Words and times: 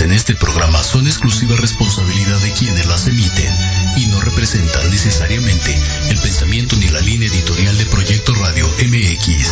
en 0.00 0.12
este 0.12 0.34
programa 0.34 0.82
son 0.82 1.06
exclusiva 1.06 1.54
responsabilidad 1.56 2.38
de 2.38 2.52
quienes 2.52 2.86
las 2.86 3.06
emiten 3.06 3.54
y 3.96 4.06
no 4.06 4.20
representan 4.20 4.90
necesariamente 4.90 5.78
el 6.08 6.18
pensamiento 6.18 6.76
ni 6.76 6.88
la 6.88 7.00
línea 7.00 7.28
editorial 7.28 7.76
de 7.76 7.84
Proyecto 7.86 8.34
Radio 8.36 8.66
MX. 8.68 9.48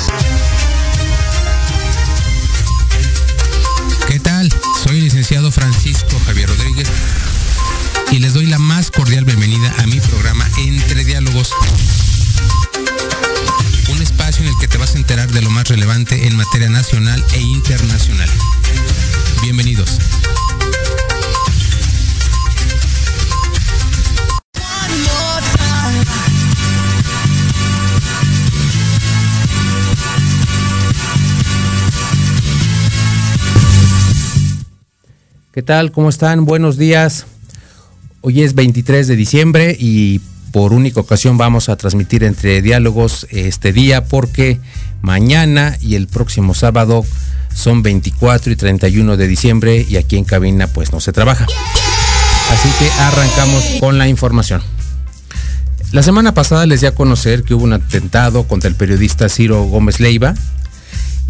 ¿Qué 4.08 4.18
tal? 4.20 4.48
Soy 4.82 4.98
el 4.98 5.04
licenciado 5.04 5.52
Francisco 5.52 6.18
Javier 6.24 6.48
Rodríguez 6.48 6.88
y 8.10 8.20
les 8.20 8.32
doy 8.32 8.46
la 8.46 8.58
más 8.58 8.90
cordial 8.90 9.24
bienvenida 9.26 9.74
a 9.78 9.86
mi 9.86 10.00
programa 10.00 10.48
Entre 10.58 11.04
Diálogos. 11.04 11.50
Un 13.90 14.00
espacio 14.00 14.42
en 14.42 14.48
el 14.48 14.58
que 14.58 14.68
te 14.68 14.78
vas 14.78 14.94
a 14.94 14.98
enterar 14.98 15.30
de 15.30 15.42
lo 15.42 15.50
más 15.50 15.68
relevante 15.68 16.26
en 16.26 16.36
materia 16.36 16.70
nacional 16.70 17.22
e 17.34 17.40
internacional. 17.40 18.30
Bienvenidos. 19.42 19.98
¿Qué 35.60 35.64
tal? 35.64 35.92
¿Cómo 35.92 36.08
están? 36.08 36.46
Buenos 36.46 36.78
días. 36.78 37.26
Hoy 38.22 38.40
es 38.40 38.54
23 38.54 39.08
de 39.08 39.14
diciembre 39.14 39.76
y 39.78 40.20
por 40.52 40.72
única 40.72 41.00
ocasión 41.00 41.36
vamos 41.36 41.68
a 41.68 41.76
transmitir 41.76 42.24
entre 42.24 42.62
diálogos 42.62 43.26
este 43.30 43.72
día 43.72 44.04
porque 44.04 44.58
mañana 45.02 45.76
y 45.82 45.96
el 45.96 46.06
próximo 46.06 46.54
sábado 46.54 47.04
son 47.54 47.82
24 47.82 48.52
y 48.52 48.56
31 48.56 49.16
de 49.16 49.26
diciembre 49.26 49.86
y 49.88 49.96
aquí 49.96 50.16
en 50.16 50.24
cabina 50.24 50.66
pues 50.66 50.92
no 50.92 51.00
se 51.00 51.12
trabaja. 51.12 51.46
Así 52.50 52.68
que 52.78 52.90
arrancamos 52.92 53.64
con 53.78 53.98
la 53.98 54.08
información. 54.08 54.62
La 55.92 56.02
semana 56.02 56.34
pasada 56.34 56.66
les 56.66 56.80
di 56.80 56.86
a 56.86 56.94
conocer 56.94 57.42
que 57.42 57.54
hubo 57.54 57.64
un 57.64 57.72
atentado 57.72 58.44
contra 58.44 58.68
el 58.68 58.76
periodista 58.76 59.28
Ciro 59.28 59.64
Gómez 59.64 59.98
Leiva 60.00 60.34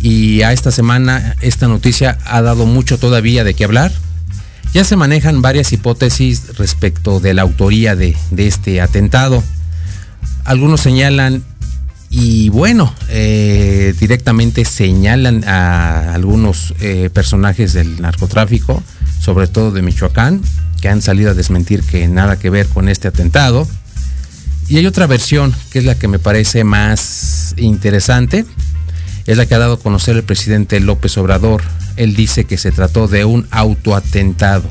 y 0.00 0.42
a 0.42 0.52
esta 0.52 0.70
semana 0.70 1.36
esta 1.40 1.68
noticia 1.68 2.18
ha 2.24 2.42
dado 2.42 2.66
mucho 2.66 2.98
todavía 2.98 3.44
de 3.44 3.54
qué 3.54 3.64
hablar. 3.64 3.92
Ya 4.72 4.84
se 4.84 4.96
manejan 4.96 5.42
varias 5.42 5.72
hipótesis 5.72 6.56
respecto 6.56 7.20
de 7.20 7.34
la 7.34 7.42
autoría 7.42 7.96
de, 7.96 8.16
de 8.30 8.46
este 8.46 8.80
atentado. 8.80 9.42
Algunos 10.44 10.80
señalan, 10.80 11.42
y 12.12 12.48
bueno, 12.48 12.92
eh, 13.08 13.94
directamente 14.00 14.64
señalan 14.64 15.44
a 15.46 16.12
algunos 16.12 16.74
eh, 16.80 17.08
personajes 17.14 17.72
del 17.72 18.00
narcotráfico, 18.00 18.82
sobre 19.20 19.46
todo 19.46 19.70
de 19.70 19.80
Michoacán, 19.82 20.42
que 20.80 20.88
han 20.88 21.02
salido 21.02 21.30
a 21.30 21.34
desmentir 21.34 21.84
que 21.84 22.08
nada 22.08 22.36
que 22.36 22.50
ver 22.50 22.66
con 22.66 22.88
este 22.88 23.06
atentado. 23.06 23.64
Y 24.66 24.78
hay 24.78 24.86
otra 24.86 25.06
versión, 25.06 25.54
que 25.70 25.78
es 25.78 25.84
la 25.84 25.94
que 25.94 26.08
me 26.08 26.18
parece 26.18 26.64
más 26.64 27.54
interesante, 27.56 28.44
es 29.26 29.36
la 29.36 29.46
que 29.46 29.54
ha 29.54 29.60
dado 29.60 29.74
a 29.74 29.80
conocer 29.80 30.16
el 30.16 30.24
presidente 30.24 30.80
López 30.80 31.16
Obrador. 31.16 31.62
Él 31.94 32.16
dice 32.16 32.42
que 32.42 32.58
se 32.58 32.72
trató 32.72 33.06
de 33.06 33.24
un 33.24 33.46
autoatentado. 33.52 34.68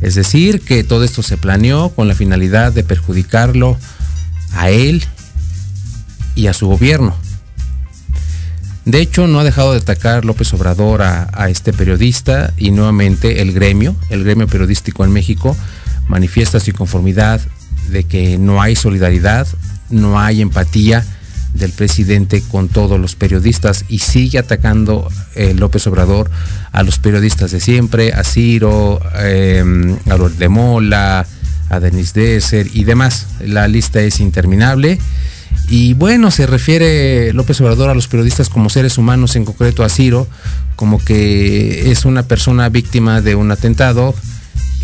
Es 0.00 0.16
decir, 0.16 0.60
que 0.62 0.82
todo 0.82 1.04
esto 1.04 1.22
se 1.22 1.36
planeó 1.36 1.90
con 1.90 2.08
la 2.08 2.16
finalidad 2.16 2.72
de 2.72 2.82
perjudicarlo 2.82 3.78
a 4.54 4.70
él 4.70 5.04
y 6.38 6.46
a 6.46 6.54
su 6.54 6.68
gobierno. 6.68 7.16
De 8.84 9.00
hecho, 9.00 9.26
no 9.26 9.40
ha 9.40 9.44
dejado 9.44 9.72
de 9.72 9.80
atacar 9.80 10.24
López 10.24 10.54
Obrador 10.54 11.02
a, 11.02 11.48
este 11.50 11.72
periodista 11.72 12.54
y 12.56 12.70
nuevamente 12.70 13.42
el 13.42 13.52
gremio, 13.52 13.96
el 14.08 14.22
gremio 14.22 14.46
periodístico 14.46 15.04
en 15.04 15.12
México, 15.12 15.56
manifiesta 16.06 16.60
su 16.60 16.70
inconformidad 16.70 17.40
de 17.90 18.04
que 18.04 18.38
no 18.38 18.62
hay 18.62 18.76
solidaridad, 18.76 19.48
no 19.90 20.20
hay 20.20 20.40
empatía 20.40 21.04
del 21.54 21.72
presidente 21.72 22.40
con 22.40 22.68
todos 22.68 23.00
los 23.00 23.16
periodistas 23.16 23.84
y 23.88 23.98
sigue 23.98 24.38
atacando 24.38 25.08
eh, 25.34 25.54
López 25.54 25.86
Obrador 25.88 26.30
a 26.70 26.82
los 26.84 26.98
periodistas 26.98 27.50
de 27.50 27.60
siempre, 27.60 28.12
a 28.12 28.22
Ciro, 28.22 29.00
eh, 29.16 29.64
a 30.08 30.16
Loret 30.16 30.38
de 30.38 30.48
Mola, 30.48 31.26
a 31.68 31.80
Denis 31.80 32.14
Desser 32.14 32.68
y 32.72 32.84
demás. 32.84 33.26
La 33.40 33.66
lista 33.66 34.00
es 34.00 34.20
interminable. 34.20 34.98
Y 35.68 35.92
bueno, 35.94 36.30
se 36.30 36.46
refiere 36.46 37.32
López 37.34 37.60
Obrador 37.60 37.90
a 37.90 37.94
los 37.94 38.08
periodistas 38.08 38.48
como 38.48 38.70
seres 38.70 38.96
humanos, 38.96 39.36
en 39.36 39.44
concreto 39.44 39.84
a 39.84 39.90
Ciro, 39.90 40.26
como 40.76 40.98
que 40.98 41.90
es 41.90 42.06
una 42.06 42.22
persona 42.22 42.68
víctima 42.70 43.20
de 43.20 43.34
un 43.34 43.50
atentado 43.50 44.14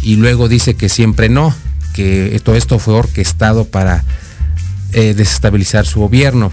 y 0.02 0.16
luego 0.16 0.48
dice 0.48 0.74
que 0.74 0.90
siempre 0.90 1.30
no, 1.30 1.54
que 1.94 2.38
todo 2.44 2.54
esto 2.56 2.78
fue 2.78 2.94
orquestado 2.94 3.64
para 3.64 4.04
eh, 4.92 5.14
desestabilizar 5.14 5.86
su 5.86 6.00
gobierno. 6.00 6.52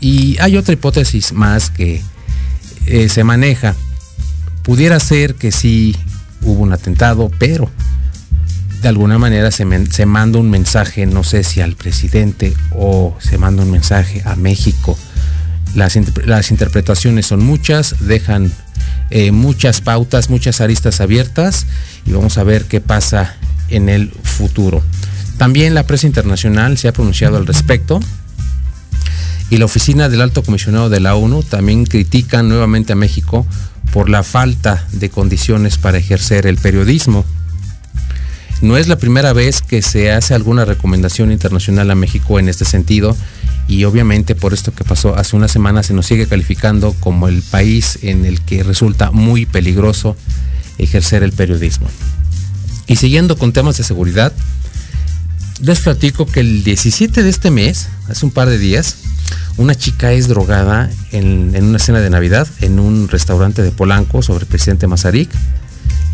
Y 0.00 0.38
hay 0.40 0.56
otra 0.56 0.72
hipótesis 0.72 1.32
más 1.32 1.70
que 1.70 2.02
eh, 2.86 3.08
se 3.10 3.24
maneja. 3.24 3.74
Pudiera 4.62 4.98
ser 5.00 5.34
que 5.34 5.52
sí 5.52 5.94
hubo 6.42 6.62
un 6.62 6.72
atentado, 6.72 7.30
pero 7.38 7.70
de 8.82 8.88
alguna 8.88 9.18
manera 9.18 9.50
se, 9.50 9.66
se, 9.90 10.06
manda 10.06 10.38
un 10.38 10.50
mensaje, 10.50 11.06
no 11.06 11.24
sé 11.24 11.44
si 11.44 11.60
al 11.60 11.76
presidente 11.76 12.54
o 12.72 13.16
se 13.20 13.38
manda 13.38 13.62
un 13.62 13.70
mensaje 13.70 14.22
a 14.24 14.36
México. 14.36 14.98
Las, 15.74 15.98
las 16.24 16.50
interpretaciones 16.50 17.26
son 17.26 17.44
muchas, 17.44 17.96
dejan 18.00 18.52
eh, 19.10 19.30
muchas 19.30 19.80
pautas, 19.80 20.30
muchas 20.30 20.60
aristas 20.60 21.00
abiertas 21.00 21.66
y 22.04 22.12
vamos 22.12 22.38
a 22.38 22.44
ver 22.44 22.64
qué 22.64 22.80
pasa 22.80 23.36
en 23.68 23.88
el 23.88 24.10
futuro. 24.22 24.82
También 25.38 25.74
la 25.74 25.86
prensa 25.86 26.06
internacional 26.06 26.78
se 26.78 26.88
ha 26.88 26.92
pronunciado 26.92 27.36
al 27.36 27.46
respecto 27.46 28.00
y 29.50 29.58
la 29.58 29.66
oficina 29.66 30.08
del 30.08 30.22
alto 30.22 30.42
comisionado 30.42 30.88
de 30.88 31.00
la 31.00 31.14
ONU 31.14 31.42
también 31.42 31.84
critica 31.84 32.42
nuevamente 32.42 32.94
a 32.94 32.96
México 32.96 33.46
por 33.92 34.08
la 34.08 34.22
falta 34.22 34.84
de 34.92 35.08
condiciones 35.08 35.78
para 35.78 35.98
ejercer 35.98 36.46
el 36.46 36.56
periodismo. 36.56 37.24
No 38.62 38.76
es 38.76 38.88
la 38.88 38.96
primera 38.96 39.32
vez 39.32 39.60
que 39.60 39.82
se 39.82 40.10
hace 40.10 40.34
alguna 40.34 40.64
recomendación 40.64 41.30
internacional 41.30 41.90
a 41.90 41.94
México 41.94 42.38
en 42.38 42.48
este 42.48 42.64
sentido 42.64 43.16
y 43.68 43.84
obviamente 43.84 44.34
por 44.34 44.54
esto 44.54 44.72
que 44.72 44.84
pasó 44.84 45.16
hace 45.16 45.36
una 45.36 45.48
semana 45.48 45.82
se 45.82 45.92
nos 45.92 46.06
sigue 46.06 46.26
calificando 46.26 46.94
como 47.00 47.28
el 47.28 47.42
país 47.42 47.98
en 48.02 48.24
el 48.24 48.40
que 48.40 48.62
resulta 48.62 49.10
muy 49.10 49.44
peligroso 49.44 50.16
ejercer 50.78 51.22
el 51.22 51.32
periodismo. 51.32 51.88
Y 52.86 52.96
siguiendo 52.96 53.36
con 53.36 53.52
temas 53.52 53.76
de 53.76 53.84
seguridad, 53.84 54.32
les 55.60 55.80
platico 55.80 56.26
que 56.26 56.40
el 56.40 56.64
17 56.64 57.22
de 57.22 57.28
este 57.28 57.50
mes, 57.50 57.88
hace 58.08 58.24
un 58.24 58.32
par 58.32 58.48
de 58.48 58.58
días, 58.58 58.96
una 59.56 59.74
chica 59.74 60.12
es 60.12 60.28
drogada 60.28 60.90
en, 61.12 61.56
una 61.64 61.78
cena 61.78 62.00
de 62.00 62.10
Navidad 62.10 62.46
en 62.60 62.78
un 62.78 63.08
restaurante 63.08 63.62
de 63.62 63.70
Polanco 63.70 64.22
sobre 64.22 64.44
el 64.44 64.48
presidente 64.48 64.86
Mazarik 64.86 65.30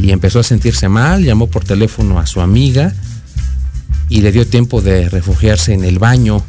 y 0.03 0.11
empezó 0.11 0.41
a 0.41 0.43
sentirse 0.43 0.89
mal, 0.89 1.25
llamó 1.25 1.47
por 1.47 1.65
teléfono 1.65 2.19
a 2.19 2.27
su 2.27 2.41
amiga 2.41 2.93
y 4.09 4.21
le 4.21 4.33
dio 4.33 4.47
tiempo 4.47 4.83
de 4.83 5.09
refugiarse 5.09 5.73
en 5.73 5.85
el 5.85 6.01
baño. 6.01 6.43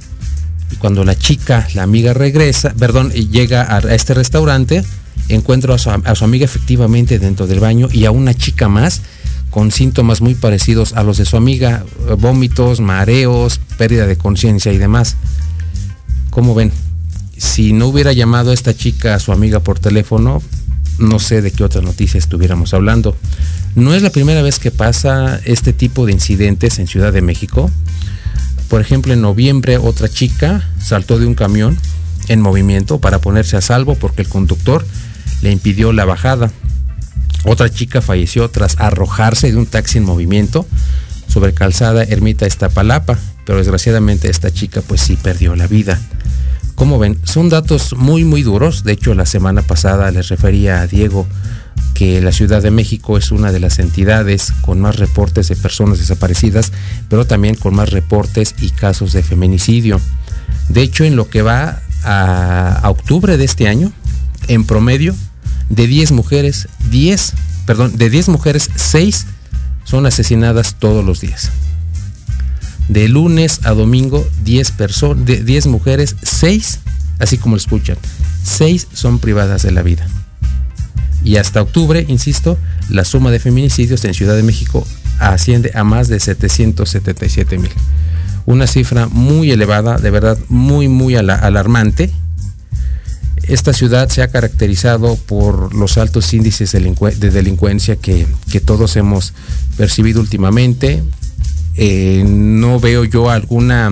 Y 0.72 0.76
cuando 0.78 1.04
la 1.04 1.16
chica, 1.16 1.68
la 1.76 1.84
amiga 1.84 2.14
regresa, 2.14 2.74
perdón, 2.74 3.12
llega 3.12 3.76
a, 3.76 3.80
este 3.94 4.16
restaurante, 4.16 4.84
encuentra 5.30 5.76
a 5.76 5.78
su, 5.78 5.92
a 5.92 6.16
su 6.16 6.26
amiga 6.26 6.46
efectivamente 6.46 7.20
dentro 7.20 7.46
del 7.46 7.60
baño 7.60 7.90
y 7.92 8.06
a 8.06 8.12
una 8.12 8.34
chica 8.34 8.68
más 8.70 9.02
con 9.52 9.72
síntomas 9.72 10.20
muy 10.20 10.34
parecidos 10.34 10.94
a 10.94 11.04
los 11.04 11.18
de 11.18 11.26
su 11.26 11.38
amiga, 11.38 11.86
vómitos, 12.18 12.80
mareos, 12.80 13.60
pérdida 13.78 14.08
de 14.08 14.18
conciencia 14.18 14.74
y 14.74 14.80
demás. 14.80 15.16
¿Cómo 16.32 16.56
ven? 16.56 16.72
Si 17.38 17.72
no 17.72 17.86
hubiera 17.86 18.14
llamado 18.14 18.50
a 18.50 18.56
esta 18.56 18.76
chica 18.76 19.14
a 19.14 19.20
su 19.20 19.32
amiga 19.32 19.60
por 19.60 19.78
teléfono, 19.78 20.42
no 21.00 21.20
sé 21.20 21.42
de 21.42 21.52
qué 21.52 21.64
otra 21.64 21.82
noticia 21.82 22.18
estuviéramos 22.18 22.74
hablando. 22.74 23.16
No 23.76 23.94
es 23.94 24.02
la 24.02 24.12
primera 24.12 24.42
vez 24.42 24.60
que 24.60 24.72
pasa 24.72 25.40
este 25.46 25.74
tipo 25.74 26.06
de 26.06 26.12
incidentes 26.12 26.80
en 26.80 26.88
Ciudad 26.88 27.12
de 27.12 27.22
México. 27.22 27.72
Por 28.70 28.82
ejemplo, 28.82 29.14
en 29.14 29.22
noviembre 29.22 29.78
otra 29.78 30.08
chica 30.10 30.70
saltó 30.80 31.20
de 31.20 31.26
un 31.26 31.36
camión 31.36 31.78
en 32.28 32.42
movimiento 32.42 33.00
para 33.00 33.20
ponerse 33.20 33.58
a 33.58 33.62
salvo 33.62 33.96
porque 33.96 34.22
el 34.22 34.30
conductor 34.30 34.86
le 35.42 35.52
impidió 35.52 35.92
la 35.92 36.06
bajada. 36.06 36.52
Otra 37.46 37.70
chica 37.70 38.02
falleció 38.02 38.50
tras 38.50 38.80
arrojarse 38.80 39.52
de 39.52 39.58
un 39.58 39.66
taxi 39.66 39.98
en 39.98 40.06
movimiento 40.06 40.66
sobre 41.28 41.54
calzada 41.54 42.04
Ermita 42.04 42.46
Estapalapa, 42.46 43.18
pero 43.46 43.58
desgraciadamente 43.58 44.30
esta 44.30 44.52
chica 44.52 44.82
pues 44.82 45.02
sí 45.02 45.18
perdió 45.22 45.56
la 45.56 45.68
vida. 45.68 46.00
Como 46.76 47.00
ven, 47.00 47.20
son 47.24 47.50
datos 47.50 47.96
muy 47.96 48.24
muy 48.24 48.44
duros. 48.44 48.84
De 48.84 48.94
hecho, 48.94 49.14
la 49.14 49.26
semana 49.26 49.62
pasada 49.62 50.12
les 50.12 50.30
refería 50.30 50.82
a 50.82 50.88
Diego 50.88 51.28
que 51.94 52.22
la 52.22 52.32
Ciudad 52.32 52.62
de 52.62 52.72
México 52.72 53.18
es 53.18 53.32
una 53.32 53.52
de 53.52 53.60
las 53.60 53.80
entidades 53.80 54.52
con 54.62 54.82
más 54.82 54.98
reportes 54.98 55.48
de 55.48 55.56
personas 55.56 56.00
desaparecidas, 56.00 56.72
pero 57.10 57.26
también 57.26 57.56
con 57.56 57.76
más 57.76 57.92
reportes 57.92 58.56
y 58.60 58.72
casos 58.72 59.14
de 59.14 59.24
feminicidio. 59.24 60.00
De 60.70 60.82
hecho, 60.82 61.04
en 61.04 61.16
lo 61.16 61.30
que 61.30 61.42
va 61.42 61.82
a, 62.04 62.82
octubre 62.90 63.38
de 63.38 63.46
este 63.46 63.68
año, 63.68 63.92
en 64.48 64.66
promedio, 64.66 65.16
de 65.70 65.88
10 65.88 66.12
mujeres, 66.12 66.68
10, 66.90 67.34
perdón, 67.66 67.98
de 67.98 68.10
10 68.10 68.30
mujeres, 68.30 68.70
6 68.76 69.28
son 69.84 70.06
asesinadas 70.06 70.76
todos 70.80 71.06
los 71.06 71.22
días. 71.22 71.52
De 72.94 73.10
lunes 73.10 73.62
a 73.64 73.72
domingo, 73.72 74.24
10 74.44 74.72
personas, 74.74 75.26
10 75.26 75.66
mujeres, 75.66 76.16
6, 76.22 76.80
así 77.18 77.40
como 77.40 77.56
lo 77.56 77.58
escuchan, 77.58 77.98
6 78.44 78.90
son 78.94 79.18
privadas 79.18 79.64
de 79.64 79.72
la 79.72 79.82
vida. 79.82 80.08
Y 81.24 81.38
hasta 81.38 81.64
octubre, 81.64 82.06
insisto, 82.08 82.56
la 82.90 83.04
suma 83.04 83.32
de 83.32 83.40
feminicidios 83.40 84.06
en 84.06 84.14
Ciudad 84.14 84.36
de 84.36 84.44
México 84.44 84.86
asciende 85.18 85.72
a 85.74 85.84
más 85.84 86.08
de 86.08 86.20
777 86.20 87.58
mil. 87.58 87.72
Una 88.46 88.68
cifra 88.68 89.08
muy 89.08 89.50
elevada, 89.50 89.98
de 89.98 90.12
verdad 90.12 90.38
muy, 90.50 90.88
muy 90.88 91.16
alarmante. 91.16 92.12
Esta 93.42 93.74
ciudad 93.74 94.08
se 94.10 94.22
ha 94.22 94.28
caracterizado 94.28 95.16
por 95.16 95.74
los 95.74 95.98
altos 95.98 96.32
índices 96.32 96.72
de 96.74 97.32
delincuencia 97.32 97.96
que, 97.96 98.28
que 98.52 98.60
todos 98.60 98.96
hemos 98.98 99.34
percibido 99.78 100.22
últimamente. 100.22 101.02
Eh, 101.76 102.24
no 102.26 102.80
veo 102.80 103.04
yo 103.04 103.30
alguna 103.30 103.92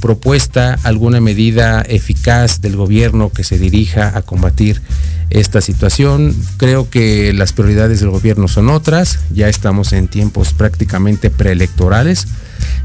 propuesta, 0.00 0.78
alguna 0.82 1.20
medida 1.20 1.82
eficaz 1.82 2.60
del 2.60 2.76
gobierno 2.76 3.30
que 3.30 3.44
se 3.44 3.58
dirija 3.58 4.16
a 4.16 4.22
combatir 4.22 4.80
esta 5.28 5.60
situación. 5.60 6.34
Creo 6.56 6.90
que 6.90 7.32
las 7.32 7.52
prioridades 7.52 8.00
del 8.00 8.10
gobierno 8.10 8.48
son 8.48 8.70
otras. 8.70 9.20
Ya 9.30 9.48
estamos 9.48 9.92
en 9.92 10.08
tiempos 10.08 10.52
prácticamente 10.52 11.30
preelectorales. 11.30 12.26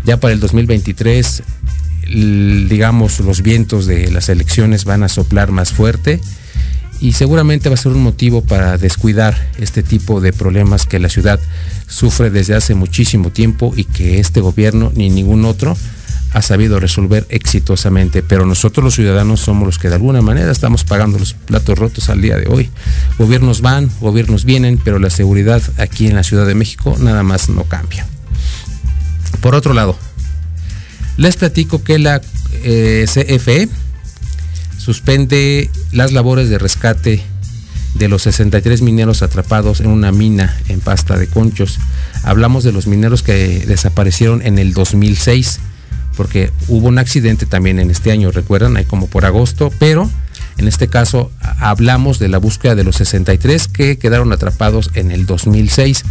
Ya 0.04 0.18
para 0.18 0.34
el 0.34 0.40
2023, 0.40 1.44
digamos, 2.08 3.20
los 3.20 3.42
vientos 3.42 3.88
de 3.88 4.12
las 4.12 4.30
elecciones 4.30 4.86
van 4.86 5.04
a 5.04 5.10
soplar 5.10 5.52
más 5.52 5.72
fuerte 5.72 6.22
y 7.00 7.14
seguramente 7.14 7.70
va 7.70 7.76
a 7.76 7.78
ser 7.78 7.92
un 7.92 8.04
motivo 8.04 8.42
para 8.42 8.78
descuidar 8.78 9.36
este 9.58 9.84
tipo 9.84 10.22
de 10.22 10.34
problemas 10.34 10.86
que 10.86 11.00
la 11.00 11.10
ciudad 11.10 11.40
sufre 11.88 12.30
desde 12.30 12.56
hace 12.56 12.76
muchísimo 12.76 13.30
tiempo 13.30 13.74
y 13.76 13.84
que 13.84 14.20
este 14.20 14.42
gobierno 14.42 14.92
ni 14.96 15.10
ningún 15.10 15.46
otro 15.46 15.76
ha 16.34 16.42
sabido 16.42 16.82
resolver 16.82 17.26
exitosamente, 17.30 18.22
pero 18.22 18.46
nosotros 18.46 18.84
los 18.84 18.96
ciudadanos 18.96 19.40
somos 19.40 19.66
los 19.66 19.80
que 19.80 19.88
de 19.88 19.96
alguna 19.96 20.22
manera 20.22 20.52
estamos 20.52 20.84
pagando 20.84 21.18
los 21.18 21.34
platos 21.34 21.80
rotos 21.80 22.10
al 22.10 22.22
día 22.22 22.36
de 22.36 22.48
hoy. 22.48 22.70
Gobiernos 23.18 23.62
van, 23.62 23.90
gobiernos 24.02 24.44
vienen, 24.44 24.78
pero 24.84 25.00
la 25.00 25.10
seguridad 25.10 25.62
aquí 25.78 26.08
en 26.08 26.16
la 26.16 26.24
Ciudad 26.24 26.46
de 26.46 26.54
México 26.54 26.98
nada 27.00 27.24
más 27.24 27.48
no 27.48 27.64
cambia. 27.64 28.06
Por 29.40 29.56
otro 29.56 29.74
lado, 29.74 29.98
les 31.16 31.38
platico 31.38 31.84
que 31.84 32.00
la 32.00 32.22
eh, 32.64 33.06
CFE 33.08 33.70
suspende 34.86 35.72
las 35.92 36.12
labores 36.12 36.48
de 36.48 36.60
rescate 36.60 37.24
de 37.96 38.08
los 38.08 38.22
63 38.22 38.84
mineros 38.84 39.24
atrapados 39.24 39.80
en 39.80 39.88
una 39.88 40.12
mina 40.12 40.56
en 40.68 40.80
pasta 40.80 41.18
de 41.18 41.26
conchos. 41.26 41.80
Hablamos 42.24 42.64
de 42.64 42.72
los 42.72 42.86
mineros 42.86 43.24
que 43.24 43.66
desaparecieron 43.66 44.44
en 44.44 44.60
el 44.60 44.74
2006 44.76 45.60
porque 46.16 46.52
hubo 46.68 46.88
un 46.88 47.00
accidente 47.00 47.48
también 47.48 47.80
en 47.80 47.90
este 47.90 48.12
año, 48.12 48.30
recuerdan, 48.30 48.78
hay 48.78 48.86
como 48.86 49.08
por 49.08 49.26
agosto, 49.26 49.72
pero 49.80 50.08
en 50.60 50.68
este 50.68 50.88
caso 50.88 51.32
hablamos 51.42 52.20
de 52.20 52.30
la 52.30 52.38
búsqueda 52.38 52.76
de 52.76 52.84
los 52.84 52.98
63 52.98 53.68
que 53.68 53.98
quedaron 53.98 54.32
atrapados 54.34 54.92
en 54.94 55.10
el 55.10 55.26
2006. 55.26 56.04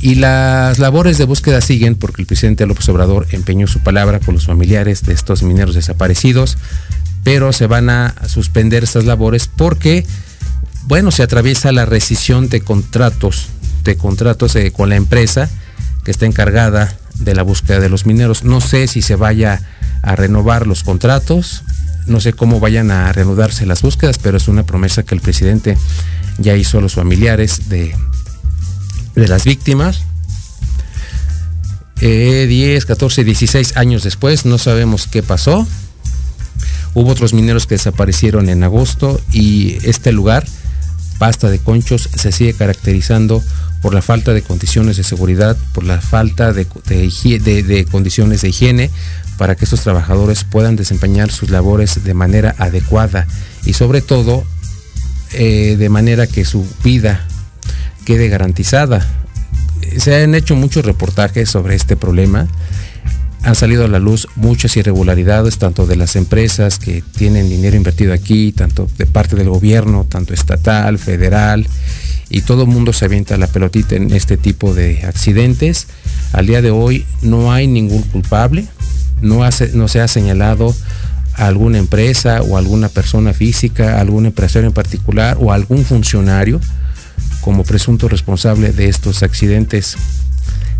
Y 0.00 0.16
las 0.16 0.78
labores 0.78 1.16
de 1.16 1.24
búsqueda 1.24 1.62
siguen 1.62 1.94
porque 1.94 2.20
el 2.20 2.26
presidente 2.26 2.66
López 2.66 2.86
Obrador 2.90 3.26
empeñó 3.30 3.66
su 3.66 3.80
palabra 3.80 4.20
con 4.20 4.34
los 4.34 4.44
familiares 4.44 5.02
de 5.04 5.14
estos 5.14 5.42
mineros 5.42 5.74
desaparecidos, 5.74 6.58
pero 7.24 7.52
se 7.52 7.66
van 7.66 7.90
a 7.90 8.14
suspender 8.28 8.84
estas 8.84 9.06
labores 9.06 9.48
porque, 9.48 10.06
bueno, 10.84 11.10
se 11.10 11.22
atraviesa 11.22 11.72
la 11.72 11.86
rescisión 11.86 12.48
de 12.48 12.60
contratos, 12.60 13.48
de 13.82 13.96
contratos 13.96 14.54
eh, 14.56 14.70
con 14.70 14.90
la 14.90 14.96
empresa 14.96 15.48
que 16.04 16.10
está 16.10 16.26
encargada 16.26 16.96
de 17.18 17.34
la 17.34 17.42
búsqueda 17.42 17.80
de 17.80 17.88
los 17.88 18.06
mineros. 18.06 18.44
No 18.44 18.60
sé 18.60 18.86
si 18.86 19.00
se 19.00 19.16
vaya 19.16 19.62
a 20.02 20.14
renovar 20.14 20.66
los 20.66 20.84
contratos, 20.84 21.62
no 22.06 22.20
sé 22.20 22.34
cómo 22.34 22.60
vayan 22.60 22.90
a 22.90 23.10
reanudarse 23.12 23.64
las 23.64 23.80
búsquedas, 23.80 24.18
pero 24.18 24.36
es 24.36 24.46
una 24.46 24.64
promesa 24.64 25.02
que 25.02 25.14
el 25.14 25.22
presidente 25.22 25.78
ya 26.38 26.54
hizo 26.54 26.78
a 26.78 26.82
los 26.82 26.94
familiares 26.94 27.70
de, 27.70 27.96
de 29.14 29.28
las 29.28 29.44
víctimas. 29.44 30.02
10, 32.00 32.84
14, 32.84 33.24
16 33.24 33.78
años 33.78 34.02
después, 34.02 34.44
no 34.44 34.58
sabemos 34.58 35.06
qué 35.06 35.22
pasó. 35.22 35.66
Hubo 36.94 37.10
otros 37.10 37.34
mineros 37.34 37.66
que 37.66 37.74
desaparecieron 37.74 38.48
en 38.48 38.62
agosto 38.62 39.20
y 39.32 39.78
este 39.82 40.12
lugar, 40.12 40.46
Pasta 41.18 41.50
de 41.50 41.58
Conchos, 41.58 42.08
se 42.14 42.32
sigue 42.32 42.54
caracterizando 42.54 43.42
por 43.82 43.92
la 43.92 44.00
falta 44.00 44.32
de 44.32 44.42
condiciones 44.42 44.96
de 44.96 45.04
seguridad, 45.04 45.56
por 45.74 45.84
la 45.84 46.00
falta 46.00 46.52
de, 46.52 46.66
condiciones 47.90 48.40
de 48.40 48.48
higiene 48.48 48.90
para 49.36 49.56
que 49.56 49.64
estos 49.64 49.82
trabajadores 49.82 50.44
puedan 50.44 50.76
desempeñar 50.76 51.30
sus 51.30 51.50
labores 51.50 52.02
de 52.02 52.14
manera 52.14 52.54
adecuada 52.58 53.26
y 53.66 53.74
sobre 53.74 54.00
todo 54.00 54.44
eh, 55.32 55.76
de 55.76 55.88
manera 55.88 56.26
que 56.26 56.44
su 56.44 56.66
vida 56.82 57.26
quede 58.04 58.28
garantizada. 58.28 59.06
Se 59.98 60.22
han 60.22 60.34
hecho 60.34 60.54
muchos 60.54 60.84
reportajes 60.84 61.50
sobre 61.50 61.74
este 61.74 61.96
problema. 61.96 62.46
Han 63.44 63.54
salido 63.54 63.84
a 63.84 63.88
la 63.88 63.98
luz 63.98 64.26
muchas 64.36 64.74
irregularidades, 64.78 65.58
tanto 65.58 65.86
de 65.86 65.96
las 65.96 66.16
empresas 66.16 66.78
que 66.78 67.02
tienen 67.02 67.50
dinero 67.50 67.76
invertido 67.76 68.14
aquí, 68.14 68.52
tanto 68.52 68.88
de 68.96 69.04
parte 69.04 69.36
del 69.36 69.50
gobierno, 69.50 70.06
tanto 70.08 70.32
estatal, 70.32 70.98
federal, 70.98 71.66
y 72.30 72.40
todo 72.40 72.62
el 72.62 72.68
mundo 72.68 72.94
se 72.94 73.04
avienta 73.04 73.36
la 73.36 73.46
pelotita 73.46 73.96
en 73.96 74.12
este 74.14 74.38
tipo 74.38 74.72
de 74.72 75.02
accidentes. 75.04 75.88
Al 76.32 76.46
día 76.46 76.62
de 76.62 76.70
hoy 76.70 77.04
no 77.20 77.52
hay 77.52 77.66
ningún 77.66 78.02
culpable, 78.04 78.66
no, 79.20 79.40
no 79.74 79.88
se 79.88 80.00
ha 80.00 80.08
señalado 80.08 80.74
a 81.34 81.46
alguna 81.46 81.76
empresa 81.76 82.40
o 82.40 82.56
alguna 82.56 82.88
persona 82.88 83.34
física, 83.34 84.00
algún 84.00 84.24
empresario 84.24 84.68
en 84.68 84.74
particular 84.74 85.36
o 85.38 85.52
algún 85.52 85.84
funcionario 85.84 86.60
como 87.42 87.62
presunto 87.62 88.08
responsable 88.08 88.72
de 88.72 88.88
estos 88.88 89.22
accidentes. 89.22 89.96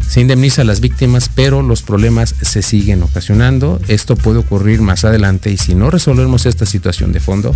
Se 0.09 0.21
indemniza 0.21 0.63
a 0.63 0.65
las 0.65 0.81
víctimas, 0.81 1.29
pero 1.35 1.63
los 1.63 1.83
problemas 1.83 2.35
se 2.41 2.63
siguen 2.63 3.03
ocasionando. 3.03 3.81
Esto 3.89 4.15
puede 4.15 4.39
ocurrir 4.39 4.81
más 4.81 5.05
adelante 5.05 5.51
y 5.51 5.57
si 5.57 5.75
no 5.75 5.91
resolvemos 5.91 6.47
esta 6.47 6.67
situación 6.67 7.13
de 7.13 7.21
fondo, 7.21 7.55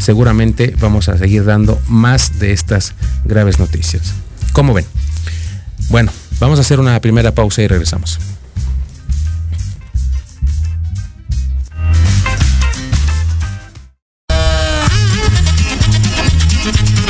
seguramente 0.00 0.74
vamos 0.80 1.08
a 1.08 1.16
seguir 1.16 1.44
dando 1.44 1.80
más 1.88 2.40
de 2.40 2.52
estas 2.52 2.94
graves 3.24 3.58
noticias. 3.58 4.14
¿Cómo 4.52 4.74
ven? 4.74 4.84
Bueno, 5.90 6.10
vamos 6.40 6.58
a 6.58 6.62
hacer 6.62 6.80
una 6.80 7.00
primera 7.00 7.32
pausa 7.32 7.62
y 7.62 7.68
regresamos. 7.68 8.18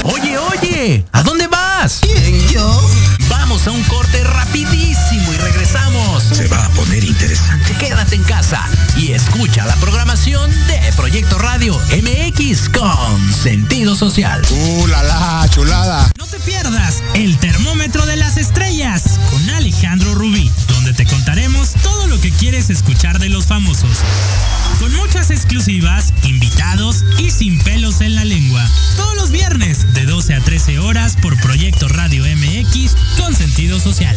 Oye, 0.04 0.36
oye, 0.38 1.04
¿a 1.12 1.22
dónde 1.22 1.46
vas? 1.46 2.00
¿Quién, 2.02 2.48
yo? 2.48 2.80
A 3.64 3.70
un 3.70 3.82
corte 3.84 4.24
rapidísimo 4.24 5.32
y 5.32 5.36
regresamos. 5.36 6.24
Se 6.24 6.48
va 6.48 6.66
a 6.66 6.68
poner 6.70 7.04
interesante. 7.04 7.71
Quédate 7.82 8.14
en 8.14 8.22
casa 8.22 8.64
y 8.96 9.10
escucha 9.10 9.66
la 9.66 9.74
programación 9.76 10.48
de 10.68 10.92
Proyecto 10.94 11.36
Radio 11.36 11.76
MX 11.90 12.68
con 12.68 13.32
sentido 13.32 13.96
social. 13.96 14.40
¡Uh, 14.52 14.86
la, 14.86 15.02
la 15.02 15.48
chulada! 15.50 16.08
No 16.16 16.24
te 16.26 16.38
pierdas 16.38 17.02
el 17.14 17.36
termómetro 17.38 18.06
de 18.06 18.14
las 18.14 18.36
estrellas 18.36 19.18
con 19.30 19.50
Alejandro 19.50 20.14
Rubí, 20.14 20.48
donde 20.68 20.92
te 20.92 21.06
contaremos 21.06 21.72
todo 21.82 22.06
lo 22.06 22.20
que 22.20 22.30
quieres 22.30 22.70
escuchar 22.70 23.18
de 23.18 23.30
los 23.30 23.46
famosos. 23.46 23.98
Con 24.78 24.94
muchas 24.94 25.30
exclusivas, 25.30 26.12
invitados 26.22 27.04
y 27.18 27.32
sin 27.32 27.58
pelos 27.64 28.00
en 28.00 28.14
la 28.14 28.24
lengua. 28.24 28.64
Todos 28.96 29.16
los 29.16 29.32
viernes 29.32 29.92
de 29.92 30.06
12 30.06 30.34
a 30.34 30.40
13 30.40 30.78
horas 30.78 31.16
por 31.20 31.36
Proyecto 31.40 31.88
Radio 31.88 32.22
MX 32.22 32.94
con 33.18 33.34
sentido 33.34 33.80
social. 33.80 34.16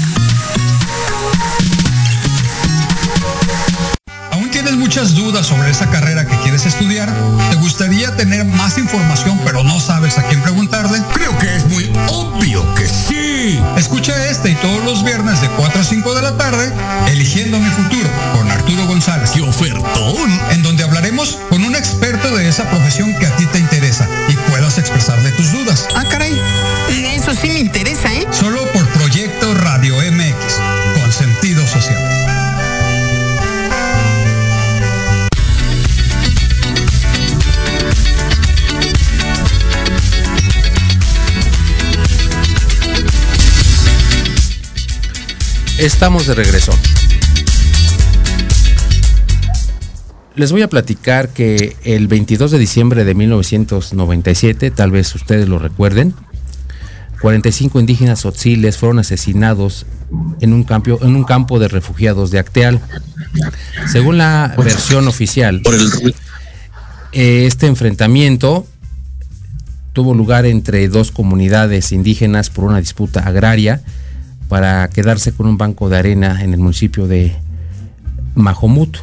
Muchas 4.91 5.15
dudas 5.15 5.47
sobre 5.47 5.69
esa 5.69 5.89
carrera 5.89 6.25
que 6.25 6.35
quieres 6.39 6.65
estudiar? 6.65 7.09
¿Te 7.49 7.55
gustaría 7.55 8.13
tener 8.17 8.43
más 8.43 8.77
información 8.77 9.39
pero 9.45 9.63
no 9.63 9.79
sabes 9.79 10.17
a 10.17 10.23
quién 10.23 10.41
preguntarle? 10.41 11.01
Creo 11.13 11.37
que 11.37 11.55
es 11.55 11.65
muy 11.69 11.89
obvio 12.09 12.75
que 12.75 12.85
sí. 12.85 13.57
Escucha 13.77 14.13
este 14.25 14.49
y 14.49 14.55
todos 14.55 14.83
los 14.83 15.05
viernes 15.05 15.39
de 15.39 15.47
4 15.47 15.79
a 15.79 15.83
5 15.85 16.13
de 16.13 16.21
la 16.21 16.35
tarde, 16.35 16.73
Eligiendo 17.07 17.57
mi 17.57 17.69
futuro, 17.69 18.09
con 18.33 18.51
Arturo 18.51 18.85
González. 18.85 19.31
¡Qué 19.31 19.41
ofertón! 19.41 20.29
En 20.51 20.61
donde 20.61 20.83
hablaremos 20.83 21.39
con 21.49 21.63
un 21.63 21.73
experto 21.73 22.35
de 22.35 22.49
esa 22.49 22.69
profesión 22.69 23.17
que 23.17 23.27
Estamos 45.81 46.27
de 46.27 46.35
regreso. 46.35 46.71
Les 50.35 50.51
voy 50.51 50.61
a 50.61 50.69
platicar 50.69 51.29
que 51.29 51.75
el 51.83 52.07
22 52.07 52.51
de 52.51 52.59
diciembre 52.59 53.03
de 53.03 53.15
1997, 53.15 54.69
tal 54.69 54.91
vez 54.91 55.15
ustedes 55.15 55.49
lo 55.49 55.57
recuerden, 55.57 56.13
45 57.21 57.79
indígenas 57.79 58.27
otziles 58.27 58.77
fueron 58.77 58.99
asesinados 58.99 59.87
en 60.39 60.53
un, 60.53 60.65
campo, 60.65 60.99
en 61.01 61.15
un 61.15 61.23
campo 61.23 61.57
de 61.57 61.67
refugiados 61.67 62.29
de 62.29 62.37
Acteal. 62.37 62.79
Según 63.91 64.19
la 64.19 64.53
versión 64.55 65.07
oficial, 65.07 65.63
eh, 67.11 67.45
este 67.47 67.65
enfrentamiento 67.65 68.67
tuvo 69.93 70.13
lugar 70.13 70.45
entre 70.45 70.87
dos 70.89 71.11
comunidades 71.11 71.91
indígenas 71.91 72.51
por 72.51 72.65
una 72.65 72.77
disputa 72.77 73.21
agraria 73.21 73.81
para 74.51 74.89
quedarse 74.89 75.31
con 75.31 75.47
un 75.47 75.57
banco 75.57 75.87
de 75.87 75.95
arena 75.97 76.43
en 76.43 76.53
el 76.53 76.59
municipio 76.59 77.07
de 77.07 77.33
Mahomut. 78.35 78.97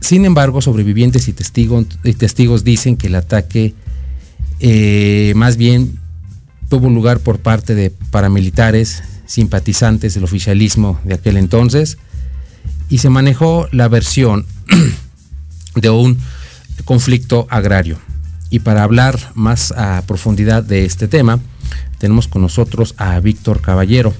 Sin 0.00 0.26
embargo, 0.26 0.60
sobrevivientes 0.60 1.28
y 1.28 1.32
testigos, 1.32 2.62
dicen 2.62 2.98
que 2.98 3.06
el 3.06 3.14
ataque 3.14 3.72
eh, 4.60 5.32
más 5.34 5.56
bien 5.56 5.98
tuvo 6.68 6.90
lugar 6.90 7.20
por 7.20 7.38
parte 7.38 7.74
de 7.74 7.88
paramilitares 7.88 9.02
simpatizantes 9.24 10.12
del 10.12 10.24
oficialismo 10.24 11.00
de 11.04 11.14
aquel 11.14 11.38
entonces 11.38 11.96
y 12.90 12.98
se 12.98 13.08
manejó 13.08 13.68
la 13.72 13.88
versión 13.88 14.44
de 15.74 15.88
un 15.88 16.18
conflicto 16.84 17.46
agrario. 17.48 17.96
Y 18.50 18.58
para 18.58 18.82
hablar 18.82 19.18
más 19.32 19.72
a 19.72 20.02
profundidad 20.06 20.62
de 20.62 20.84
este 20.84 21.08
tema, 21.08 21.40
tenemos 21.96 22.28
con 22.28 22.42
nosotros 22.42 22.94
a 22.98 23.18
Víctor 23.20 23.62
Caballero. 23.62 24.12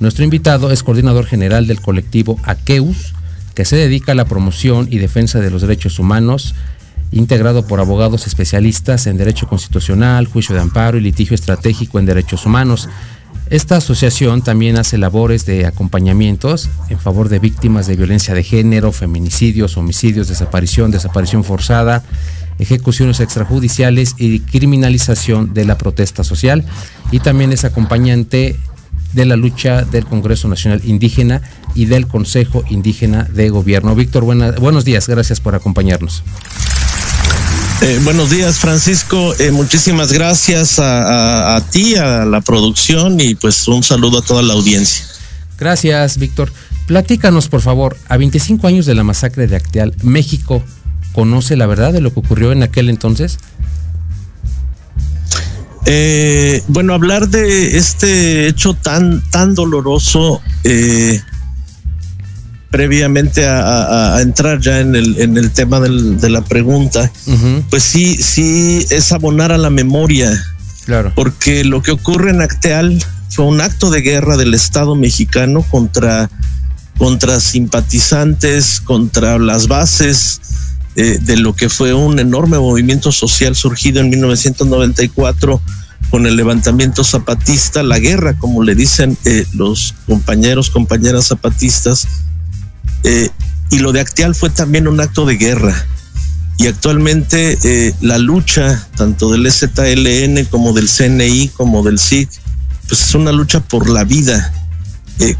Nuestro 0.00 0.24
invitado 0.24 0.70
es 0.70 0.82
coordinador 0.82 1.26
general 1.26 1.66
del 1.66 1.80
colectivo 1.80 2.38
Aqueus, 2.44 3.14
que 3.54 3.64
se 3.64 3.76
dedica 3.76 4.12
a 4.12 4.14
la 4.14 4.24
promoción 4.24 4.88
y 4.90 4.98
defensa 4.98 5.40
de 5.40 5.50
los 5.50 5.60
derechos 5.60 5.98
humanos, 5.98 6.54
integrado 7.12 7.66
por 7.66 7.80
abogados 7.80 8.26
especialistas 8.26 9.06
en 9.06 9.18
derecho 9.18 9.46
constitucional, 9.48 10.26
juicio 10.26 10.54
de 10.54 10.62
amparo 10.62 10.96
y 10.96 11.02
litigio 11.02 11.34
estratégico 11.34 11.98
en 11.98 12.06
derechos 12.06 12.46
humanos. 12.46 12.88
Esta 13.50 13.76
asociación 13.76 14.42
también 14.42 14.78
hace 14.78 14.96
labores 14.96 15.44
de 15.44 15.66
acompañamientos 15.66 16.70
en 16.88 16.98
favor 16.98 17.28
de 17.28 17.40
víctimas 17.40 17.86
de 17.86 17.96
violencia 17.96 18.32
de 18.32 18.44
género, 18.44 18.92
feminicidios, 18.92 19.76
homicidios, 19.76 20.28
desaparición, 20.28 20.92
desaparición 20.92 21.42
forzada, 21.42 22.04
ejecuciones 22.60 23.18
extrajudiciales 23.20 24.14
y 24.18 24.40
criminalización 24.40 25.52
de 25.52 25.64
la 25.64 25.76
protesta 25.76 26.22
social. 26.22 26.64
Y 27.10 27.18
también 27.18 27.52
es 27.52 27.64
acompañante 27.64 28.56
de 29.12 29.24
la 29.24 29.36
lucha 29.36 29.82
del 29.82 30.06
Congreso 30.06 30.48
Nacional 30.48 30.80
Indígena 30.84 31.42
y 31.74 31.86
del 31.86 32.06
Consejo 32.06 32.64
Indígena 32.70 33.24
de 33.24 33.50
Gobierno. 33.50 33.94
Víctor, 33.94 34.24
buenos 34.24 34.84
días, 34.84 35.08
gracias 35.08 35.40
por 35.40 35.54
acompañarnos. 35.54 36.22
Eh, 37.82 37.98
buenos 38.04 38.28
días, 38.28 38.58
Francisco. 38.58 39.34
Eh, 39.38 39.50
muchísimas 39.52 40.12
gracias 40.12 40.78
a, 40.78 41.54
a, 41.54 41.56
a, 41.56 41.60
ti, 41.62 41.96
a 41.96 42.26
la 42.26 42.42
producción 42.42 43.18
y 43.20 43.34
pues 43.34 43.66
un 43.68 43.82
saludo 43.82 44.18
a 44.18 44.22
toda 44.22 44.42
la 44.42 44.52
audiencia. 44.52 45.06
Gracias, 45.58 46.18
Víctor. 46.18 46.52
Platícanos, 46.86 47.48
por 47.48 47.60
favor, 47.60 47.96
a 48.08 48.16
25 48.16 48.66
años 48.66 48.84
de 48.84 48.94
la 48.94 49.04
masacre 49.04 49.46
de 49.46 49.56
Acteal, 49.56 49.94
¿México 50.02 50.62
conoce 51.12 51.56
la 51.56 51.66
verdad 51.66 51.92
de 51.92 52.00
lo 52.00 52.12
que 52.12 52.20
ocurrió 52.20 52.52
en 52.52 52.62
aquel 52.62 52.90
entonces? 52.90 53.38
Eh, 55.86 56.62
bueno, 56.68 56.94
hablar 56.94 57.28
de 57.28 57.76
este 57.76 58.46
hecho 58.48 58.74
tan, 58.74 59.22
tan 59.30 59.54
doloroso, 59.54 60.40
eh, 60.64 61.20
previamente 62.70 63.46
a, 63.46 63.60
a, 63.60 64.16
a, 64.16 64.22
entrar 64.22 64.60
ya 64.60 64.80
en 64.80 64.94
el, 64.94 65.18
en 65.20 65.36
el 65.36 65.50
tema 65.50 65.80
del, 65.80 66.20
de 66.20 66.30
la 66.30 66.42
pregunta, 66.42 67.10
uh 67.26 67.32
-huh. 67.32 67.64
pues 67.70 67.82
sí, 67.82 68.16
sí 68.16 68.86
es 68.90 69.12
abonar 69.12 69.52
a 69.52 69.58
la 69.58 69.70
memoria. 69.70 70.30
Claro. 70.84 71.12
Porque 71.14 71.64
lo 71.64 71.82
que 71.82 71.90
ocurre 71.90 72.30
en 72.30 72.40
Acteal 72.42 73.02
fue 73.30 73.44
un 73.44 73.60
acto 73.60 73.90
de 73.90 74.02
guerra 74.02 74.36
del 74.36 74.54
Estado 74.54 74.94
mexicano 74.94 75.62
contra 75.62 76.28
contra 76.98 77.40
simpatizantes, 77.40 78.78
contra 78.82 79.38
las 79.38 79.68
bases 79.68 80.40
eh, 80.96 81.18
de 81.22 81.36
lo 81.36 81.54
que 81.54 81.68
fue 81.68 81.94
un 81.94 82.18
enorme 82.18 82.58
movimiento 82.58 83.12
social 83.12 83.54
surgido 83.54 84.00
en 84.00 84.10
1994 84.10 85.62
con 86.10 86.26
el 86.26 86.34
levantamiento 86.34 87.04
zapatista, 87.04 87.84
la 87.84 88.00
guerra, 88.00 88.36
como 88.36 88.64
le 88.64 88.74
dicen 88.74 89.16
eh, 89.24 89.46
los 89.54 89.94
compañeros, 90.06 90.68
compañeras 90.68 91.28
zapatistas. 91.28 92.08
Eh, 93.04 93.28
y 93.70 93.78
lo 93.78 93.92
de 93.92 94.00
Acteal 94.00 94.34
fue 94.34 94.50
también 94.50 94.88
un 94.88 95.00
acto 95.00 95.26
de 95.26 95.36
guerra. 95.36 95.86
Y 96.58 96.66
actualmente 96.66 97.94
la 98.02 98.18
lucha, 98.18 98.86
tanto 98.94 99.30
del 99.30 99.50
ZLN 99.50 100.44
como 100.50 100.74
del 100.74 100.88
CNI, 100.90 101.48
como 101.48 101.82
del 101.82 101.98
SIG, 101.98 102.28
pues 102.86 103.00
es 103.00 103.14
una 103.14 103.32
lucha 103.32 103.60
por 103.60 103.88
la 103.88 104.04
vida, 104.04 104.52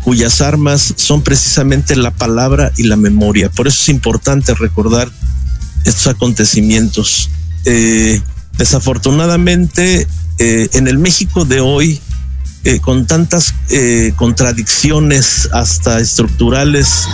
cuyas 0.03 0.41
armas 0.41 0.95
son 0.97 1.21
precisamente 1.21 1.95
la 1.95 2.11
palabra 2.11 2.73
y 2.79 2.85
la 2.85 2.97
memoria. 2.97 3.51
Por 3.51 3.69
eso 3.69 3.83
es 3.83 3.89
importante 3.91 4.55
recordar 4.55 5.11
estos 5.85 6.09
acontecimientos. 6.09 7.31
Eh, 7.65 8.21
desafortunadamente, 8.59 10.07
en 10.39 10.89
el 10.89 10.99
México 10.99 11.45
de 11.45 11.61
hoy, 11.61 12.01
con 12.81 13.07
tantas 13.07 13.55
contradicciones 14.17 15.51
hasta 15.53 16.01
estructurales 16.01 17.07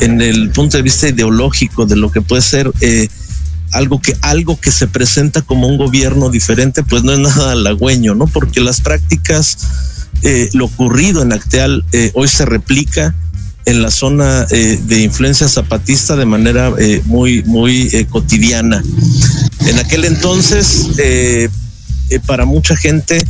en 0.00 0.22
el 0.22 0.50
punto 0.52 0.78
de 0.78 0.82
vista 0.82 1.08
ideológico 1.08 1.84
de 1.84 1.96
lo 1.96 2.10
que 2.10 2.22
puede 2.22 2.40
ser 2.40 2.72
algo 3.72 4.00
que 4.00 4.16
algo 4.20 4.60
que 4.60 4.70
se 4.70 4.86
presenta 4.86 5.42
como 5.42 5.66
un 5.66 5.78
gobierno 5.78 6.30
diferente, 6.30 6.82
pues 6.82 7.02
no 7.02 7.12
es 7.12 7.18
nada 7.18 7.52
halagüeño, 7.52 8.14
¿no? 8.14 8.26
Porque 8.26 8.60
las 8.60 8.80
prácticas, 8.80 9.58
eh, 10.22 10.50
lo 10.52 10.66
ocurrido 10.66 11.22
en 11.22 11.32
Acteal 11.32 11.84
eh, 11.92 12.12
hoy 12.14 12.28
se 12.28 12.44
replica 12.44 13.14
en 13.64 13.82
la 13.82 13.90
zona 13.90 14.46
eh, 14.50 14.80
de 14.84 15.02
influencia 15.02 15.48
zapatista 15.48 16.16
de 16.16 16.24
manera 16.24 16.72
muy 17.04 17.42
muy 17.44 18.06
cotidiana. 18.10 18.82
En 19.66 19.78
aquel 19.78 20.04
entonces, 20.04 20.88
para 22.26 22.44
mucha 22.44 22.76
gente 22.76 23.24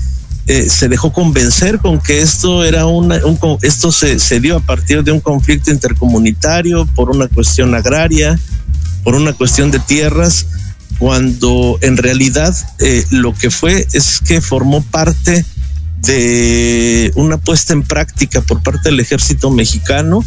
se 0.46 0.88
dejó 0.88 1.12
convencer 1.12 1.78
con 1.78 2.00
que 2.00 2.20
esto 2.20 2.64
era 2.64 2.86
un, 2.86 3.12
esto 3.62 3.92
se, 3.92 4.18
se 4.18 4.40
dio 4.40 4.56
a 4.56 4.60
partir 4.60 5.04
de 5.04 5.12
un 5.12 5.20
conflicto 5.20 5.70
intercomunitario 5.70 6.86
por 6.94 7.10
una 7.10 7.28
cuestión 7.28 7.74
agraria 7.74 8.38
por 9.02 9.14
una 9.14 9.32
cuestión 9.32 9.70
de 9.70 9.78
tierras, 9.80 10.46
cuando 10.98 11.78
en 11.80 11.96
realidad 11.96 12.54
eh, 12.78 13.04
lo 13.10 13.34
que 13.34 13.50
fue 13.50 13.86
es 13.92 14.20
que 14.20 14.40
formó 14.40 14.82
parte 14.82 15.44
de 16.02 17.12
una 17.14 17.38
puesta 17.38 17.72
en 17.72 17.82
práctica 17.82 18.40
por 18.40 18.62
parte 18.62 18.90
del 18.90 19.00
ejército 19.00 19.50
mexicano 19.50 20.24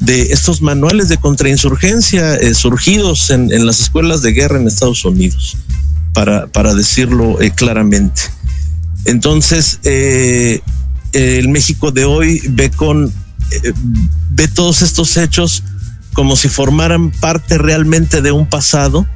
de 0.00 0.32
estos 0.32 0.60
manuales 0.60 1.08
de 1.08 1.18
contrainsurgencia 1.18 2.34
eh, 2.34 2.54
surgidos 2.54 3.30
en, 3.30 3.52
en, 3.52 3.64
las 3.64 3.80
escuelas 3.80 4.22
de 4.22 4.32
guerra 4.32 4.58
en 4.58 4.66
Estados 4.66 5.04
Unidos, 5.04 5.56
para, 6.12 6.46
para 6.48 6.74
decirlo 6.74 7.40
eh, 7.40 7.50
claramente. 7.50 8.22
Entonces, 9.04 9.78
eh, 9.84 10.60
el 11.12 11.48
México 11.48 11.92
de 11.92 12.04
hoy 12.04 12.42
ve 12.50 12.70
con 12.70 13.12
ve 14.30 14.48
todos 14.48 14.82
estos 14.82 15.16
hechos 15.16 15.62
como 16.12 16.36
si 16.36 16.48
formaran 16.48 17.10
parte 17.10 17.58
realmente 17.58 18.22
de 18.22 18.32
un 18.32 18.48
pasado, 18.48 19.06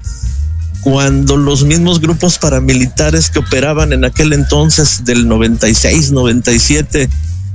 cuando 0.90 1.37
los 1.37 1.64
mismos 1.64 2.01
grupos 2.01 2.38
paramilitares 2.38 3.29
que 3.29 3.40
operaban 3.40 3.92
en 3.92 4.07
aquel 4.07 4.33
entonces 4.33 5.05
del 5.05 5.29
96, 5.29 6.12
97 6.12 7.11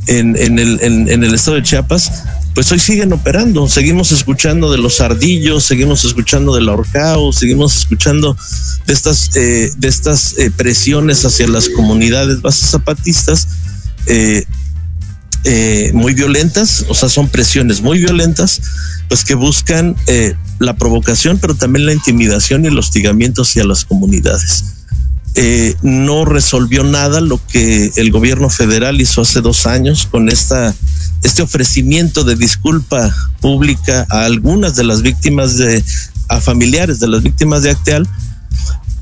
en, 0.05 0.35
en, 0.35 0.59
el, 0.59 0.79
en, 0.83 1.23
el 1.23 1.33
estado 1.33 1.57
de 1.57 1.63
Chiapas, 1.63 2.11
pues 2.53 2.71
hoy 2.71 2.77
siguen 2.77 3.11
operando. 3.11 3.67
Seguimos 3.67 4.11
escuchando 4.11 4.71
de 4.71 4.77
los 4.77 5.01
ardillos, 5.01 5.63
seguimos 5.63 6.05
escuchando 6.05 6.53
del 6.53 6.69
ahorcao, 6.69 7.33
seguimos 7.33 7.75
escuchando 7.75 8.37
de 8.85 8.93
estas, 8.93 9.35
eh, 9.35 9.71
de 9.77 9.87
estas 9.87 10.37
eh, 10.37 10.51
presiones 10.55 11.25
hacia 11.25 11.47
las 11.47 11.69
comunidades 11.69 12.39
bases 12.39 12.69
zapatistas. 12.69 13.47
Eh, 14.05 14.45
eh, 15.43 15.91
muy 15.93 16.13
violentas, 16.13 16.85
o 16.87 16.93
sea, 16.93 17.09
son 17.09 17.27
presiones 17.29 17.81
muy 17.81 17.99
violentas, 17.99 18.61
pues 19.09 19.23
que 19.23 19.35
buscan 19.35 19.95
eh, 20.07 20.35
la 20.59 20.75
provocación, 20.75 21.37
pero 21.37 21.55
también 21.55 21.85
la 21.85 21.93
intimidación 21.93 22.63
y 22.63 22.67
el 22.67 22.77
hostigamiento 22.77 23.41
hacia 23.41 23.63
las 23.63 23.85
comunidades. 23.85 24.63
Eh, 25.35 25.75
no 25.81 26.25
resolvió 26.25 26.83
nada 26.83 27.19
lo 27.19 27.43
que 27.47 27.91
el 27.95 28.11
gobierno 28.11 28.51
federal 28.51 29.01
hizo 29.01 29.21
hace 29.21 29.41
dos 29.41 29.65
años 29.65 30.07
con 30.09 30.29
esta, 30.29 30.75
este 31.23 31.41
ofrecimiento 31.41 32.23
de 32.23 32.35
disculpa 32.35 33.11
pública 33.41 34.05
a 34.11 34.25
algunas 34.25 34.75
de 34.75 34.83
las 34.83 35.01
víctimas 35.01 35.57
de, 35.57 35.83
a 36.29 36.39
familiares 36.39 36.99
de 36.99 37.07
las 37.07 37.23
víctimas 37.23 37.63
de 37.63 37.71
Acteal, 37.71 38.07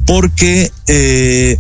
porque 0.05 0.71
eh, 0.87 1.57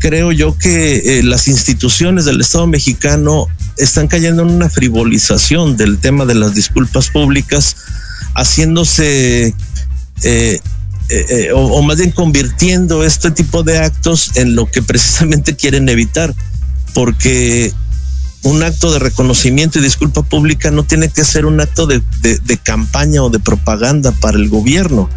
creo 0.00 0.32
yo 0.32 0.58
que 0.58 1.18
eh, 1.18 1.22
las 1.22 1.46
instituciones 1.46 2.24
del 2.24 2.40
Estado 2.40 2.66
mexicano 2.66 3.46
están 3.76 4.08
cayendo 4.08 4.42
en 4.42 4.50
una 4.50 4.68
frivolización 4.68 5.76
del 5.76 5.98
tema 5.98 6.24
de 6.24 6.34
las 6.34 6.54
disculpas 6.54 7.10
públicas, 7.10 7.76
haciéndose 8.34 9.54
eh, 10.22 10.60
eh, 11.08 11.50
o, 11.54 11.60
o, 11.60 11.82
más 11.82 11.98
bien 11.98 12.10
convirtiendo 12.10 13.04
este 13.04 13.30
tipo 13.30 13.62
de 13.62 13.78
actos 13.78 14.32
en 14.36 14.54
lo 14.54 14.70
que 14.70 14.82
precisamente 14.82 15.54
quieren 15.56 15.88
evitar, 15.88 16.34
porque 16.94 17.72
un 18.46 18.62
acto 18.62 18.92
de 18.92 19.00
reconocimiento 19.00 19.78
y 19.78 19.82
disculpa 19.82 20.22
pública 20.22 20.70
no 20.70 20.84
tiene 20.84 21.08
que 21.08 21.24
ser 21.24 21.46
un 21.46 21.60
acto 21.60 21.86
de, 21.86 22.00
campaña 22.62 23.22
o 23.22 23.28
de 23.28 23.40
propaganda 23.40 24.12
para 24.12 24.38
el 24.38 24.48
gobierno, 24.48 25.10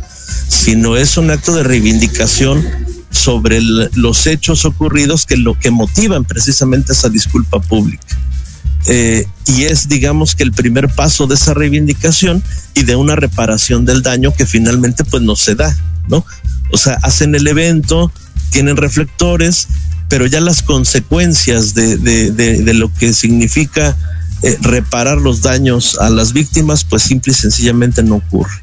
sino 0.48 0.98
es 0.98 1.16
un 1.16 1.30
acto 1.30 1.54
de 1.54 1.64
reivindicación 1.64 2.66
sobre 3.12 3.62
los 3.62 4.26
hechos 4.26 4.66
ocurridos 4.66 5.28
que 5.28 5.38
lo 5.38 5.58
que 5.60 5.70
motivan 5.70 6.26
precisamente 6.26 6.94
esa 6.94 7.10
disculpa 7.10 7.60
pública. 7.60 8.18
Eh, 8.88 9.28
y 9.46 9.64
es, 9.64 9.90
digamos, 9.90 10.36
que 10.36 10.44
el 10.44 10.54
primer 10.54 10.90
paso 10.90 11.28
de 11.28 11.36
esa 11.36 11.54
reivindicación 11.54 12.44
y 12.74 12.84
de 12.84 12.96
una 12.96 13.16
reparación 13.16 13.86
del 13.86 14.02
daño 14.02 14.34
que 14.34 14.46
finalmente 14.46 15.04
pues 15.04 15.22
no 15.22 15.36
se 15.36 15.56
da, 15.56 15.76
¿no? 16.08 16.26
O 16.72 16.78
sea, 16.78 16.98
hacen 17.04 17.36
el 17.36 17.48
evento, 17.48 18.12
tienen 18.52 18.78
reflectores, 18.78 19.68
pero 20.08 20.26
ya 20.26 20.42
las 20.42 20.64
consecuencias 20.64 21.74
de, 21.74 21.98
de, 21.98 22.32
de, 22.32 22.74
lo 22.74 22.92
que 22.94 23.14
significa 23.14 23.96
eh, 24.42 24.58
reparar 24.62 25.18
los 25.18 25.42
daños 25.42 25.98
a 26.00 26.10
las 26.10 26.34
víctimas, 26.34 26.84
pues 26.84 27.04
simple 27.04 27.34
y 27.34 27.36
sencillamente 27.36 28.02
no 28.02 28.16
ocurre. 28.16 28.62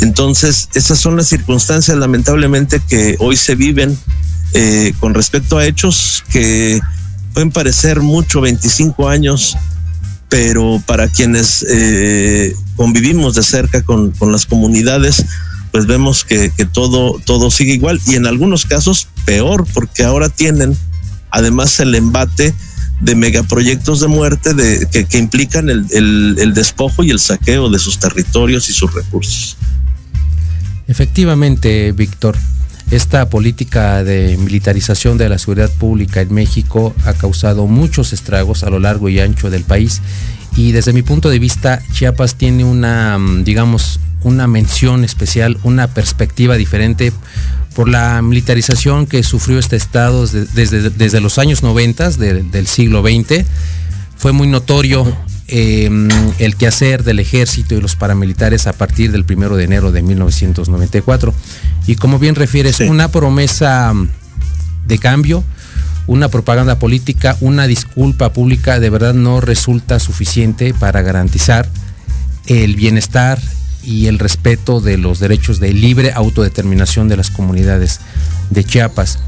Entonces, 0.00 0.68
esas 0.74 0.98
son 0.98 1.16
las 1.16 1.28
circunstancias 1.28 1.96
lamentablemente 1.98 2.80
que 2.88 3.16
hoy 3.18 3.36
se 3.36 3.54
viven 3.54 3.98
eh, 4.54 4.94
con 4.98 5.12
respecto 5.12 5.58
a 5.58 5.66
hechos 5.66 6.24
que 6.32 6.80
pueden 7.32 7.50
parecer 7.50 8.00
mucho 8.00 8.40
25 8.40 9.08
años, 9.08 9.56
pero 10.28 10.82
para 10.86 11.08
quienes 11.08 11.64
eh, 11.68 12.54
convivimos 12.76 13.34
de 13.34 13.42
cerca 13.42 13.82
con, 13.82 14.12
con, 14.12 14.32
las 14.32 14.46
comunidades, 14.46 15.24
pues 15.72 15.86
vemos 15.86 16.24
que, 16.24 16.50
que 16.56 16.64
todo, 16.64 17.20
todo 17.24 17.50
sigue 17.50 17.74
igual 17.74 18.00
y 18.06 18.14
en 18.16 18.26
algunos 18.26 18.66
casos 18.66 19.08
peor, 19.24 19.66
porque 19.72 20.04
ahora 20.04 20.28
tienen 20.28 20.76
además 21.30 21.78
el 21.80 21.94
embate 21.94 22.54
de 23.00 23.14
megaproyectos 23.14 24.00
de 24.00 24.08
muerte 24.08 24.52
de, 24.54 24.86
que, 24.90 25.18
implican 25.18 25.70
el, 25.70 25.86
el 25.90 26.54
despojo 26.54 27.02
y 27.02 27.10
el 27.10 27.18
saqueo 27.18 27.70
de 27.70 27.78
sus 27.78 27.98
territorios 27.98 28.68
y 28.68 28.72
sus 28.72 28.92
recursos. 28.92 29.56
Efectivamente, 30.86 31.92
Víctor, 31.92 32.36
esta 32.90 33.28
política 33.30 34.02
de 34.02 34.36
militarización 34.36 35.16
de 35.16 35.28
la 35.28 35.38
seguridad 35.38 35.70
pública 35.70 36.20
en 36.20 36.34
México 36.34 36.94
ha 37.04 37.12
causado 37.12 37.66
muchos 37.66 38.12
estragos 38.12 38.64
a 38.64 38.70
lo 38.70 38.80
largo 38.80 39.08
y 39.08 39.20
ancho 39.20 39.48
del 39.48 39.62
país 39.62 40.02
y 40.56 40.72
desde 40.72 40.92
mi 40.92 41.02
punto 41.02 41.30
de 41.30 41.38
vista 41.38 41.80
Chiapas 41.92 42.34
tiene 42.34 42.64
una, 42.64 43.18
digamos, 43.42 44.00
una 44.22 44.46
mención 44.46 45.04
especial, 45.04 45.58
una 45.62 45.86
perspectiva 45.86 46.56
diferente 46.56 47.12
por 47.74 47.88
la 47.88 48.20
militarización 48.22 49.06
que 49.06 49.22
sufrió 49.22 49.58
este 49.58 49.76
estado 49.76 50.26
desde, 50.26 51.20
los 51.20 51.38
años 51.38 51.62
90 51.62 52.10
de, 52.10 52.42
del 52.42 52.66
siglo 52.66 53.02
XX. 53.02 53.44
Fue 54.16 54.32
muy 54.32 54.48
notorio 54.48 55.06
eh, 55.52 55.90
el 56.38 56.56
quehacer 56.56 57.02
del 57.02 57.18
ejército 57.18 57.74
y 57.74 57.80
los 57.80 57.96
paramilitares 57.96 58.68
a 58.68 58.72
partir 58.72 59.10
del 59.10 59.24
primero 59.24 59.56
de 59.56 59.64
enero 59.64 59.90
de 59.90 60.00
1994. 60.02 61.34
Y 61.86 61.96
como 61.96 62.20
bien 62.20 62.36
refieres, 62.36 62.76
sí. 62.76 62.84
una 62.84 63.08
promesa 63.08 63.92
de 64.86 64.98
cambio, 64.98 65.42
una 66.06 66.28
propaganda 66.28 66.78
política, 66.78 67.36
una 67.40 67.66
disculpa 67.66 68.32
pública 68.32 68.78
de 68.78 68.90
verdad 68.90 69.12
no 69.12 69.40
resulta 69.40 69.98
suficiente 69.98 70.72
para 70.72 71.02
garantizar 71.02 71.68
el 72.46 72.76
bienestar 72.76 73.40
y 73.82 74.06
el 74.06 74.18
respeto 74.18 74.80
de 74.80 74.98
los 74.98 75.18
derechos 75.18 75.58
de 75.58 75.72
libre 75.72 76.12
autodeterminación 76.12 77.08
de 77.08 77.16
las 77.16 77.30
comunidades 77.30 78.00
de 78.50 78.62
Chiapas. 78.62 79.18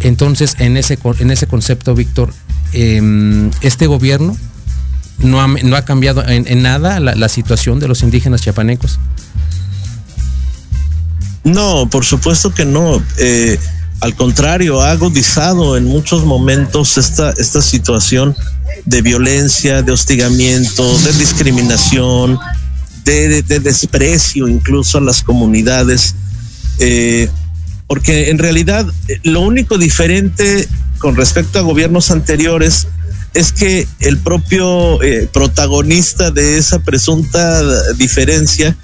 Entonces, 0.00 0.54
en 0.58 0.76
ese, 0.76 0.98
en 1.18 1.30
ese 1.30 1.46
concepto, 1.46 1.94
Víctor, 1.94 2.32
eh, 2.72 3.50
este 3.60 3.86
gobierno 3.86 4.36
no 5.18 5.40
ha, 5.40 5.46
no 5.46 5.76
ha 5.76 5.84
cambiado 5.84 6.24
en, 6.26 6.62
nada 6.62 7.00
la, 7.00 7.28
situación 7.28 7.80
de 7.80 7.88
los 7.88 8.02
indígenas 8.02 8.42
chiapanecos. 8.42 8.98
No, 11.44 11.88
por 11.90 12.04
supuesto 12.04 12.52
que 12.52 12.64
no. 12.64 13.02
Eh, 13.18 13.58
al 14.00 14.14
contrario, 14.14 14.80
ha 14.80 14.90
agudizado 14.90 15.76
en 15.76 15.84
muchos 15.84 16.24
momentos 16.24 16.98
esta, 16.98 17.30
esta 17.32 17.62
situación 17.62 18.36
de 18.84 19.02
violencia, 19.02 19.82
de 19.82 19.92
hostigamiento, 19.92 20.98
de 20.98 21.12
discriminación, 21.12 22.38
de 23.04 23.42
desprecio 23.42 24.48
incluso 24.48 24.98
a 24.98 25.00
las 25.00 25.22
comunidades. 25.22 26.14
Eh, 26.78 27.28
porque 27.86 28.30
en 28.30 28.38
realidad 28.38 28.86
eh, 29.08 29.20
lo 29.22 29.40
único 29.40 29.78
diferente 29.78 30.68
con 30.98 31.16
respecto 31.16 31.58
a 31.58 31.62
gobiernos 31.62 32.10
anteriores 32.10 32.88
es 33.34 33.52
que 33.52 33.86
el 34.00 34.18
propio 34.18 35.02
eh, 35.02 35.28
protagonista 35.32 36.30
de 36.30 36.58
esa 36.58 36.78
presunta 36.78 37.62
diferencia 37.94 38.76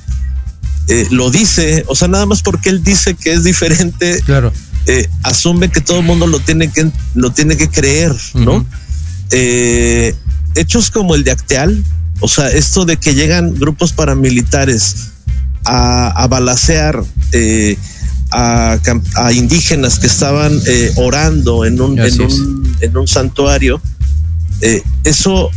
eh, 0.89 1.07
lo 1.11 1.31
dice, 1.31 1.85
o 1.87 1.95
sea, 1.95 2.09
nada 2.09 2.27
más 2.27 2.43
porque 2.43 2.69
él 2.69 2.83
dice 2.83 3.15
que 3.15 3.33
es 3.33 3.45
diferente, 3.45 4.21
claro. 4.25 4.53
eh, 4.87 5.09
asume 5.23 5.71
que 5.71 5.81
todo 5.81 6.01
el 6.01 6.05
mundo 6.05 6.27
lo 6.27 6.41
tiene 6.41 6.71
que, 6.71 6.91
lo 7.15 7.31
tiene 7.31 7.57
que 7.57 7.69
creer, 7.69 8.15
¿no? 8.35 8.57
Uh 8.57 8.65
-huh. 9.31 10.15
hechos 10.57 10.91
como 10.91 11.15
el 11.15 11.23
de 11.23 11.31
Acteal, 11.31 11.85
o 12.21 12.29
sea, 12.29 12.49
esto 12.49 12.85
de 12.85 12.97
que 12.97 13.15
llegan 13.15 13.55
grupos 13.55 13.93
paramilitares 13.93 15.13
a, 15.65 16.09
a 16.09 16.27
balacear 16.27 17.05
a, 18.31 18.79
a, 19.17 19.33
indígenas 19.33 19.99
que 19.99 20.07
estaban 20.07 20.61
eh, 20.67 20.93
orando 20.97 21.65
en 21.65 21.81
un, 21.81 21.99
en 21.99 22.21
un, 22.21 22.77
en 22.81 22.97
un, 22.97 23.09
santuario, 23.09 23.81
eh, 24.61 24.83
eso, 25.05 25.51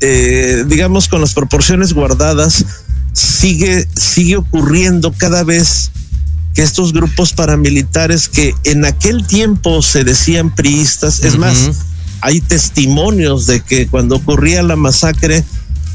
eh, 0.00 0.64
digamos, 0.66 1.08
con 1.08 1.20
las 1.20 1.34
proporciones 1.34 1.92
guardadas, 1.92 2.64
sigue, 3.12 3.88
sigue 3.96 4.36
ocurriendo 4.36 5.12
cada 5.12 5.44
vez 5.44 5.90
que 6.54 6.62
estos 6.62 6.92
grupos 6.92 7.32
paramilitares 7.32 8.28
que 8.28 8.54
en 8.64 8.84
aquel 8.84 9.26
tiempo 9.26 9.82
se 9.82 10.04
decían 10.04 10.54
priistas, 10.54 11.20
es 11.20 11.34
uh 11.34 11.36
-huh. 11.36 11.40
más, 11.40 11.70
hay 12.20 12.40
testimonios 12.40 13.46
de 13.46 13.60
que 13.60 13.86
cuando 13.86 14.16
ocurría 14.16 14.62
la 14.62 14.76
masacre 14.76 15.44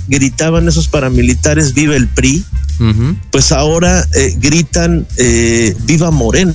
gritaban 0.07 0.67
esos 0.67 0.87
paramilitares 0.87 1.73
viva 1.73 1.95
el 1.95 2.07
PRI, 2.07 2.43
uh 2.79 2.83
-huh. 2.83 3.17
pues 3.31 3.51
ahora 3.51 4.05
eh, 4.15 4.35
gritan 4.37 5.07
eh, 5.17 5.75
viva 5.85 6.11
Morena, 6.11 6.53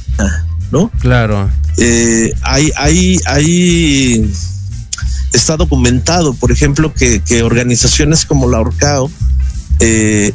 ¿no? 0.71 0.90
Claro. 1.01 1.51
Eh, 1.79 2.33
hay, 2.43 2.71
hay, 2.77 3.19
hay, 3.27 4.31
está 5.35 5.57
documentado, 5.57 6.33
por 6.35 6.53
ejemplo, 6.53 6.94
que, 6.94 7.20
que 7.20 7.42
organizaciones 7.42 8.25
como 8.25 8.49
la 8.49 8.61
Orcao, 8.61 9.11
eh, 9.81 10.33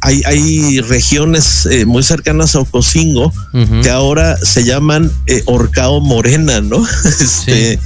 hay, 0.00 0.22
hay, 0.24 0.80
regiones 0.80 1.66
eh, 1.66 1.84
muy 1.84 2.02
cercanas 2.02 2.54
a 2.54 2.60
Ocosingo 2.60 3.26
uh 3.26 3.58
-huh. 3.58 3.82
que 3.82 3.90
ahora 3.90 4.38
se 4.38 4.64
llaman 4.64 5.12
eh, 5.26 5.42
Orcao 5.44 6.00
Morena, 6.00 6.62
¿no? 6.62 6.86
este, 7.04 7.74
sí. 7.74 7.78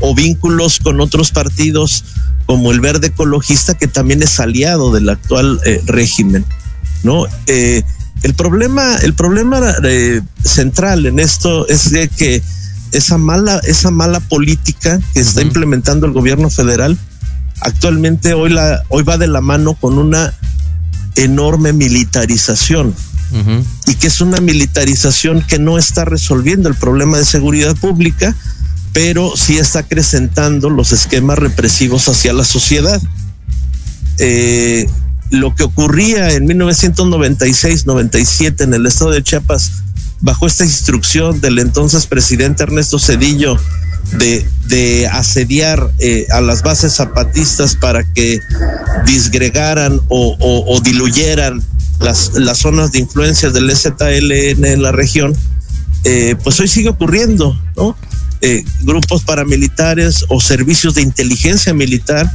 O 0.00 0.14
vínculos 0.14 0.78
con 0.78 1.00
otros 1.00 1.30
partidos 1.30 2.04
como 2.46 2.70
el 2.70 2.80
Verde 2.80 3.08
Ecologista, 3.08 3.74
que 3.74 3.88
también 3.88 4.22
es 4.22 4.40
aliado 4.40 4.92
del 4.92 5.10
actual 5.10 5.60
eh, 5.66 5.82
régimen, 5.84 6.46
¿no? 7.02 7.26
El 7.46 8.34
problema, 8.34 8.96
el 8.96 9.14
problema 9.14 9.74
central 10.42 11.06
en 11.06 11.18
esto 11.18 11.68
es 11.68 11.90
de 11.90 12.08
que 12.08 12.42
esa 12.92 13.18
mala, 13.18 13.60
esa 13.64 13.90
mala 13.90 14.20
política 14.20 15.00
que 15.14 15.20
está 15.20 15.40
uh 15.40 15.44
-huh. 15.44 15.46
implementando 15.46 16.06
el 16.06 16.12
gobierno 16.12 16.50
federal 16.50 16.98
actualmente 17.60 18.34
hoy 18.34 18.50
la, 18.50 18.84
hoy 18.88 19.02
va 19.02 19.18
de 19.18 19.26
la 19.26 19.40
mano 19.40 19.74
con 19.74 19.98
una 19.98 20.32
enorme 21.16 21.72
militarización. 21.72 22.94
Uh 23.30 23.36
-huh. 23.36 23.64
Y 23.86 23.96
que 23.96 24.06
es 24.06 24.20
una 24.20 24.40
militarización 24.40 25.42
que 25.42 25.58
no 25.58 25.78
está 25.78 26.04
resolviendo 26.04 26.68
el 26.68 26.74
problema 26.74 27.18
de 27.18 27.24
seguridad 27.24 27.76
pública, 27.76 28.34
pero 28.92 29.32
sí 29.36 29.58
está 29.58 29.80
acrecentando 29.80 30.70
los 30.70 30.92
esquemas 30.92 31.38
represivos 31.38 32.08
hacia 32.08 32.32
la 32.32 32.44
sociedad. 32.44 33.02
Eh, 34.18 34.88
lo 35.30 35.54
que 35.54 35.64
ocurría 35.64 36.30
en 36.30 36.48
1996-97 36.48 38.64
en 38.64 38.72
el 38.72 38.86
estado 38.86 39.10
de 39.10 39.22
Chiapas, 39.22 39.72
bajo 40.20 40.46
esta 40.46 40.64
instrucción 40.64 41.40
del 41.40 41.58
entonces 41.58 42.06
presidente 42.06 42.64
Ernesto 42.64 42.98
Cedillo 42.98 43.56
de, 44.16 44.48
de 44.66 45.06
asediar 45.06 45.90
eh, 45.98 46.26
a 46.30 46.40
las 46.40 46.62
bases 46.62 46.94
zapatistas 46.94 47.76
para 47.76 48.04
que 48.04 48.40
disgregaran 49.06 50.00
o, 50.08 50.80
diluyeran 50.82 51.62
las, 52.00 52.32
las, 52.34 52.58
zonas 52.58 52.92
de 52.92 53.00
influencia 53.00 53.50
del 53.50 53.74
ZLN 53.74 54.64
en 54.64 54.82
la 54.82 54.92
región, 54.92 55.36
eh, 56.04 56.36
pues 56.42 56.58
hoy 56.60 56.68
sigue 56.68 56.90
ocurriendo, 56.90 57.60
¿no? 57.76 57.96
Eh, 58.40 58.64
grupos 58.82 59.24
paramilitares 59.24 60.24
o 60.28 60.40
servicios 60.40 60.94
de 60.94 61.02
inteligencia 61.02 61.74
militar 61.74 62.32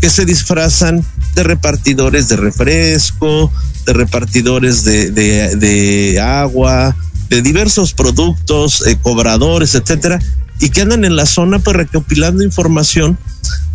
que 0.00 0.08
se 0.08 0.24
disfrazan 0.24 1.04
de 1.34 1.42
repartidores 1.42 2.28
de 2.28 2.36
refresco, 2.36 3.52
de 3.84 3.92
repartidores 3.92 4.84
de, 4.84 5.10
de 5.10 6.18
agua, 6.20 6.96
de 7.28 7.42
diversos 7.42 7.94
productos, 7.94 8.86
eh, 8.86 8.96
cobradores, 9.00 9.74
etcétera, 9.74 10.20
y 10.60 10.70
que 10.70 10.82
andan 10.82 11.04
en 11.04 11.16
la 11.16 11.26
zona 11.26 11.58
pues 11.58 11.76
recopilando 11.76 12.44
información 12.44 13.18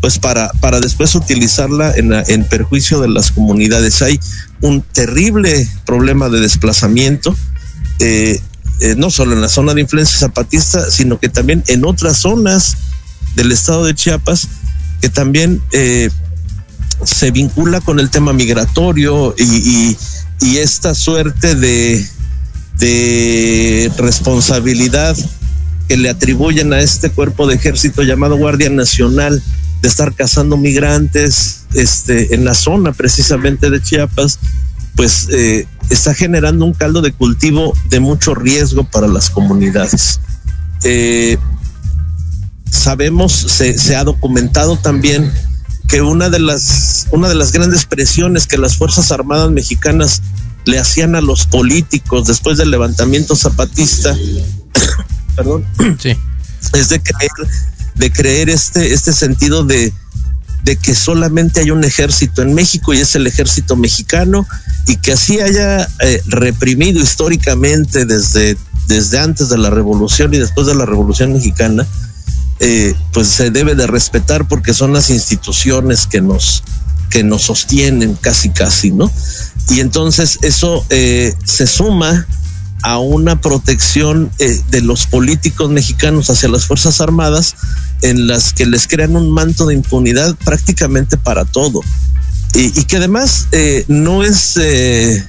pues 0.02 0.18
para, 0.18 0.50
para 0.62 0.80
después 0.80 1.14
utilizarla 1.16 1.94
en, 1.94 2.14
en 2.14 2.46
perjuicio 2.46 3.02
de 3.02 3.10
las 3.10 3.32
comunidades. 3.32 4.02
Hay 4.02 4.20
un 4.62 4.82
terrible 4.82 5.68
problema 5.86 6.30
de 6.30 6.40
desplazamiento, 6.40 7.36
eh, 8.00 8.40
eh, 8.80 8.96
no 8.98 9.10
solo 9.10 9.34
en 9.34 9.42
la 9.42 9.50
zona 9.50 9.74
de 9.74 9.82
influencia 9.82 10.18
zapatista, 10.18 10.90
sino 10.90 11.20
que 11.20 11.28
también 11.28 11.64
en 11.68 11.84
otras 11.86 12.18
zonas 12.18 12.78
del 13.36 13.52
estado 13.52 13.86
de 13.86 13.94
Chiapas, 13.94 14.48
que 15.02 15.10
también 15.10 15.62
se 17.04 17.32
vincula 17.32 17.82
con 17.82 18.00
el 18.00 18.10
tema 18.10 18.34
migratorio 18.34 19.34
y, 19.38 19.98
y 20.42 20.58
esta 20.58 20.96
suerte 20.96 21.56
de, 21.56 22.06
de 22.80 23.92
responsabilidad 23.98 25.16
que 25.88 25.98
le 25.98 26.10
atribuyen 26.10 26.72
a 26.74 26.80
este 26.80 27.10
cuerpo 27.10 27.48
de 27.48 27.56
ejército 27.56 28.04
llamado 28.04 28.38
Guardia 28.38 28.70
Nacional 28.70 29.42
de 29.82 29.88
estar 29.88 30.14
cazando 30.14 30.58
migrantes 30.58 31.66
este, 31.74 32.34
en 32.36 32.46
la 32.46 32.54
zona 32.54 32.92
precisamente 32.94 33.70
de 33.70 33.82
Chiapas, 33.82 34.40
pues 34.96 35.28
eh, 35.32 35.66
está 35.90 36.14
generando 36.14 36.66
un 36.66 36.74
caldo 36.74 37.02
de 37.02 37.12
cultivo 37.12 37.74
de 37.90 38.00
mucho 38.00 38.36
riesgo 38.36 38.84
para 38.84 39.08
las 39.08 39.30
comunidades. 39.30 40.20
Eh, 40.84 41.38
sabemos, 42.70 43.32
se, 43.32 43.78
se, 43.78 43.96
ha 43.96 44.04
documentado 44.04 44.78
también 44.78 45.32
que 45.88 46.02
una 46.02 46.30
de 46.30 46.40
las 46.40 47.08
una 47.12 47.28
de 47.28 47.36
las 47.36 47.52
grandes 47.52 47.86
presiones 47.86 48.46
que 48.46 48.58
las 48.58 48.78
Fuerzas 48.78 49.12
Armadas 49.12 49.50
mexicanas 49.52 50.22
le 50.66 50.80
hacían 50.80 51.16
a 51.16 51.22
los 51.22 51.46
políticos 51.46 52.28
después 52.28 52.58
del 52.58 52.72
levantamiento 52.72 53.36
zapatista, 53.36 54.16
perdón, 55.36 55.66
sí. 56.00 56.16
es 56.74 56.90
de 56.90 57.02
creer, 57.02 57.32
de 57.96 58.12
creer 58.12 58.50
este, 58.50 58.94
este 58.94 59.14
sentido 59.14 59.64
de, 59.64 59.94
de 60.64 60.76
que 60.76 60.96
solamente 60.96 61.62
hay 61.62 61.72
un 61.72 61.84
ejército 61.84 62.42
en 62.42 62.54
México 62.54 62.94
y 62.94 63.00
es 63.00 63.16
el 63.16 63.28
ejército 63.28 63.76
mexicano 63.76 64.46
y 64.88 64.98
que 64.98 65.14
así 65.14 65.40
haya 65.40 65.88
eh, 66.00 66.22
reprimido 66.28 67.00
históricamente 67.00 68.06
desde, 68.06 68.58
desde 68.88 69.20
antes 69.20 69.50
de 69.50 69.58
la 69.58 69.70
revolución 69.70 70.34
y 70.34 70.38
después 70.38 70.68
de 70.68 70.76
la 70.76 70.86
revolución 70.86 71.34
mexicana, 71.34 71.88
eh, 72.60 72.94
pues 73.14 73.28
se 73.28 73.52
debe 73.52 73.76
de 73.76 73.88
respetar 73.88 74.48
porque 74.48 74.74
son 74.74 74.92
las 74.92 75.10
instituciones 75.10 76.08
que 76.08 76.22
nos, 76.22 76.64
que 77.10 77.24
nos 77.24 77.44
sostienen 77.44 78.16
casi 78.16 78.50
casi, 78.50 78.92
¿no? 78.92 79.12
Y 79.70 79.80
entonces 79.80 80.40
eso 80.42 80.86
eh, 80.90 81.34
se 81.44 81.68
suma 81.68 82.28
a 82.82 82.98
una 82.98 83.42
protección 83.42 84.32
eh, 84.40 84.60
de 84.70 84.82
los 84.82 85.06
políticos 85.06 85.70
mexicanos 85.70 86.30
hacia 86.30 86.50
las 86.50 86.66
Fuerzas 86.66 87.02
Armadas 87.02 87.56
en 88.02 88.28
las 88.28 88.54
que 88.54 88.66
les 88.66 88.88
crean 88.88 89.16
un 89.16 89.32
manto 89.32 89.66
de 89.66 89.74
impunidad 89.74 90.36
prácticamente 90.46 91.18
para 91.18 91.46
todo. 91.46 91.82
Y, 92.54 92.80
y 92.80 92.84
que 92.86 92.98
además 92.98 93.48
eh, 93.52 93.86
no 93.88 94.24
es... 94.24 94.58
Eh, 94.58 95.24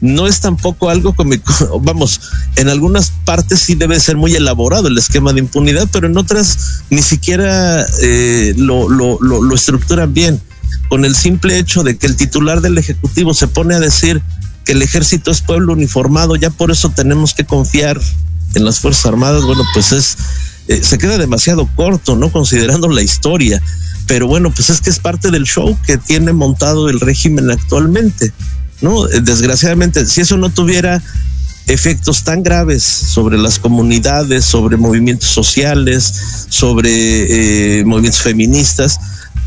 no 0.00 0.28
es 0.28 0.38
tampoco 0.40 0.90
algo 0.90 1.12
como, 1.12 1.34
vamos, 1.80 2.20
en 2.54 2.68
algunas 2.68 3.10
partes 3.24 3.58
sí 3.58 3.74
debe 3.74 3.98
ser 3.98 4.16
muy 4.16 4.32
elaborado 4.34 4.86
el 4.86 4.96
esquema 4.96 5.32
de 5.32 5.40
impunidad, 5.40 5.88
pero 5.92 6.06
en 6.06 6.16
otras 6.16 6.82
ni 6.90 7.02
siquiera 7.02 7.84
eh, 8.00 8.54
lo, 8.56 8.88
lo, 8.88 9.18
lo, 9.20 9.42
lo 9.42 9.54
estructuran 9.56 10.14
bien. 10.14 10.40
Con 10.88 11.04
el 11.04 11.14
simple 11.14 11.58
hecho 11.58 11.82
de 11.82 11.96
que 11.96 12.06
el 12.06 12.16
titular 12.16 12.60
del 12.60 12.78
Ejecutivo 12.78 13.34
se 13.34 13.48
pone 13.48 13.74
a 13.74 13.80
decir 13.80 14.22
que 14.64 14.72
el 14.72 14.82
ejército 14.82 15.30
es 15.30 15.40
pueblo 15.40 15.72
uniformado, 15.72 16.36
ya 16.36 16.50
por 16.50 16.70
eso 16.70 16.90
tenemos 16.90 17.34
que 17.34 17.44
confiar 17.44 18.00
en 18.54 18.64
las 18.64 18.80
Fuerzas 18.80 19.06
Armadas, 19.06 19.44
bueno, 19.44 19.62
pues 19.72 19.92
es, 19.92 20.16
eh, 20.68 20.80
se 20.82 20.98
queda 20.98 21.18
demasiado 21.18 21.68
corto, 21.74 22.16
¿no? 22.16 22.30
Considerando 22.30 22.88
la 22.88 23.02
historia. 23.02 23.62
pero 24.06 24.26
bueno, 24.26 24.50
pues 24.50 24.70
es 24.70 24.80
que 24.80 24.88
es 24.88 24.98
parte 24.98 25.30
del 25.30 25.44
show 25.44 25.76
que 25.86 25.98
tiene 25.98 26.32
montado 26.32 26.88
el 26.88 26.98
régimen 26.98 27.50
actualmente, 27.50 28.32
¿no? 28.80 29.04
Desgraciadamente, 29.04 30.06
si 30.06 30.22
eso 30.22 30.38
no 30.38 30.48
tuviera 30.48 31.02
efectos 31.66 32.24
tan 32.24 32.42
graves 32.42 32.82
sobre 32.82 33.36
las 33.36 33.58
comunidades, 33.58 34.46
sobre 34.46 34.78
movimientos 34.78 35.28
sociales, 35.28 36.46
sobre 36.48 37.80
eh, 37.80 37.84
movimientos 37.84 38.22
feministas, 38.22 38.98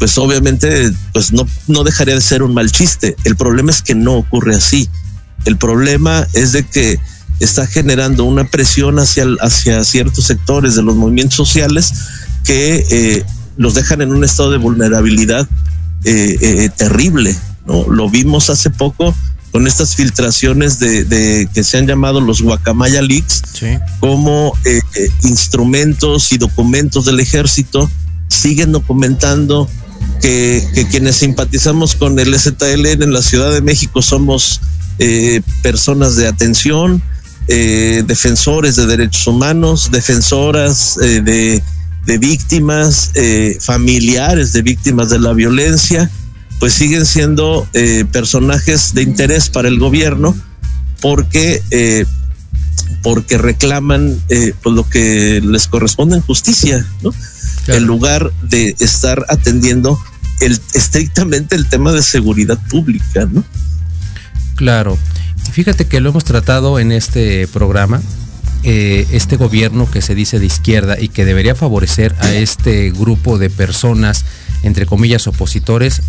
pues 0.01 0.17
obviamente 0.17 0.91
pues 1.13 1.31
no, 1.31 1.47
no 1.67 1.83
dejaría 1.83 2.15
de 2.15 2.21
ser 2.21 2.41
un 2.41 2.55
mal 2.55 2.71
chiste. 2.71 3.15
El 3.23 3.35
problema 3.35 3.69
es 3.69 3.83
que 3.83 3.93
no 3.93 4.15
ocurre 4.15 4.55
así. 4.55 4.89
El 5.45 5.57
problema 5.57 6.27
es 6.33 6.53
de 6.53 6.63
que 6.63 6.99
está 7.39 7.67
generando 7.67 8.23
una 8.23 8.45
presión 8.45 8.97
hacia, 8.97 9.25
hacia 9.41 9.83
ciertos 9.83 10.25
sectores 10.25 10.73
de 10.73 10.81
los 10.81 10.95
movimientos 10.95 11.35
sociales 11.35 11.93
que 12.43 12.83
eh, 12.89 13.23
los 13.57 13.75
dejan 13.75 14.01
en 14.01 14.11
un 14.11 14.23
estado 14.23 14.49
de 14.49 14.57
vulnerabilidad 14.57 15.47
eh, 16.03 16.35
eh, 16.41 16.69
terrible. 16.75 17.35
¿no? 17.67 17.87
Lo 17.87 18.09
vimos 18.09 18.49
hace 18.49 18.71
poco 18.71 19.13
con 19.51 19.67
estas 19.67 19.95
filtraciones 19.95 20.79
de, 20.79 21.03
de 21.03 21.47
que 21.53 21.63
se 21.63 21.77
han 21.77 21.85
llamado 21.85 22.21
los 22.21 22.41
guacamaya 22.41 23.03
leaks, 23.03 23.43
como 23.99 24.57
instrumentos 25.21 26.31
y 26.31 26.39
documentos 26.39 27.05
del 27.05 27.19
ejército 27.19 27.87
siguen 28.29 28.71
documentando 28.71 29.69
que, 30.21 30.87
quienes 30.89 31.17
simpatizamos 31.17 31.95
con 31.95 32.19
el 32.19 32.37
STLN 32.37 33.03
en 33.03 33.13
la 33.13 33.21
Ciudad 33.21 33.51
de 33.51 33.61
México 33.61 34.01
somos 34.01 34.61
personas 35.63 36.15
de 36.15 36.27
atención, 36.27 37.01
eh, 37.47 38.03
defensores 38.05 38.75
de 38.75 38.85
derechos 38.85 39.27
humanos, 39.27 39.89
defensoras 39.91 40.97
eh, 41.01 41.21
de, 41.21 42.17
víctimas, 42.17 43.11
eh, 43.15 43.57
familiares 43.59 44.53
de 44.53 44.61
víctimas 44.61 45.09
de 45.09 45.19
la 45.19 45.33
violencia, 45.33 46.09
pues 46.59 46.73
siguen 46.73 47.05
siendo 47.05 47.67
eh, 47.73 48.05
personajes 48.11 48.93
de 48.93 49.03
interés 49.03 49.49
para 49.49 49.67
el 49.67 49.79
gobierno 49.79 50.35
porque, 51.01 51.61
eh, 51.71 52.05
porque 53.01 53.37
reclaman 53.37 54.21
pues 54.27 54.75
lo 54.75 54.87
que 54.87 55.41
les 55.43 55.67
corresponde 55.67 56.17
en 56.17 56.21
justicia, 56.21 56.85
¿no? 57.01 57.11
Claro. 57.65 57.79
En 57.79 57.85
lugar 57.85 58.31
de 58.41 58.75
estar 58.79 59.25
atendiendo 59.29 59.99
el, 60.39 60.59
estrictamente 60.73 61.55
el 61.55 61.67
tema 61.69 61.91
de 61.91 62.01
seguridad 62.01 62.59
pública, 62.69 63.27
¿no? 63.31 63.43
Claro. 64.55 64.97
Fíjate 65.51 65.85
que 65.85 65.99
lo 65.99 66.09
hemos 66.09 66.23
tratado 66.23 66.79
en 66.79 66.91
este 66.91 67.47
programa, 67.47 68.01
eh, 68.63 69.07
este 69.11 69.37
gobierno 69.37 69.89
que 69.89 70.01
se 70.01 70.15
dice 70.15 70.39
de 70.39 70.45
izquierda 70.45 70.99
y 70.99 71.09
que 71.09 71.25
debería 71.25 71.55
favorecer 71.55 72.15
a 72.19 72.31
este 72.33 72.91
grupo 72.91 73.37
de 73.37 73.49
personas, 73.49 74.23
entre 74.63 74.85
comillas, 74.85 75.27
opositores, 75.27 76.01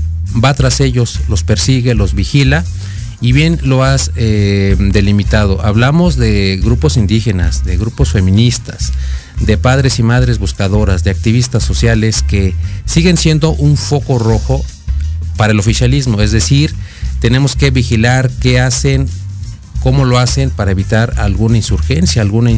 va 0.42 0.54
tras 0.54 0.80
ellos, 0.80 1.20
los 1.28 1.44
persigue, 1.44 1.94
los 1.94 2.14
vigila 2.14 2.64
y 3.20 3.32
bien 3.32 3.58
lo 3.62 3.84
has 3.84 4.10
eh, 4.16 4.76
delimitado. 4.78 5.64
Hablamos 5.64 6.16
de 6.16 6.60
grupos 6.62 6.96
indígenas, 6.96 7.64
de 7.64 7.76
grupos 7.76 8.10
feministas, 8.12 8.92
de 9.40 9.58
padres 9.58 9.98
y 9.98 10.02
madres 10.02 10.38
buscadoras, 10.38 11.04
de 11.04 11.10
activistas 11.10 11.62
sociales 11.62 12.22
que 12.22 12.54
siguen 12.84 13.16
siendo 13.16 13.50
un 13.50 13.76
foco 13.76 14.18
rojo 14.18 14.64
para 15.36 15.52
el 15.52 15.58
oficialismo, 15.58 16.20
es 16.20 16.32
decir, 16.32 16.74
tenemos 17.20 17.56
que 17.56 17.70
vigilar 17.70 18.30
qué 18.40 18.60
hacen, 18.60 19.08
cómo 19.80 20.04
lo 20.04 20.18
hacen 20.18 20.50
para 20.50 20.70
evitar 20.70 21.14
alguna 21.18 21.56
insurgencia, 21.56 22.22
alguna 22.22 22.50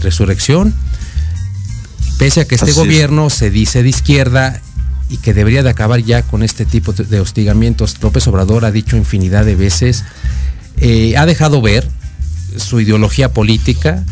resurrección. 0.00 0.74
Pese 2.18 2.42
a 2.42 2.44
que 2.44 2.54
este 2.54 2.70
Así 2.70 2.78
gobierno 2.80 3.28
es. 3.28 3.34
se 3.34 3.50
dice 3.50 3.82
de 3.82 3.88
izquierda 3.88 4.60
y 5.08 5.16
que 5.16 5.34
debería 5.34 5.62
de 5.62 5.70
acabar 5.70 6.00
ya 6.00 6.22
con 6.22 6.42
este 6.42 6.64
tipo 6.64 6.92
de 6.92 7.20
hostigamientos, 7.20 7.96
López 8.00 8.26
Obrador 8.28 8.64
ha 8.64 8.70
dicho 8.70 8.96
infinidad 8.96 9.44
de 9.44 9.56
veces, 9.56 10.04
eh, 10.78 11.16
ha 11.16 11.26
dejado 11.26 11.60
ver 11.60 11.88
su 12.56 12.80
ideología 12.80 13.32
política, 13.32 14.04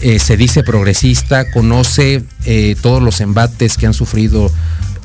eh, 0.00 0.18
se 0.18 0.36
dice 0.36 0.62
progresista, 0.62 1.50
conoce 1.50 2.22
eh, 2.44 2.76
todos 2.80 3.02
los 3.02 3.20
embates 3.20 3.76
que 3.76 3.86
han 3.86 3.94
sufrido 3.94 4.50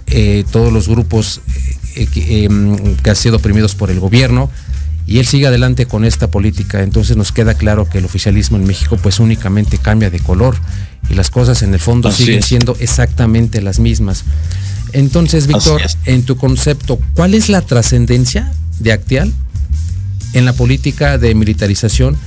eh, 0.07 0.45
todos 0.51 0.71
los 0.71 0.87
grupos 0.87 1.41
que, 1.95 2.05
que 3.03 3.09
han 3.09 3.15
sido 3.15 3.37
oprimidos 3.37 3.73
por 3.75 3.89
el 3.89 3.99
gobierno, 3.99 4.49
y 5.07 5.19
él 5.19 5.25
sigue 5.25 5.47
adelante 5.47 5.85
con 5.85 6.05
esta 6.05 6.29
política. 6.29 6.81
Entonces 6.81 7.17
nos 7.17 7.31
queda 7.31 7.53
claro 7.53 7.87
que 7.87 7.99
el 7.99 8.05
oficialismo 8.05 8.57
en 8.57 8.65
México 8.65 8.97
pues 9.01 9.19
únicamente 9.19 9.77
cambia 9.77 10.09
de 10.09 10.19
color 10.19 10.55
y 11.09 11.13
las 11.13 11.29
cosas 11.29 11.61
en 11.61 11.73
el 11.73 11.79
fondo 11.79 12.09
Así 12.09 12.23
siguen 12.23 12.39
es. 12.39 12.45
siendo 12.45 12.75
exactamente 12.79 13.61
las 13.61 13.79
mismas. 13.79 14.23
Entonces, 14.93 15.47
Víctor, 15.47 15.81
en 16.05 16.23
tu 16.23 16.37
concepto, 16.37 16.99
¿cuál 17.15 17.33
es 17.33 17.49
la 17.49 17.61
trascendencia 17.61 18.51
de 18.79 18.93
Actial 18.93 19.33
en 20.33 20.45
la 20.45 20.53
política 20.53 21.17
de 21.17 21.35
militarización 21.35 22.17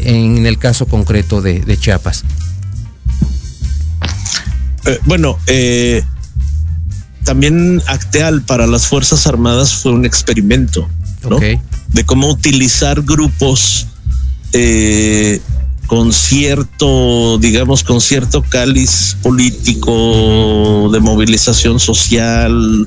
en 0.00 0.46
el 0.46 0.58
caso 0.58 0.86
concreto 0.86 1.40
de, 1.40 1.60
de 1.60 1.76
Chiapas? 1.78 2.24
Eh, 4.86 4.98
bueno, 5.04 5.38
eh, 5.46 6.02
también 7.24 7.82
Acteal 7.86 8.42
para 8.42 8.66
las 8.66 8.86
Fuerzas 8.86 9.26
Armadas 9.26 9.74
fue 9.74 9.92
un 9.92 10.04
experimento. 10.06 10.88
¿no? 11.28 11.36
Okay. 11.36 11.60
De 11.92 12.04
cómo 12.04 12.28
utilizar 12.28 13.02
grupos 13.02 13.86
eh, 14.52 15.40
con 15.86 16.12
cierto, 16.12 17.38
digamos, 17.38 17.82
con 17.82 18.00
cierto 18.00 18.42
cáliz 18.42 19.16
político, 19.22 20.90
de 20.92 21.00
movilización 21.00 21.80
social, 21.80 22.86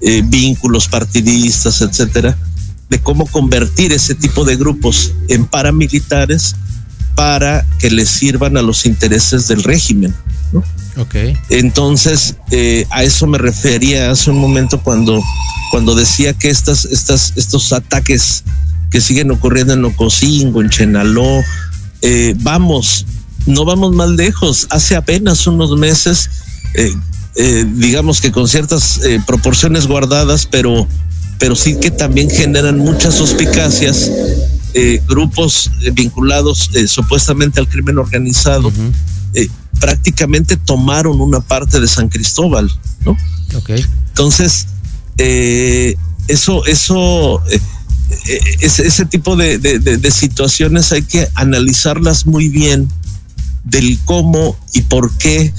eh, 0.00 0.22
vínculos 0.24 0.88
partidistas, 0.88 1.82
etcétera, 1.82 2.36
de 2.92 3.00
cómo 3.00 3.24
convertir 3.26 3.90
ese 3.90 4.14
tipo 4.14 4.44
de 4.44 4.54
grupos 4.54 5.12
en 5.28 5.46
paramilitares 5.46 6.54
para 7.14 7.64
que 7.78 7.90
les 7.90 8.10
sirvan 8.10 8.58
a 8.58 8.62
los 8.62 8.84
intereses 8.84 9.48
del 9.48 9.62
régimen. 9.62 10.14
¿no? 10.52 10.62
Okay. 10.98 11.34
Entonces, 11.48 12.36
eh, 12.50 12.86
a 12.90 13.02
eso 13.02 13.26
me 13.26 13.38
refería 13.38 14.10
hace 14.10 14.30
un 14.30 14.38
momento 14.38 14.78
cuando, 14.82 15.22
cuando 15.70 15.94
decía 15.94 16.34
que 16.34 16.50
estas, 16.50 16.84
estas, 16.84 17.32
estos 17.36 17.72
ataques 17.72 18.44
que 18.90 19.00
siguen 19.00 19.30
ocurriendo 19.30 19.72
en 19.72 19.86
Ocosingo, 19.86 20.60
en 20.60 20.68
Chenaló, 20.68 21.42
eh, 22.02 22.34
vamos, 22.40 23.06
no 23.46 23.64
vamos 23.64 23.94
más 23.94 24.10
lejos. 24.10 24.66
Hace 24.68 24.96
apenas 24.96 25.46
unos 25.46 25.78
meses, 25.78 26.28
eh, 26.74 27.64
digamos 27.74 28.20
que 28.20 28.30
con 28.30 28.46
ciertas 28.48 29.00
proporciones 29.26 29.86
guardadas, 29.86 30.44
pero, 30.44 30.86
pero 31.42 31.56
sí 31.56 31.74
que 31.74 31.90
también 31.90 32.30
generan 32.30 32.78
muchas 32.78 33.16
suspicacias, 33.16 34.08
eh, 34.74 35.02
grupos 35.08 35.72
vinculados 35.92 36.70
supuestamente 36.86 37.58
al 37.58 37.68
crimen 37.68 37.98
organizado. 37.98 38.68
Uh 38.68 38.72
-huh 38.72 38.92
prácticamente 39.82 40.56
tomaron 40.56 41.20
una 41.20 41.40
parte 41.40 41.80
de 41.80 41.88
San 41.88 42.08
Cristóbal, 42.08 42.70
¿no? 43.04 43.16
Okay. 43.56 43.84
Entonces, 44.10 44.68
eh, 45.18 45.96
eso, 46.28 46.64
eso, 46.66 47.42
eh, 47.50 47.60
ese, 48.60 48.86
ese, 48.86 49.06
tipo 49.06 49.34
de, 49.34 49.58
de, 49.58 49.80
de, 49.80 49.96
de, 49.96 50.10
situaciones 50.12 50.92
hay 50.92 51.02
que 51.02 51.28
analizarlas 51.34 52.26
muy 52.26 52.48
bien 52.48 52.88
del 53.64 53.98
cómo 54.04 54.56
y 54.72 54.82
por 54.82 55.10
qué 55.18 55.52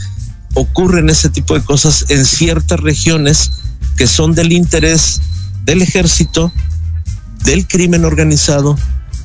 ocurren 0.53 1.09
ese 1.09 1.27
tipo 1.27 1.53
de 1.53 1.65
cosas 1.65 2.05
en 2.07 2.25
ciertas 2.25 2.79
regiones 2.79 3.51
que 3.97 4.07
son 4.07 4.35
del 4.35 4.53
interés 4.53 5.19
del 5.63 5.81
ejército, 5.81 6.51
del 7.45 7.67
crimen 7.67 8.05
organizado 8.05 8.77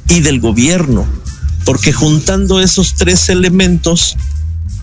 y 0.08 0.20
del 0.20 0.40
gobierno, 0.40 1.06
porque 1.64 1.92
juntando 1.92 2.60
esos 2.60 2.94
tres 2.94 3.28
elementos, 3.28 4.16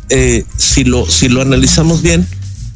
eh, 0.09 0.45
si, 0.57 0.83
lo, 0.83 1.09
si 1.09 1.29
lo 1.29 1.41
analizamos 1.41 2.01
bien, 2.01 2.27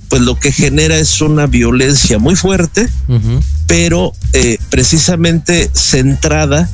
pues 0.10 0.24
lo 0.24 0.40
que 0.40 0.52
genera 0.52 0.98
es 0.98 1.22
una 1.22 1.46
violencia 1.46 2.18
muy 2.18 2.36
fuerte, 2.36 2.90
uh 3.08 3.14
-huh. 3.14 3.44
pero 3.68 4.14
eh, 4.34 4.58
precisamente 4.70 5.70
centrada 5.74 6.70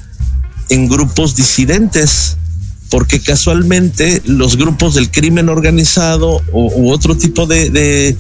en 0.70 0.88
grupos 0.88 1.36
disidentes, 1.36 2.38
porque 2.90 3.20
casualmente 3.20 4.22
los 4.26 4.56
grupos 4.56 4.96
del 4.96 5.12
crimen 5.12 5.50
organizado 5.50 6.42
o, 6.54 6.72
u 6.76 6.92
otro 6.92 7.18
tipo 7.18 7.46
de, 7.46 7.70
de, 7.70 8.18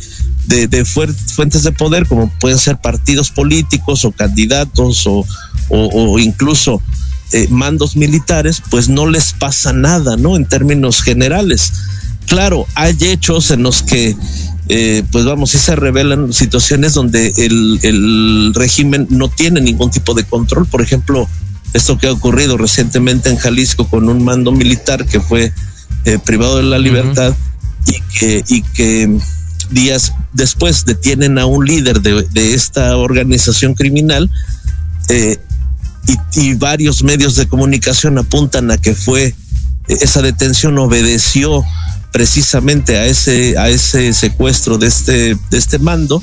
de, 0.48 0.68
de, 0.68 0.86
fuentes 0.86 1.64
de 1.64 1.72
poder, 1.72 2.08
como 2.08 2.30
pueden 2.40 2.60
ser 2.60 2.78
partidos 2.78 3.32
políticos 3.32 4.06
o 4.06 4.12
candidatos 4.12 5.06
o, 5.08 5.26
o, 5.70 6.12
o 6.14 6.20
incluso 6.20 6.82
eh, 7.32 7.48
mandos 7.50 7.96
militares, 7.96 8.62
pues 8.70 8.88
no 8.90 9.08
les 9.08 9.34
pasa 9.34 9.74
nada, 9.74 10.16
¿no? 10.18 10.36
En 10.36 10.46
términos 10.46 11.02
generales 11.02 11.74
claro, 12.26 12.68
hay 12.76 12.96
hechos 13.02 13.52
en 13.52 13.64
los 13.64 13.84
que, 13.84 14.16
eh, 14.68 15.04
pues 15.12 15.26
vamos, 15.26 15.52
sí 15.52 15.58
se 15.58 15.76
revelan 15.76 16.34
situaciones 16.34 16.94
donde 16.94 17.32
el, 17.38 17.80
el, 17.84 18.54
régimen 18.54 19.08
no 19.10 19.30
tiene 19.30 19.62
ningún 19.62 19.92
tipo 19.92 20.14
de 20.14 20.24
control. 20.24 20.66
Por 20.66 20.82
ejemplo, 20.82 21.28
esto 21.74 21.98
que 21.98 22.08
ha 22.08 22.12
ocurrido 22.12 22.58
recientemente 22.58 23.30
en 23.30 23.38
Jalisco 23.38 23.88
con 23.88 24.10
un 24.10 24.24
mando 24.24 24.52
militar 24.52 25.06
que 25.06 25.20
fue 25.20 25.54
eh, 26.06 26.20
privado 26.24 26.58
de 26.58 26.64
la 26.64 26.80
libertad 26.80 27.32
uh 27.32 27.34
-huh. 27.34 27.96
y 27.96 28.20
que, 28.20 28.44
y 28.48 28.62
que 28.62 29.20
días 29.70 30.13
después 30.34 30.86
detienen 30.86 31.39
a 31.39 31.46
un 31.46 31.65
líder 31.65 32.02
de, 32.02 32.24
de 32.24 32.54
esta 32.54 32.98
organización 32.98 33.74
criminal 33.74 34.30
eh, 35.10 35.38
y, 36.08 36.39
y, 36.39 36.54
varios 36.54 37.04
medios 37.04 37.36
de 37.36 37.48
comunicación 37.48 38.18
apuntan 38.18 38.70
a 38.72 38.78
que 38.78 38.94
fue 38.94 39.34
esa 39.88 40.22
detención 40.22 40.78
obedeció 40.78 41.63
precisamente 42.12 42.98
a 42.98 43.06
ese 43.06 43.58
a 43.58 43.70
ese 43.70 44.13
secuestro 44.13 44.78
de 44.78 44.88
este 44.88 45.36
de 45.50 45.58
este 45.58 45.80
mando 45.80 46.22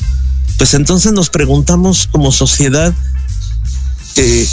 pues 0.57 0.75
entonces 0.75 1.13
nos 1.13 1.31
preguntamos 1.31 2.09
como 2.11 2.31
sociedad 2.31 2.95
que 4.15 4.47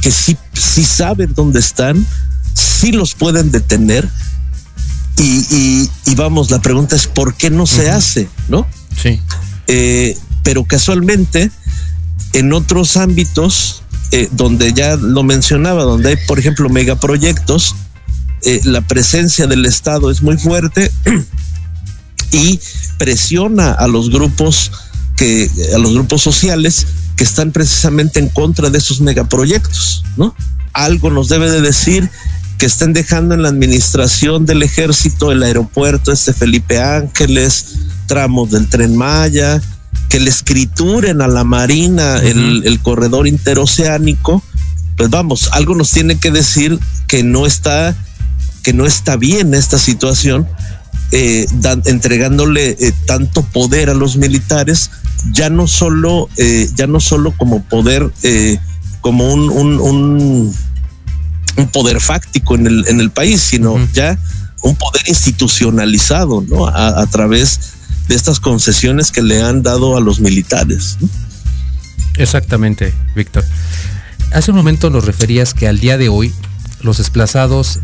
que 0.00 0.10
sí, 0.10 0.36
sí 0.52 0.84
saben 0.84 1.34
dónde 1.34 1.60
están, 1.60 2.06
sí 2.54 2.92
los 2.92 3.14
pueden 3.14 3.50
detener. 3.50 4.08
Y, 5.18 5.46
y, 5.50 5.90
y 6.06 6.14
vamos, 6.14 6.50
la 6.50 6.60
pregunta 6.60 6.94
es 6.96 7.06
¿por 7.06 7.34
qué 7.34 7.50
no 7.50 7.66
se 7.66 7.82
uh 7.82 7.88
-huh. 7.88 7.96
hace? 7.96 8.28
¿No? 8.48 8.66
Sí. 9.02 9.20
Eh, 9.66 10.16
pero 10.42 10.64
casualmente, 10.64 11.50
en 12.32 12.52
otros 12.52 12.96
ámbitos, 12.96 13.82
eh, 14.12 14.28
donde 14.32 14.72
ya 14.72 14.96
lo 14.96 15.22
mencionaba, 15.22 15.82
donde 15.82 16.10
hay, 16.10 16.16
por 16.26 16.38
ejemplo, 16.38 16.68
megaproyectos, 16.68 17.74
eh, 18.42 18.60
la 18.64 18.80
presencia 18.80 19.46
del 19.46 19.66
Estado 19.66 20.10
es 20.10 20.22
muy 20.22 20.38
fuerte 20.38 20.90
y 22.32 22.60
presiona 22.96 23.72
a 23.72 23.88
los 23.88 24.10
grupos 24.10 24.70
que, 25.16 25.50
a 25.74 25.78
los 25.78 25.92
grupos 25.94 26.22
sociales 26.22 26.86
que 27.16 27.24
están 27.24 27.50
precisamente 27.50 28.20
en 28.20 28.28
contra 28.28 28.70
de 28.70 28.78
esos 28.78 29.00
megaproyectos, 29.00 30.04
¿no? 30.16 30.34
Algo 30.72 31.10
nos 31.10 31.28
debe 31.28 31.50
de 31.50 31.60
decir 31.60 32.08
que 32.58 32.66
estén 32.66 32.92
dejando 32.92 33.34
en 33.34 33.42
la 33.42 33.48
administración 33.48 34.44
del 34.44 34.64
ejército 34.64 35.30
el 35.30 35.42
aeropuerto 35.44 36.10
este 36.12 36.32
Felipe 36.32 36.80
Ángeles, 36.80 37.76
tramos 38.06 38.50
del 38.50 38.68
tren 38.68 38.96
Maya, 38.96 39.62
que 40.08 40.18
le 40.18 40.28
escrituren 40.28 41.22
a 41.22 41.28
la 41.28 41.44
Marina 41.44 42.16
uh 42.16 42.20
-huh. 42.20 42.30
el, 42.30 42.62
el, 42.66 42.80
corredor 42.80 43.28
interoceánico, 43.28 44.42
pues 44.96 45.08
vamos, 45.08 45.48
algo 45.52 45.76
nos 45.76 45.92
tiene 45.92 46.18
que 46.18 46.30
decir 46.32 46.78
que 47.06 47.22
no 47.22 47.46
está, 47.46 47.94
que 48.62 48.72
no 48.72 48.86
está 48.86 49.16
bien 49.16 49.54
esta 49.54 49.78
situación, 49.78 50.48
eh, 51.12 51.46
dan, 51.60 51.82
entregándole 51.86 52.76
eh, 52.78 52.92
tanto 53.06 53.42
poder 53.42 53.88
a 53.88 53.94
los 53.94 54.16
militares 54.16 54.90
ya 55.32 55.48
no 55.48 55.66
solo, 55.66 56.28
eh, 56.36 56.68
ya 56.74 56.86
no 56.86 57.00
solo 57.00 57.32
como 57.36 57.62
poder, 57.62 58.10
como 59.00 59.32
un, 59.32 59.48
un, 59.48 59.80
un, 59.80 60.54
un, 61.58 61.68
poder 61.68 62.00
fáctico 62.00 62.54
en 62.54 62.66
el, 62.66 62.84
en 62.88 63.00
el 63.00 63.10
país, 63.10 63.40
sino 63.40 63.72
uh 63.72 63.78
-huh. 63.78 63.92
ya 63.92 64.18
un 64.62 64.76
poder 64.76 65.02
institucionalizado, 65.06 66.44
¿no? 66.48 66.66
A, 66.66 67.00
a, 67.00 67.06
través 67.06 67.60
de 68.08 68.14
estas 68.14 68.40
concesiones 68.40 69.12
que 69.12 69.22
le 69.22 69.42
han 69.42 69.62
dado 69.62 69.96
a 69.96 70.00
los 70.00 70.20
militares. 70.20 70.96
¿no? 71.00 71.08
Exactamente, 72.18 72.92
Víctor. 73.14 73.44
Hace 74.32 74.50
un 74.50 74.56
momento 74.56 74.90
nos 74.90 75.04
referías 75.04 75.54
que 75.54 75.68
al 75.68 75.78
día 75.78 75.96
de 75.96 76.08
hoy 76.08 76.32
los 76.82 76.98
desplazados 76.98 77.80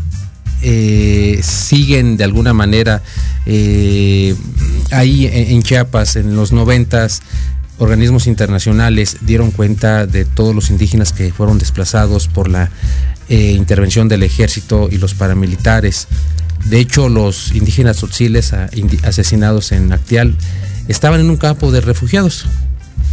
eh, 0.61 1.39
siguen 1.43 2.17
de 2.17 2.23
alguna 2.23 2.53
manera 2.53 3.01
eh, 3.45 4.35
ahí 4.91 5.25
en, 5.25 5.51
en, 5.51 5.63
Chiapas 5.63 6.15
en 6.15 6.35
los 6.35 6.51
noventas 6.51 7.21
organismos 7.77 8.25
internacionales 8.25 9.17
dieron 9.21 9.51
cuenta 9.51 10.07
de 10.07 10.23
todos 10.23 10.55
los 10.55 10.69
indígenas 10.69 11.11
que 11.11 11.31
fueron 11.33 11.57
desplazados 11.57 12.27
por 12.27 12.49
la 12.49 12.69
eh, 13.29 13.51
intervención 13.51 14.07
del 14.07 14.23
ejército 14.23 14.89
y 14.91 14.97
los 14.97 15.13
paramilitares. 15.13 16.07
De 16.65 16.79
hecho, 16.79 17.09
los 17.09 17.53
indígenas 17.53 17.97
tzotziles 17.97 18.53
asesinados 19.03 19.71
en 19.71 19.91
Actial 19.91 20.35
estaban 20.87 21.19
en 21.19 21.29
un 21.29 21.37
campo 21.37 21.71
de 21.71 21.81
refugiados 21.81 22.47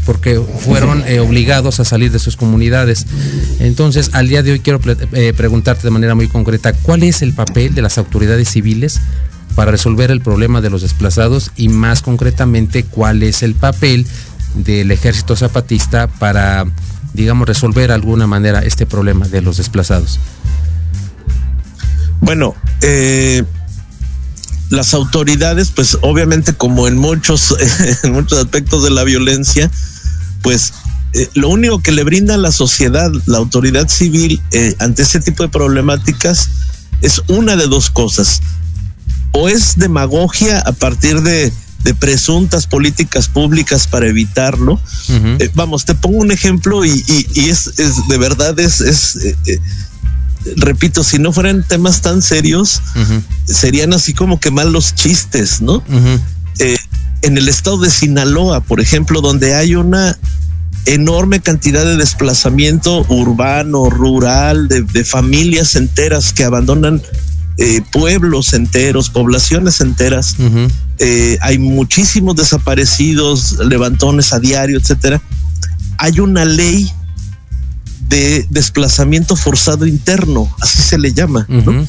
porque 0.05 0.41
fueron 0.41 1.05
eh, 1.07 1.21
obligados 1.21 1.79
a 1.81 1.85
salir 1.85 2.11
de 2.11 2.19
sus 2.19 2.37
comunidades. 2.37 3.07
Entonces, 3.61 4.11
al 4.13 4.29
día 4.29 4.43
de 4.43 4.53
hoy 4.53 4.61
quiero 4.61 4.81
eh, 5.13 5.33
preguntarte 5.37 5.85
de 5.85 5.91
manera 5.91 6.15
muy 6.15 6.29
concreta, 6.29 6.73
¿cuál 6.73 7.03
es 7.03 7.23
el 7.23 7.35
papel 7.35 7.75
de 7.75 7.83
las 7.83 7.99
autoridades 7.99 8.49
civiles 8.49 9.01
para 9.55 9.71
resolver 9.71 10.11
el 10.11 10.21
problema 10.21 10.61
de 10.61 10.71
los 10.71 10.83
desplazados 10.83 11.53
y 11.57 11.69
más 11.69 12.03
concretamente, 12.03 12.85
cuál 12.85 13.23
es 13.23 13.43
el 13.43 13.55
papel 13.55 14.07
del 14.55 14.91
ejército 14.91 15.37
zapatista 15.37 16.07
para, 16.07 16.67
digamos, 17.15 17.47
resolver 17.47 17.89
de 17.89 17.95
alguna 17.95 18.27
manera 18.27 18.61
este 18.61 18.87
problema 18.87 19.29
de 19.29 19.43
los 19.43 19.57
desplazados? 19.57 20.19
Bueno, 22.21 22.55
eh, 22.83 23.45
las 24.71 24.95
autoridades, 24.95 25.71
pues 25.71 25.99
obviamente 26.03 26.55
como 26.55 26.89
en 26.89 26.97
muchos, 26.97 27.55
en 28.05 28.13
muchos 28.13 28.39
aspectos 28.39 28.85
de 28.85 28.91
la 28.91 29.05
violencia, 29.05 29.71
pues 30.43 30.73
eh, 31.15 31.29
lo 31.35 31.49
único 31.49 31.83
que 31.83 31.93
le 31.93 32.05
brinda 32.05 32.35
a 32.35 32.39
la 32.39 32.53
sociedad, 32.53 33.11
la 33.27 33.39
autoridad 33.39 33.89
civil, 33.89 34.41
eh, 34.53 34.75
ante 34.79 35.03
ese 35.03 35.21
tipo 35.21 35.43
de 35.43 35.51
problemáticas, 35.51 36.49
es 37.03 37.23
una 37.29 37.57
de 37.57 37.67
dos 37.67 37.91
cosas. 37.91 38.41
O 39.33 39.49
es 39.49 39.77
demagogia 39.77 40.61
a 40.61 40.73
partir 40.73 41.23
de, 41.23 41.53
de 41.85 41.95
presuntas 41.95 42.67
políticas 42.67 43.29
públicas 43.29 43.87
para 43.87 44.07
evitarlo. 44.07 44.75
Uh 44.75 45.13
-huh. 45.13 45.43
eh, 45.43 45.51
vamos, 45.55 45.85
te 45.85 45.95
pongo 45.95 46.19
un 46.19 46.31
ejemplo 46.31 46.85
y, 46.85 46.91
y, 46.91 47.27
y 47.35 47.49
es, 47.51 47.67
es, 47.79 48.09
de 48.09 48.19
verdad 48.19 48.59
es, 48.61 48.81
es 48.81 49.17
eh, 49.17 49.59
repito, 50.57 51.03
si 51.05 51.19
no 51.19 51.33
fueran 51.33 51.67
temas 51.67 52.01
tan 52.01 52.23
serios, 52.23 52.81
uh 52.95 53.01
-huh. 53.01 53.23
serían 53.47 53.93
así 53.93 54.15
como 54.15 54.41
que 54.41 54.51
mal 54.51 54.73
los 54.73 54.95
chistes, 54.95 55.61
¿no? 55.61 55.75
Uh 55.75 55.83
-huh. 55.89 56.21
eh, 56.61 56.77
en 57.23 57.39
el 57.39 57.49
estado 57.49 57.79
de 57.79 57.91
Sinaloa, 57.91 58.61
por 58.61 58.81
ejemplo, 58.81 59.21
donde 59.21 59.55
hay 59.55 59.75
una 59.77 60.19
enorme 60.87 61.41
cantidad 61.41 61.85
de 61.85 61.97
desplazamiento 61.97 63.07
urbano, 63.09 63.89
rural, 63.89 64.67
de, 64.67 64.83
de 64.83 65.05
familias 65.05 65.77
enteras 65.77 66.33
que 66.33 66.43
abandonan 66.43 67.01
eh, 67.59 67.83
pueblos 67.93 68.55
enteros, 68.55 69.11
poblaciones 69.11 69.81
enteras. 69.81 70.37
Uh 70.39 70.43
-huh. 70.43 70.71
eh, 70.99 71.39
hay 71.41 71.59
muchísimos 71.59 72.37
desaparecidos, 72.37 73.59
levantones 73.59 74.33
a 74.33 74.41
diario, 74.41 74.79
etcétera. 74.79 75.21
Hay 75.99 76.21
una 76.21 76.45
ley 76.45 76.91
de 78.09 78.47
desplazamiento 78.51 79.37
forzado 79.37 79.87
interno, 79.87 80.55
así 80.61 80.79
se 80.79 80.99
le 80.99 81.13
llama, 81.13 81.47
uh 81.49 81.53
-huh. 81.55 81.75
¿no? 81.75 81.87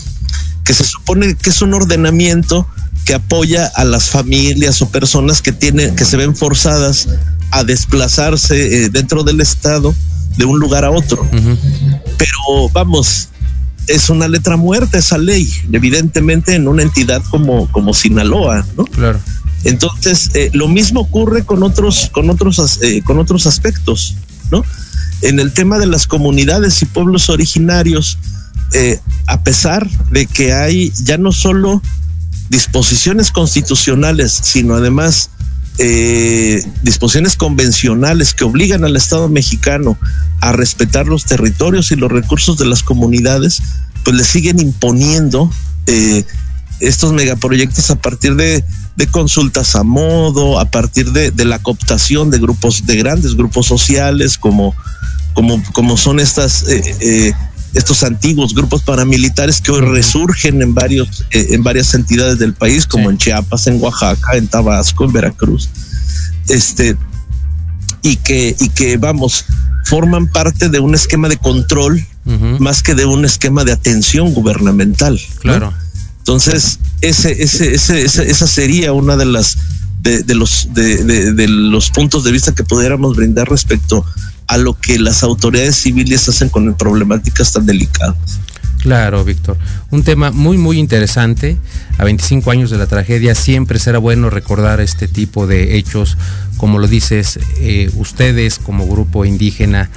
que 0.64 0.74
se 0.74 0.84
supone 0.84 1.36
que 1.36 1.50
es 1.50 1.62
un 1.62 1.74
ordenamiento 1.74 2.68
que 3.06 3.14
apoya 3.14 3.68
a 3.76 3.84
las 3.84 4.10
familias 4.10 4.82
o 4.82 4.90
personas 4.90 5.42
que 5.42 5.52
tienen 5.52 5.96
que 5.96 6.06
se 6.06 6.16
ven 6.16 6.36
forzadas 6.36 7.08
a 7.52 7.64
desplazarse 7.64 8.86
eh, 8.86 8.90
dentro 8.90 9.24
del 9.24 9.42
estado 9.42 9.94
de 10.38 10.46
un 10.46 10.60
lugar 10.60 10.86
a 10.86 10.92
otro. 10.92 11.24
Uh 11.24 11.36
-huh. 11.36 12.02
Pero 12.18 12.70
vamos, 12.72 13.30
es 13.88 14.10
una 14.10 14.28
letra 14.28 14.58
muerta 14.58 14.98
esa 14.98 15.18
ley, 15.18 15.52
evidentemente 15.72 16.56
en 16.56 16.68
una 16.68 16.84
entidad 16.84 17.22
como, 17.30 17.70
como 17.72 17.94
Sinaloa, 17.94 18.66
¿no? 18.78 18.86
Claro. 18.86 19.20
Entonces, 19.64 20.32
eh, 20.34 20.50
lo 20.54 20.68
mismo 20.68 21.02
ocurre 21.02 21.44
con 21.44 21.64
otros, 21.64 22.10
con 22.12 22.30
otros, 22.30 22.80
eh, 22.82 23.02
con 23.04 23.20
otros 23.20 23.48
aspectos, 23.48 24.16
¿no? 24.52 24.64
En 25.22 25.40
el 25.40 25.54
tema 25.54 25.80
de 25.80 25.88
las 25.88 26.06
comunidades 26.06 26.82
y 26.82 26.86
pueblos 26.86 27.30
originarios, 27.30 28.18
eh, 28.74 29.00
a 29.28 29.42
pesar 29.44 29.90
de 30.10 30.26
que 30.26 30.54
hay 30.54 30.92
ya 31.04 31.18
no 31.18 31.32
solo 31.32 31.82
disposiciones 32.50 33.32
constitucionales, 33.32 34.32
sino 34.32 34.76
además 34.76 35.30
eh, 35.80 36.64
disposiciones 36.84 37.36
convencionales 37.36 38.34
que 38.34 38.44
obligan 38.44 38.84
al 38.84 38.96
Estado 38.96 39.28
mexicano 39.30 39.98
a 40.40 40.52
respetar 40.52 41.08
los 41.08 41.26
territorios 41.26 41.92
y 41.92 41.96
los 41.96 42.12
recursos 42.12 42.58
de 42.58 42.66
las 42.66 42.84
comunidades, 42.84 43.62
pues 44.04 44.16
le 44.16 44.24
siguen 44.24 44.60
imponiendo 44.60 45.50
eh, 45.88 46.24
estos 46.80 47.14
megaproyectos 47.14 47.90
a 47.92 47.96
partir 47.96 48.36
de, 48.36 48.64
de, 48.96 49.08
consultas 49.08 49.76
a 49.76 49.84
modo, 49.84 50.60
a 50.60 50.66
partir 50.66 51.12
de, 51.12 51.32
de, 51.32 51.46
la 51.46 51.60
cooptación 51.60 52.30
de 52.30 52.40
grupos, 52.40 52.86
de 52.86 52.98
grandes 52.98 53.36
grupos 53.36 53.66
sociales, 53.66 54.38
como, 54.38 54.76
como, 55.34 55.64
como 55.74 55.98
son 55.98 56.20
estas 56.20 56.68
eh, 56.68 57.34
estos 57.74 58.04
antiguos 58.04 58.54
grupos 58.54 58.84
paramilitares 58.84 59.62
que 59.62 59.72
hoy 59.72 59.82
resurgen 59.82 60.62
en 60.62 60.74
varios 60.74 61.26
eh, 61.32 61.48
en 61.52 61.64
varias 61.64 61.94
entidades 61.94 62.40
del 62.40 62.54
país 62.54 62.86
como 62.86 63.06
sí. 63.06 63.10
en 63.12 63.18
Chiapas, 63.18 63.68
en 63.68 63.82
Oaxaca, 63.82 64.38
en 64.38 64.48
Tabasco, 64.48 65.06
en 65.06 65.14
Veracruz. 65.14 65.70
Este 66.50 66.96
y 68.02 68.18
que 68.18 68.56
y 68.60 68.70
que 68.70 68.98
vamos, 68.98 69.46
forman 69.86 70.28
parte 70.28 70.70
de 70.70 70.80
un 70.80 70.94
esquema 70.94 71.30
de 71.30 71.38
control 71.38 72.06
uh 72.26 72.32
-huh. 72.32 72.60
más 72.60 72.84
que 72.84 72.96
de 72.96 73.06
un 73.06 73.26
esquema 73.26 73.64
de 73.64 73.72
atención 73.72 74.34
gubernamental. 74.34 75.20
Claro. 75.40 75.72
¿no? 75.72 75.84
Entonces, 76.20 76.80
ese, 77.02 77.44
ese, 77.44 77.74
ese, 77.74 78.06
ese, 78.06 78.32
esa 78.32 78.48
sería 78.48 78.94
una 78.94 79.18
de 79.18 79.26
las 79.26 79.58
de, 80.04 80.36
los 80.36 80.74
de, 80.74 81.04
de, 81.04 81.34
de 81.34 81.48
los 81.48 81.90
puntos 81.90 82.24
de 82.24 82.32
vista 82.32 82.54
que 82.54 82.64
pudiéramos 82.64 83.16
brindar 83.16 83.50
respecto 83.50 84.06
a 84.48 84.58
lo 84.58 84.74
que 84.74 85.00
las 85.00 85.24
autoridades 85.24 85.78
civiles 85.78 86.28
hacen 86.28 86.50
con 86.50 86.74
problemáticas 86.76 87.54
tan 87.54 87.66
delicadas. 87.66 88.40
Claro, 88.80 89.24
Víctor. 89.24 89.58
Un 89.92 90.04
tema 90.04 90.32
muy, 90.32 90.58
muy 90.58 90.78
interesante. 90.78 91.58
a 91.98 92.04
25 92.04 92.52
años 92.52 92.70
de 92.70 92.78
la 92.78 92.88
tragedia, 92.88 93.34
siempre 93.34 93.80
será 93.80 93.98
bueno 93.98 94.30
recordar 94.30 94.82
este 94.82 95.08
tipo 95.08 95.48
de 95.48 95.78
hechos, 95.78 96.18
como 96.58 96.80
lo 96.80 96.88
dices, 96.88 97.40
eh, 97.60 97.90
ustedes 97.96 98.60
como 98.60 98.86
grupo 98.86 99.24
indígena 99.24 99.90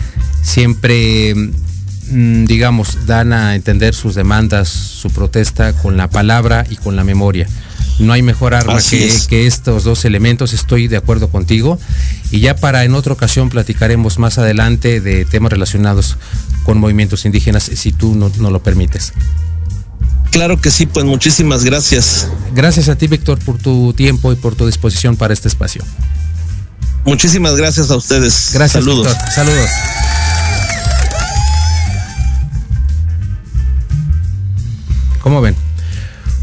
siempre, 0.46 1.34
mm, 1.34 2.44
digamos, 2.44 3.06
dan 3.06 3.32
a 3.32 3.56
entender 3.56 3.94
sus 3.94 4.14
demandas, 4.14 4.68
su 4.68 5.10
protesta 5.10 5.72
con 5.72 5.96
la 5.96 6.08
palabra 6.08 6.64
y 6.70 6.76
con 6.76 6.94
la 6.94 7.02
memoria. 7.02 7.48
No 7.98 8.12
hay 8.12 8.22
mejor 8.22 8.54
arma 8.54 8.78
que, 8.80 9.10
que, 9.28 9.46
estos 9.46 9.84
dos 9.84 10.04
elementos, 10.04 10.52
estoy 10.52 10.86
de 10.88 10.96
acuerdo 10.96 11.28
contigo. 11.28 11.78
Y 12.30 12.40
ya 12.40 12.56
para 12.56 12.84
en 12.84 12.94
otra 12.94 13.12
ocasión 13.12 13.48
platicaremos 13.48 14.18
más 14.18 14.38
adelante 14.38 15.00
de 15.00 15.24
temas 15.24 15.50
relacionados 15.50 16.18
con 16.64 16.78
movimientos 16.78 17.24
indígenas, 17.24 17.64
si 17.64 17.92
tú 17.92 18.14
no, 18.14 18.30
no 18.38 18.50
lo 18.50 18.62
permites. 18.62 19.12
Claro 20.30 20.60
que 20.60 20.70
sí, 20.70 20.84
pues 20.84 21.06
muchísimas 21.06 21.64
gracias. 21.64 22.28
Gracias 22.54 22.88
a 22.88 22.96
ti, 22.96 23.06
Víctor, 23.06 23.38
por 23.38 23.56
tu 23.56 23.94
tiempo 23.94 24.32
y 24.32 24.36
por 24.36 24.54
tu 24.54 24.66
disposición 24.66 25.16
para 25.16 25.32
este 25.32 25.48
espacio. 25.48 25.82
Muchísimas 27.06 27.56
gracias 27.56 27.90
a 27.90 27.96
ustedes. 27.96 28.50
Gracias. 28.52 28.84
Saludos. 28.84 29.06
Víctor. 29.06 29.32
Saludos. 29.32 29.70
¿Cómo 35.22 35.40
ven? 35.40 35.65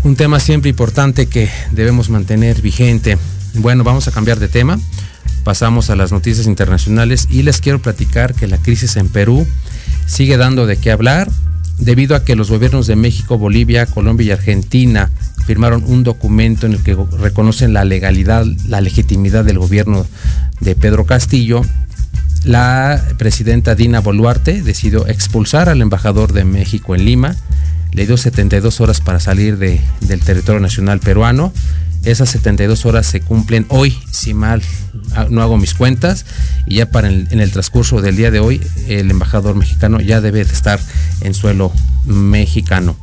Un 0.04 0.18
tema 0.18 0.42
siempre 0.42 0.70
importante 0.70 1.28
que 1.28 1.50
debemos 1.72 2.10
mantener 2.10 2.62
vigente. 2.62 3.18
Bueno, 3.54 3.86
vamos 3.86 4.10
a 4.10 4.12
cambiar 4.12 4.38
de 4.38 4.50
tema. 4.50 4.78
Pasamos 5.46 5.90
a 5.90 5.96
las 5.96 6.12
noticias 6.12 6.46
internacionales 6.46 7.28
y 7.30 7.44
les 7.44 7.62
quiero 7.62 7.82
platicar 7.82 8.34
que 8.34 8.48
la 8.48 8.58
crisis 8.58 8.98
en 8.98 9.08
Perú 9.08 9.48
sigue 10.06 10.36
dando 10.36 10.66
de 10.66 10.76
qué 10.76 10.92
hablar 10.92 11.32
debido 11.78 12.18
a 12.18 12.26
que 12.26 12.36
los 12.36 12.50
gobiernos 12.52 12.86
de 12.86 12.98
México, 12.98 13.38
Bolivia, 13.38 13.86
Colombia 13.86 14.28
y 14.28 14.32
Argentina 14.32 15.10
firmaron 15.46 15.84
un 15.86 16.04
documento 16.04 16.66
en 16.66 16.74
el 16.74 16.84
que 16.84 16.98
reconocen 17.18 17.72
la 17.72 17.86
legalidad, 17.86 18.46
la 18.68 18.82
legitimidad 18.82 19.46
del 19.46 19.60
gobierno 19.60 20.06
de 20.60 20.76
Pedro 20.76 21.06
Castillo, 21.06 21.62
la 22.44 23.02
presidenta 23.18 23.74
Dina 23.74 24.02
Boluarte 24.02 24.62
decidió 24.62 25.08
expulsar 25.08 25.70
al 25.70 25.82
embajador 25.82 26.34
de 26.34 26.44
México 26.44 26.94
en 26.94 27.06
Lima, 27.06 27.36
le 27.94 28.06
dio 28.06 28.18
72 28.18 28.82
horas 28.82 29.02
para 29.02 29.20
salir 29.20 29.58
de, 29.58 29.80
del 30.02 30.20
territorio 30.20 30.60
nacional 30.60 31.00
peruano. 31.00 31.54
Esas 32.04 32.30
72 32.32 32.86
horas 32.86 33.06
se 33.06 33.22
cumplen 33.22 33.66
hoy, 33.70 33.98
si 34.12 34.34
mal 34.34 34.62
no 35.30 35.42
hago 35.42 35.58
mis 35.58 35.74
cuentas, 35.74 36.26
y 36.66 36.76
ya 36.76 36.90
para 36.90 37.10
en 37.10 37.40
el 37.40 37.52
transcurso 37.52 38.02
del 38.02 38.18
día 38.18 38.30
de 38.30 38.40
hoy 38.40 38.60
el 38.90 39.10
embajador 39.10 39.56
mexicano 39.56 40.02
ya 40.02 40.20
debe 40.20 40.44
de 40.44 40.52
estar 40.52 40.82
en 41.22 41.34
suelo 41.34 41.72
mexicano. 42.06 42.98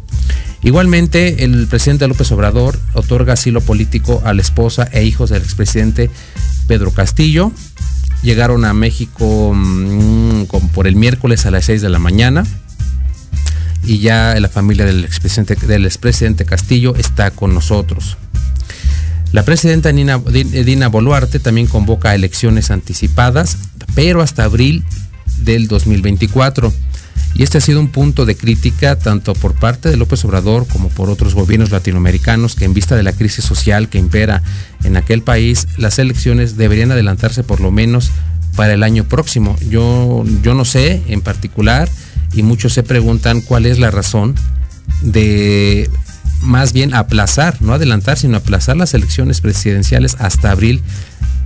Igualmente, 0.63 1.45
el 1.45 1.67
presidente 1.69 2.07
López 2.07 2.31
Obrador 2.33 2.79
otorga 2.93 3.33
asilo 3.33 3.63
político 3.63 4.21
a 4.27 4.35
la 4.35 4.43
esposa 4.43 4.87
e 4.93 5.05
hijos 5.05 5.31
del 5.31 5.43
expresidente 5.43 6.11
Pedro 6.67 6.91
Castillo. 6.91 7.53
Llegaron 8.23 8.67
a 8.67 8.75
México 8.75 9.55
mmm, 9.55 10.45
por 10.75 10.87
el 10.87 10.97
miércoles 10.97 11.47
a 11.47 11.51
las 11.51 11.65
6 11.65 11.81
de 11.81 11.89
la 11.89 11.99
mañana 11.99 12.45
y 13.85 13.99
ya 13.99 14.39
la 14.39 14.49
familia 14.49 14.85
del 14.85 15.05
expresidente, 15.05 15.55
del 15.55 16.47
Castillo 16.47 16.95
está 16.97 17.31
con 17.31 17.55
nosotros. 17.55 18.17
La 19.33 19.45
presidenta 19.45 19.93
Dina 19.93 20.89
Boluarte 20.89 21.39
también 21.39 21.69
convoca 21.69 22.15
elecciones 22.15 22.71
anticipadas, 22.71 23.59
pero 23.95 24.23
hasta 24.23 24.45
abril 24.45 24.85
del 25.39 25.69
2024. 25.69 26.73
Y 27.35 27.45
este 27.45 27.59
ha 27.59 27.61
sido 27.61 27.79
un 27.79 27.89
punto 27.89 28.27
de 28.27 28.37
crítica 28.37 28.99
tanto 28.99 29.35
por 29.35 29.55
parte 29.55 29.89
de 29.89 29.97
López 29.97 30.25
Obrador 30.25 30.67
como 30.67 30.89
por 30.89 31.11
otros 31.11 31.35
gobiernos 31.35 31.71
latinoamericanos 31.71 32.57
que 32.57 32.65
en 32.65 32.75
vista 32.75 32.97
de 32.97 33.05
la 33.05 33.13
crisis 33.13 33.45
social 33.45 33.89
que 33.89 33.99
impera 33.99 34.43
en 34.83 34.97
aquel 34.97 35.23
país, 35.23 35.69
las 35.77 36.01
elecciones 36.01 36.57
deberían 36.57 36.91
adelantarse 36.91 37.45
por 37.45 37.61
lo 37.61 37.71
menos 37.71 38.11
para 38.57 38.75
el 38.75 38.83
año 38.83 39.05
próximo. 39.05 39.57
Yo, 39.69 40.25
yo 40.43 40.55
no 40.55 40.65
sé 40.65 41.03
en 41.07 41.21
particular 41.21 41.89
y 42.33 42.43
muchos 42.43 42.73
se 42.73 42.83
preguntan 42.83 43.41
cuál 43.41 43.67
es 43.67 43.79
la 43.79 43.91
razón 43.91 44.35
de 45.03 45.91
más 46.43 46.73
bien 46.73 46.95
aplazar, 46.95 47.61
no 47.61 47.75
adelantar, 47.75 48.19
sino 48.19 48.37
aplazar 48.37 48.77
las 48.77 48.95
elecciones 48.95 49.41
presidenciales 49.41 50.17
hasta 50.19 50.51
abril 50.51 50.83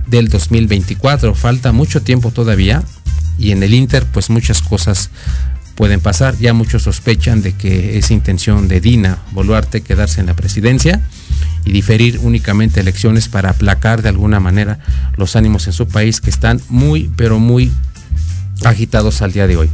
del 0.07 0.29
2024. 0.29 1.35
Falta 1.35 1.71
mucho 1.71 2.01
tiempo 2.01 2.31
todavía 2.31 2.83
y 3.37 3.51
en 3.51 3.63
el 3.63 3.73
Inter 3.73 4.05
pues 4.11 4.29
muchas 4.29 4.61
cosas 4.61 5.09
pueden 5.75 5.99
pasar. 5.99 6.37
Ya 6.37 6.53
muchos 6.53 6.83
sospechan 6.83 7.41
de 7.41 7.53
que 7.53 7.97
es 7.97 8.11
intención 8.11 8.67
de 8.67 8.79
Dina 8.79 9.19
Boluarte 9.31 9.81
quedarse 9.81 10.21
en 10.21 10.27
la 10.27 10.35
presidencia 10.35 11.01
y 11.65 11.71
diferir 11.71 12.19
únicamente 12.21 12.79
elecciones 12.79 13.27
para 13.27 13.49
aplacar 13.49 14.01
de 14.01 14.09
alguna 14.09 14.39
manera 14.39 14.79
los 15.17 15.35
ánimos 15.35 15.67
en 15.67 15.73
su 15.73 15.87
país 15.87 16.21
que 16.21 16.29
están 16.29 16.61
muy 16.69 17.11
pero 17.15 17.39
muy 17.39 17.71
agitados 18.63 19.21
al 19.21 19.33
día 19.33 19.47
de 19.47 19.57
hoy. 19.57 19.69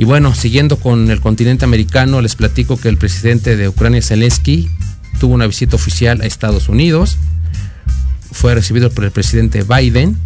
Y 0.00 0.04
bueno, 0.04 0.34
siguiendo 0.34 0.76
con 0.76 1.10
el 1.10 1.20
continente 1.20 1.66
americano, 1.66 2.22
les 2.22 2.34
platico 2.34 2.78
que 2.78 2.88
el 2.88 2.96
presidente 2.96 3.54
de 3.54 3.68
Ucrania, 3.68 4.00
Zelensky, 4.00 4.70
tuvo 5.18 5.34
una 5.34 5.46
visita 5.46 5.76
oficial 5.76 6.22
a 6.22 6.24
Estados 6.24 6.70
Unidos. 6.70 7.18
Fue 8.32 8.54
recibido 8.54 8.88
por 8.90 9.04
el 9.04 9.10
presidente 9.10 9.62
Biden. 9.62 10.16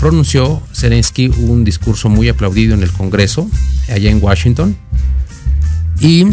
Pronunció 0.00 0.60
Zelensky 0.74 1.28
un 1.28 1.62
discurso 1.62 2.08
muy 2.08 2.28
aplaudido 2.28 2.74
en 2.74 2.82
el 2.82 2.90
Congreso, 2.90 3.48
allá 3.88 4.10
en 4.10 4.20
Washington. 4.20 4.76
Y 6.00 6.26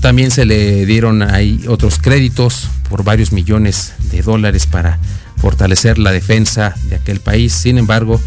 también 0.00 0.30
se 0.30 0.44
le 0.44 0.86
dieron 0.86 1.22
ahí 1.22 1.64
otros 1.66 1.98
créditos 1.98 2.68
por 2.88 3.02
varios 3.02 3.32
millones 3.32 3.94
de 4.12 4.22
dólares 4.22 4.68
para 4.68 5.00
fortalecer 5.38 5.98
la 5.98 6.12
defensa 6.12 6.76
de 6.84 6.94
aquel 6.94 7.18
país. 7.18 7.52
Sin 7.52 7.76
embargo, 7.76 8.20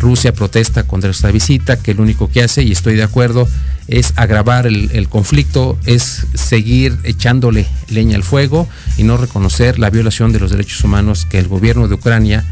Rusia 0.00 0.32
protesta 0.32 0.84
contra 0.84 1.10
esta 1.10 1.30
visita, 1.30 1.76
que 1.76 1.94
lo 1.94 2.02
único 2.02 2.30
que 2.30 2.42
hace, 2.42 2.62
y 2.62 2.72
estoy 2.72 2.96
de 2.96 3.02
acuerdo, 3.02 3.46
es 3.86 4.12
agravar 4.16 4.66
el, 4.66 5.08
conflicto, 5.08 5.78
es 5.84 6.26
seguir 6.34 6.96
echándole 7.04 7.66
leña 7.88 8.16
al 8.16 8.22
fuego 8.22 8.68
y 8.96 9.02
no 9.02 9.16
reconocer 9.16 9.78
la 9.78 9.90
violación 9.90 10.32
de 10.32 10.40
los 10.40 10.50
derechos 10.50 10.82
humanos 10.84 11.26
que 11.26 11.38
el 11.38 11.48
gobierno 11.48 11.86
de 11.86 11.94
Ucrania 11.94 12.44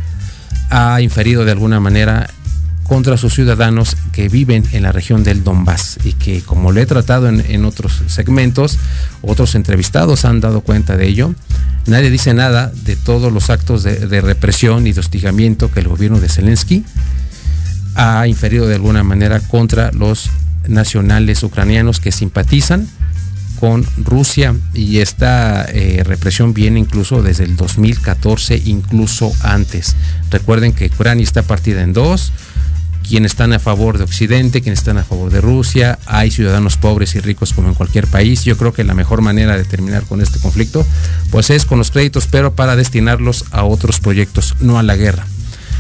ha 0.70 1.01
inferido 1.01 1.44
de 1.44 1.53
alguna 1.53 1.80
manera 1.80 2.28
contra 2.82 3.16
sus 3.16 3.34
ciudadanos 3.34 3.96
que 4.12 4.28
viven 4.28 4.64
en 4.72 4.82
la 4.82 4.92
región 4.92 5.22
del 5.22 5.44
Donbass. 5.44 5.99
Y 6.05 6.14
que 6.14 6.42
como 6.42 6.72
lo 6.72 6.80
he 6.80 6.86
tratado 6.86 7.28
en, 7.28 7.44
en 7.49 7.64
otros 7.64 8.03
segmentos, 8.09 8.78
otros 9.22 9.55
entrevistados 9.55 10.24
han 10.24 10.40
dado 10.40 10.62
cuenta 10.62 10.96
de 10.96 11.07
ello, 11.07 11.34
nadie 11.86 12.11
dice 12.11 12.34
nada 12.34 12.72
de 12.84 12.96
todos 12.96 13.32
los 13.32 13.49
actos 13.51 13.84
de, 13.84 14.07
de 14.07 14.20
represión 14.20 14.86
y 14.86 14.92
de 14.92 15.01
hostigamiento 15.01 15.70
que 15.70 15.80
el 15.80 15.88
gobierno 15.88 16.18
de 16.18 16.28
Zelensky 16.28 16.84
ha 17.99 18.26
inferido 18.28 18.68
de 18.68 18.76
alguna 18.76 19.03
manera 19.03 19.40
contra 19.40 19.90
los 19.90 20.30
nacionales 20.68 21.42
ucranianos 21.42 21.99
que 21.99 22.12
simpatizan 22.12 22.86
con 23.59 23.84
Rusia 23.96 24.55
y 24.72 24.99
esta 24.99 25.64
eh, 25.64 26.05
represión 26.05 26.55
viene 26.55 26.78
incluso 26.78 27.22
desde 27.22 27.42
el 27.42 27.57
2014, 27.57 28.62
incluso 28.66 29.32
antes. 29.42 29.96
Recuerden 30.30 30.72
que 30.72 30.86
Ucrania 30.86 31.24
está 31.24 31.42
partida 31.42 31.82
en 31.82 31.92
dos, 31.92 32.30
quienes 33.09 33.32
están 33.32 33.53
a 33.53 33.59
favor 33.59 33.99
de 33.99 34.05
Occidente, 34.05 34.62
quienes 34.62 34.78
están 34.78 34.99
a 34.99 35.03
favor 35.03 35.32
de 35.32 35.40
Rusia, 35.40 35.99
hay 36.07 36.30
ciudadanos 36.30 36.76
pobres 36.76 37.16
y 37.16 37.20
ricos 37.20 37.53
como 37.53 37.66
en 37.66 37.74
cualquier 37.74 38.07
país. 38.07 38.44
Yo 38.44 38.57
creo 38.57 38.72
que 38.72 38.84
la 38.84 38.94
mejor 38.94 39.22
manera 39.22 39.57
de 39.57 39.64
terminar 39.64 40.05
con 40.05 40.20
este 40.20 40.38
conflicto 40.38 40.86
pues 41.32 41.51
es 41.51 41.64
con 41.64 41.78
los 41.78 41.90
créditos, 41.90 42.28
pero 42.28 42.55
para 42.55 42.76
destinarlos 42.76 43.46
a 43.51 43.64
otros 43.64 43.99
proyectos, 43.99 44.55
no 44.61 44.78
a 44.78 44.84
la 44.84 44.94
guerra. 44.94 45.26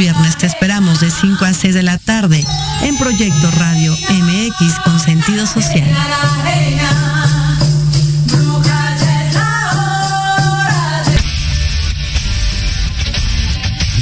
viernes 0.00 0.38
te 0.38 0.46
esperamos 0.46 1.00
de 1.00 1.10
5 1.10 1.44
a 1.44 1.52
6 1.52 1.74
de 1.74 1.82
la 1.82 1.98
tarde 1.98 2.42
en 2.80 2.96
Proyecto 2.96 3.50
Radio 3.50 3.94
MX 4.08 4.80
con 4.82 4.98
sentido 4.98 5.46
social. 5.46 5.86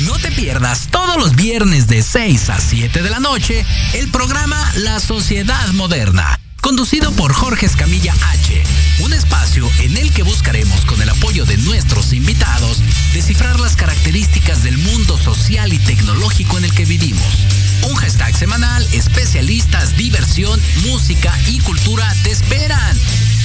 No 0.06 0.16
te 0.20 0.30
pierdas 0.30 0.86
todos 0.92 1.16
los 1.16 1.34
viernes 1.34 1.88
de 1.88 2.04
6 2.04 2.50
a 2.50 2.60
7 2.60 3.02
de 3.02 3.10
la 3.10 3.18
noche 3.18 3.66
el 3.94 4.08
programa 4.12 4.70
La 4.76 5.00
Sociedad 5.00 5.66
Moderna 5.72 6.38
conducido 6.60 7.12
por 7.12 7.32
Jorge 7.32 7.66
Escamilla 7.66 8.12
H, 8.12 8.62
un 9.00 9.14
espacio 9.14 9.68
en 9.80 9.96
el 9.96 10.12
que 10.12 10.22
buscaremos 10.22 10.84
con 10.84 11.00
el 11.00 11.08
apoyo 11.08 11.46
de 11.46 11.56
nuestros 11.56 12.12
invitados 12.12 12.82
descifrar 13.18 13.58
las 13.58 13.74
características 13.74 14.62
del 14.62 14.78
mundo 14.78 15.18
social 15.18 15.72
y 15.72 15.80
tecnológico 15.80 16.56
en 16.56 16.66
el 16.66 16.72
que 16.72 16.84
vivimos. 16.84 17.48
Un 17.90 17.96
hashtag 17.96 18.36
semanal, 18.36 18.86
especialistas, 18.92 19.96
diversión, 19.96 20.60
música 20.86 21.36
y 21.48 21.58
cultura 21.58 22.14
te 22.22 22.30
esperan. 22.30 22.96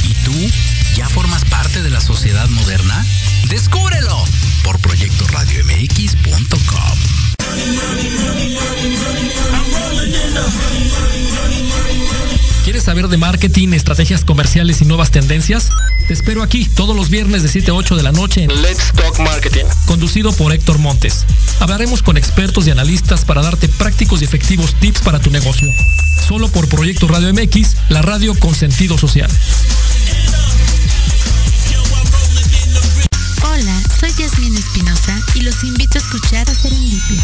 ¿Y 0.04 0.14
tú 0.26 0.36
ya 0.96 1.10
formas 1.10 1.44
parte 1.46 1.82
de 1.82 1.90
la 1.90 2.02
sociedad 2.02 2.48
moderna? 2.50 3.04
Descúbrelo 3.50 4.24
por 4.64 4.78
proyectoradiomx.com. 4.78 7.00
¿Quieres 12.64 12.84
saber 12.84 13.08
de 13.08 13.18
marketing, 13.18 13.70
estrategias 13.70 14.24
comerciales 14.24 14.84
y 14.84 14.86
nuevas 14.86 15.10
tendencias? 15.10 15.72
Te 16.08 16.14
espero 16.14 16.44
aquí 16.44 16.66
todos 16.66 16.96
los 16.96 17.10
viernes 17.10 17.44
de 17.44 17.50
7 17.50 17.72
a 17.72 17.74
8 17.76 17.96
de 17.96 18.04
la 18.04 18.12
noche 18.12 18.44
en 18.44 18.62
Let's 18.62 18.92
Talk 18.94 19.20
Marketing, 19.20 19.64
conducido 19.86 20.34
por 20.34 20.52
Héctor 20.52 20.78
Montes. 20.78 21.26
Hablaremos 21.60 22.04
con 22.04 22.18
expertos 22.18 22.68
y 22.68 22.72
analistas 22.72 23.24
para 23.24 23.42
darte 23.42 23.70
prácticos 23.70 24.22
y 24.22 24.26
efectivos 24.26 24.76
tips 24.76 25.02
para 25.02 25.20
tu 25.20 25.32
negocio. 25.32 25.72
Solo 26.28 26.50
por 26.50 26.68
Proyecto 26.68 27.08
Radio 27.08 27.34
MX, 27.34 27.76
la 27.90 28.02
radio 28.02 28.38
con 28.38 28.54
sentido 28.54 28.98
social. 28.98 29.32
Hola, 33.44 33.82
soy 34.00 34.12
Yasmin 34.18 34.58
Espinosa 34.58 35.22
y 35.36 35.42
los 35.42 35.64
invito 35.64 35.98
a 35.98 36.02
escuchar 36.02 36.50
a 36.50 36.54
Serendipia 36.54 37.24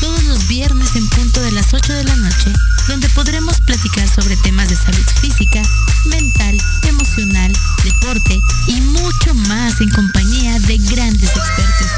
todos 0.00 0.22
los 0.24 0.46
viernes 0.48 0.94
en 0.94 1.08
punto 1.08 1.40
de 1.40 1.52
las 1.52 1.72
8 1.72 1.92
de 1.92 2.04
la 2.04 2.16
noche, 2.16 2.52
donde 2.88 3.08
podremos 3.10 3.60
platicar 3.62 4.08
sobre 4.08 4.36
temas 4.38 4.68
de 4.68 4.76
salud 4.76 5.04
física, 5.20 5.62
mental, 6.06 6.56
emocional, 6.88 7.52
deporte 7.84 8.38
y 8.68 8.80
mucho 8.80 9.34
más 9.48 9.80
en 9.80 9.90
compañía 9.90 10.58
de 10.60 10.78
grandes 10.78 11.30
expertos. 11.30 11.90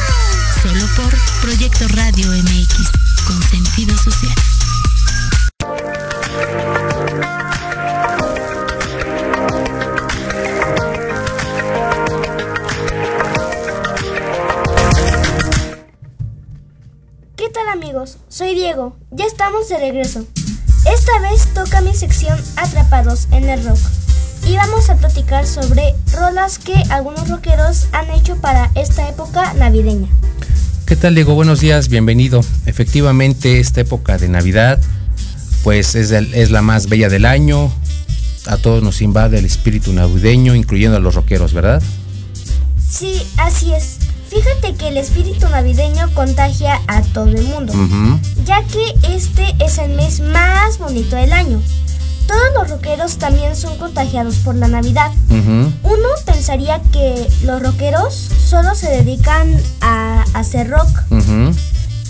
Solo 0.63 0.87
por 0.97 1.15
Proyecto 1.43 1.87
Radio 1.89 2.31
MX, 2.31 2.91
con 3.27 3.43
sentido 3.43 3.97
social. 3.97 4.35
amigos, 17.79 18.19
soy 18.29 18.55
Diego, 18.55 18.97
ya 19.11 19.25
estamos 19.25 19.69
de 19.69 19.79
regreso. 19.79 20.27
Esta 20.93 21.19
vez 21.21 21.47
toca 21.53 21.83
mi 21.83 21.95
sección 21.95 22.39
Atrapados 22.57 23.29
en 23.31 23.49
el 23.51 23.63
Rock. 23.63 23.79
Y 24.47 24.57
vamos 24.57 24.89
a 24.89 24.97
platicar 24.97 25.47
sobre 25.47 25.95
rolas 26.13 26.59
que 26.59 26.83
algunos 26.89 27.29
rockeros 27.29 27.89
han 27.93 28.11
hecho 28.11 28.37
para 28.37 28.71
esta 28.75 29.07
época 29.07 29.53
navideña. 29.55 30.09
¿Qué 30.87 30.97
tal 30.97 31.15
Diego? 31.15 31.35
Buenos 31.35 31.61
días, 31.61 31.89
bienvenido. 31.89 32.41
Efectivamente, 32.65 33.61
esta 33.61 33.83
época 33.83 34.17
de 34.17 34.29
Navidad, 34.29 34.81
pues 35.63 35.95
es, 35.95 36.11
el, 36.11 36.33
es 36.33 36.51
la 36.51 36.63
más 36.63 36.89
bella 36.89 37.11
del 37.11 37.27
año. 37.27 37.71
A 38.47 38.57
todos 38.57 38.83
nos 38.83 39.03
invade 39.03 39.39
el 39.39 39.45
espíritu 39.45 39.93
navideño, 39.93 40.55
incluyendo 40.55 40.97
a 40.97 41.01
los 41.01 41.15
rockeros, 41.15 41.53
¿verdad? 41.53 41.83
Sí, 42.91 43.23
así 43.37 43.75
es. 43.75 43.98
Fíjate 44.29 44.75
que 44.75 44.89
el 44.89 44.99
espíritu 44.99 45.49
navideño 45.49 46.13
contagia 46.15 46.81
a 46.87 47.03
todo 47.03 47.29
el 47.29 47.45
mundo, 47.45 47.73
ya 48.45 48.63
que 48.65 49.15
este 49.15 49.55
es 49.59 49.79
el 49.79 49.93
mes 49.95 50.21
más 50.21 50.79
bonito 50.79 51.17
del 51.17 51.33
año. 51.33 51.61
Todos 52.27 52.53
los 52.55 52.71
rockeros 52.71 53.17
también 53.17 53.57
son 53.57 53.79
contagiados 53.79 54.37
por 54.37 54.55
la 54.55 54.69
Navidad. 54.69 55.11
Uno 55.31 56.09
pensaría 56.27 56.81
que 56.93 57.27
los 57.45 57.63
rockeros 57.63 58.15
solo 58.15 58.75
se 58.75 58.91
dedican 58.91 59.57
a 59.81 60.25
hacer 60.35 60.69
rock, 60.69 60.89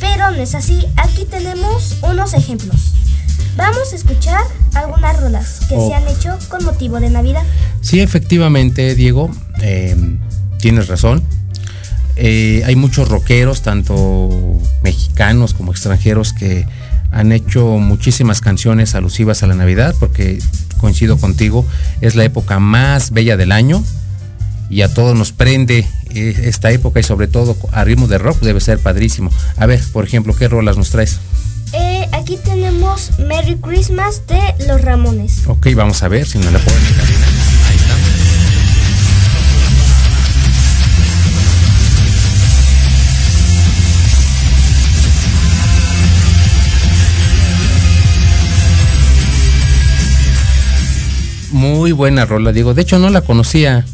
pero 0.00 0.30
no 0.32 0.42
es 0.42 0.56
así. 0.56 0.86
Aquí 0.96 1.24
tenemos 1.24 1.96
unos 2.02 2.34
ejemplos. 2.34 2.94
Vamos 3.56 3.92
a 3.92 3.96
escuchar 3.96 4.42
algunas 4.74 5.20
rolas 5.20 5.60
que 5.68 5.76
se 5.76 5.94
han 5.94 6.06
hecho 6.08 6.36
con 6.48 6.64
motivo 6.64 6.98
de 6.98 7.10
Navidad. 7.10 7.42
Sí, 7.80 8.00
efectivamente, 8.00 8.94
Diego, 8.96 9.30
eh, 9.62 9.96
tienes 10.58 10.88
razón. 10.88 11.22
Eh, 12.20 12.62
hay 12.66 12.74
muchos 12.74 13.08
rockeros, 13.08 13.62
tanto 13.62 14.58
mexicanos 14.82 15.54
como 15.54 15.70
extranjeros, 15.70 16.32
que 16.32 16.66
han 17.10 17.32
hecho 17.32 17.64
muchísimas 17.78 18.40
canciones 18.40 18.94
alusivas 18.94 19.42
a 19.42 19.46
la 19.46 19.54
Navidad, 19.54 19.94
porque 19.98 20.38
coincido 20.78 21.18
contigo, 21.18 21.64
es 22.00 22.16
la 22.16 22.24
época 22.24 22.58
más 22.58 23.12
bella 23.12 23.36
del 23.36 23.52
año 23.52 23.82
y 24.70 24.82
a 24.82 24.92
todos 24.92 25.16
nos 25.16 25.32
prende 25.32 25.86
eh, 26.14 26.40
esta 26.44 26.70
época 26.70 27.00
y 27.00 27.02
sobre 27.02 27.28
todo 27.28 27.56
a 27.72 27.84
ritmo 27.84 28.06
de 28.08 28.18
rock 28.18 28.40
debe 28.40 28.60
ser 28.60 28.78
padrísimo. 28.78 29.30
A 29.56 29.66
ver, 29.66 29.80
por 29.92 30.04
ejemplo, 30.04 30.34
¿qué 30.34 30.48
rolas 30.48 30.76
nos 30.76 30.90
traes? 30.90 31.18
Eh, 31.72 32.08
aquí 32.12 32.38
tenemos 32.44 33.12
Merry 33.18 33.56
Christmas 33.56 34.22
de 34.26 34.66
Los 34.66 34.82
Ramones. 34.82 35.46
Ok, 35.46 35.68
vamos 35.74 36.02
a 36.02 36.08
ver 36.08 36.26
si 36.26 36.38
no 36.38 36.50
la 36.50 36.58
pueden 36.58 36.82
Muy 51.50 51.92
buena 51.92 52.24
rola, 52.26 52.52
Diego. 52.52 52.74
De 52.74 52.82
hecho, 52.82 52.98
no 52.98 53.10
la 53.10 53.22
conocía. 53.22 53.84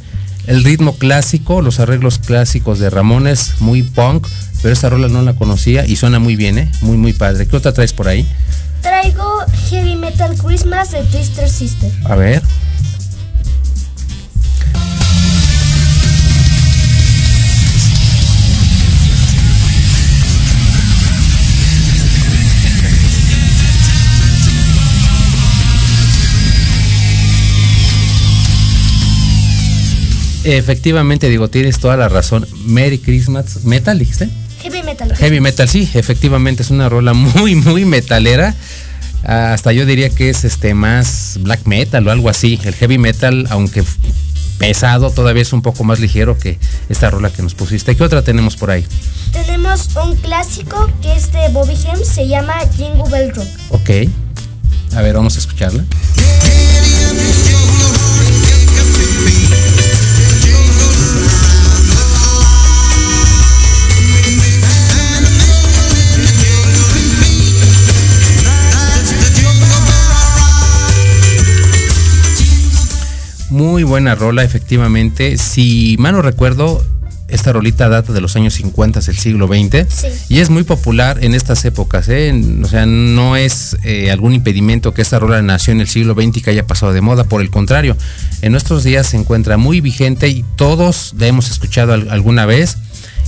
El 0.46 0.62
ritmo 0.62 0.96
clásico, 0.98 1.62
los 1.62 1.80
arreglos 1.80 2.18
clásicos 2.18 2.78
de 2.78 2.90
Ramones, 2.90 3.54
muy 3.60 3.82
punk, 3.82 4.26
pero 4.60 4.74
esta 4.74 4.90
rola 4.90 5.08
no 5.08 5.22
la 5.22 5.34
conocía 5.34 5.86
y 5.86 5.96
suena 5.96 6.18
muy 6.18 6.36
bien, 6.36 6.58
¿eh? 6.58 6.70
Muy, 6.82 6.98
muy 6.98 7.14
padre. 7.14 7.46
¿Qué 7.46 7.56
otra 7.56 7.72
traes 7.72 7.94
por 7.94 8.08
ahí? 8.08 8.26
Traigo 8.82 9.38
Heavy 9.70 9.96
Metal 9.96 10.36
Christmas 10.36 10.90
de 10.90 11.02
Twister 11.04 11.48
Sister. 11.48 11.90
A 12.04 12.16
ver. 12.16 12.42
Efectivamente, 30.44 31.28
digo, 31.28 31.48
tienes 31.48 31.78
toda 31.78 31.96
la 31.96 32.08
razón. 32.08 32.46
Merry 32.66 32.98
Christmas. 32.98 33.64
¿Metal 33.64 33.98
dijiste? 33.98 34.28
Heavy 34.62 34.82
metal. 34.82 35.14
Heavy 35.16 35.40
metal, 35.40 35.68
sí, 35.68 35.90
efectivamente 35.94 36.62
es 36.62 36.70
una 36.70 36.88
rola 36.88 37.12
muy, 37.12 37.54
muy 37.54 37.84
metalera. 37.84 38.54
Hasta 39.24 39.72
yo 39.72 39.86
diría 39.86 40.10
que 40.10 40.28
es 40.28 40.44
este 40.44 40.74
más 40.74 41.38
black 41.40 41.66
metal 41.66 42.06
o 42.06 42.10
algo 42.10 42.28
así. 42.28 42.60
El 42.64 42.74
heavy 42.74 42.98
metal, 42.98 43.46
aunque 43.50 43.82
pesado, 44.58 45.10
todavía 45.10 45.42
es 45.42 45.52
un 45.52 45.62
poco 45.62 45.84
más 45.84 45.98
ligero 45.98 46.38
que 46.38 46.58
esta 46.88 47.10
rola 47.10 47.30
que 47.30 47.42
nos 47.42 47.54
pusiste. 47.54 47.96
¿Qué 47.96 48.04
otra 48.04 48.22
tenemos 48.22 48.56
por 48.56 48.70
ahí? 48.70 48.84
Tenemos 49.32 49.88
un 50.02 50.14
clásico 50.16 50.90
que 51.02 51.14
es 51.14 51.32
de 51.32 51.48
Bobby 51.52 51.74
Hems, 51.74 52.06
se 52.06 52.28
llama 52.28 52.54
Jingle 52.76 53.10
Bell 53.10 53.34
Rock. 53.34 53.48
Ok. 53.70 53.90
A 54.94 55.02
ver, 55.02 55.14
vamos 55.14 55.36
a 55.36 55.38
escucharla. 55.40 55.84
Muy 73.54 73.84
buena 73.84 74.16
rola, 74.16 74.42
efectivamente. 74.42 75.38
Si 75.38 75.94
mal 76.00 76.14
no 76.14 76.22
recuerdo, 76.22 76.84
esta 77.28 77.52
rolita 77.52 77.88
data 77.88 78.12
de 78.12 78.20
los 78.20 78.34
años 78.34 78.54
50 78.54 78.98
del 78.98 79.16
siglo 79.16 79.46
XX 79.46 80.28
y 80.28 80.40
es 80.40 80.50
muy 80.50 80.64
popular 80.64 81.22
en 81.22 81.34
estas 81.34 81.64
épocas. 81.64 82.08
¿eh? 82.08 82.34
O 82.64 82.66
sea, 82.66 82.84
no 82.84 83.36
es 83.36 83.76
eh, 83.84 84.10
algún 84.10 84.32
impedimento 84.34 84.92
que 84.92 85.02
esta 85.02 85.20
rola 85.20 85.40
nació 85.40 85.72
en 85.72 85.80
el 85.80 85.86
siglo 85.86 86.14
XX 86.14 86.38
y 86.38 86.40
que 86.40 86.50
haya 86.50 86.66
pasado 86.66 86.92
de 86.92 87.00
moda. 87.00 87.22
Por 87.22 87.42
el 87.42 87.50
contrario, 87.50 87.96
en 88.42 88.50
nuestros 88.50 88.82
días 88.82 89.06
se 89.06 89.18
encuentra 89.18 89.56
muy 89.56 89.80
vigente 89.80 90.26
y 90.26 90.44
todos 90.56 91.14
la 91.16 91.28
hemos 91.28 91.48
escuchado 91.48 91.92
alguna 91.92 92.46
vez 92.46 92.78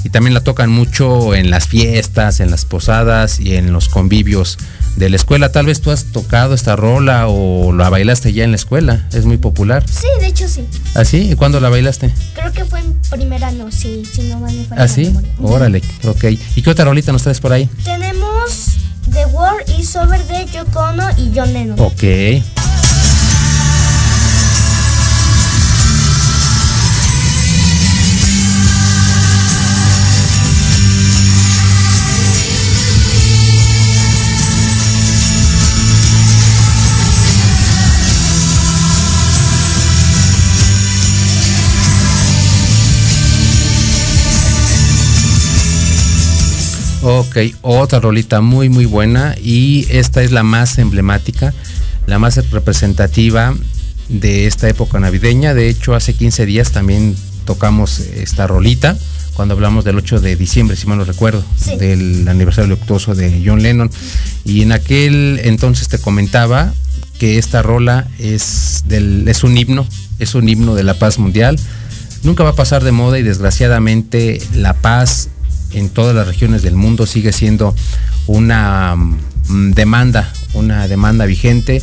y 0.06 0.08
también 0.08 0.34
la 0.34 0.40
tocan 0.40 0.70
mucho 0.70 1.34
en 1.34 1.50
las 1.50 1.66
fiestas, 1.66 2.38
en 2.38 2.52
las 2.52 2.64
posadas 2.64 3.40
y 3.40 3.56
en 3.56 3.72
los 3.72 3.88
convivios 3.88 4.56
de 4.94 5.10
la 5.10 5.16
escuela. 5.16 5.50
Tal 5.50 5.66
vez 5.66 5.80
tú 5.80 5.90
has 5.90 6.04
tocado 6.04 6.54
esta 6.54 6.76
rola 6.76 7.26
o 7.26 7.72
la 7.72 7.90
bailaste 7.90 8.32
ya 8.32 8.44
en 8.44 8.52
la 8.52 8.56
escuela. 8.56 9.08
Es 9.12 9.24
muy 9.26 9.36
popular. 9.36 9.84
Sí, 9.88 10.06
de 10.20 10.28
hecho 10.28 10.48
sí. 10.48 10.64
¿Ah, 10.94 11.04
sí? 11.04 11.32
¿Y 11.32 11.34
cuándo 11.34 11.58
la 11.58 11.70
bailaste? 11.70 12.12
Creo 12.34 12.52
que 12.52 12.64
fue 12.64 12.78
en 12.78 12.94
primera 13.10 13.50
no, 13.50 13.72
sí, 13.72 14.04
si 14.04 14.22
no 14.28 14.38
me 14.38 14.52
falla 14.66 14.84
¿Ah, 14.84 14.86
sí? 14.86 15.12
Órale, 15.40 15.82
ok. 16.04 16.24
¿Y 16.54 16.62
qué 16.62 16.70
otra 16.70 16.84
rolita 16.84 17.10
nos 17.10 17.24
traes 17.24 17.40
por 17.40 17.52
ahí? 17.52 17.68
Tenemos 17.82 18.76
The 19.12 19.26
War 19.32 19.56
is 19.76 19.96
Over 19.96 20.24
de 20.24 20.46
Yoko 20.46 20.78
Ono 20.78 21.10
y 21.18 21.32
John 21.34 21.52
Lennon. 21.52 21.80
Ok. 21.80 22.04
Ok, 47.08 47.36
otra 47.62 48.00
rolita 48.00 48.40
muy 48.40 48.68
muy 48.68 48.84
buena 48.84 49.36
y 49.40 49.86
esta 49.90 50.24
es 50.24 50.32
la 50.32 50.42
más 50.42 50.76
emblemática, 50.78 51.54
la 52.08 52.18
más 52.18 52.50
representativa 52.50 53.54
de 54.08 54.48
esta 54.48 54.68
época 54.68 54.98
navideña. 54.98 55.54
De 55.54 55.68
hecho, 55.68 55.94
hace 55.94 56.14
15 56.14 56.46
días 56.46 56.72
también 56.72 57.14
tocamos 57.44 58.00
esta 58.00 58.48
rolita 58.48 58.98
cuando 59.34 59.54
hablamos 59.54 59.84
del 59.84 59.98
8 59.98 60.18
de 60.18 60.34
diciembre, 60.34 60.76
si 60.76 60.88
mal 60.88 60.98
no 60.98 61.04
recuerdo, 61.04 61.44
del 61.78 62.26
aniversario 62.26 62.70
luctuoso 62.70 63.14
de 63.14 63.40
John 63.46 63.62
Lennon. 63.62 63.88
Y 64.44 64.62
en 64.62 64.72
aquel 64.72 65.40
entonces 65.44 65.86
te 65.86 66.00
comentaba 66.00 66.74
que 67.20 67.38
esta 67.38 67.62
rola 67.62 68.08
es, 68.18 68.82
del, 68.88 69.28
es 69.28 69.44
un 69.44 69.56
himno, 69.56 69.86
es 70.18 70.34
un 70.34 70.48
himno 70.48 70.74
de 70.74 70.82
la 70.82 70.94
paz 70.94 71.20
mundial. 71.20 71.56
Nunca 72.24 72.42
va 72.42 72.50
a 72.50 72.56
pasar 72.56 72.82
de 72.82 72.90
moda 72.90 73.16
y 73.20 73.22
desgraciadamente 73.22 74.40
la 74.54 74.74
paz 74.74 75.28
en 75.72 75.90
todas 75.90 76.14
las 76.14 76.26
regiones 76.26 76.62
del 76.62 76.74
mundo 76.74 77.06
sigue 77.06 77.32
siendo 77.32 77.74
una 78.26 78.96
mm, 78.96 79.72
demanda, 79.72 80.32
una 80.54 80.88
demanda 80.88 81.26
vigente. 81.26 81.82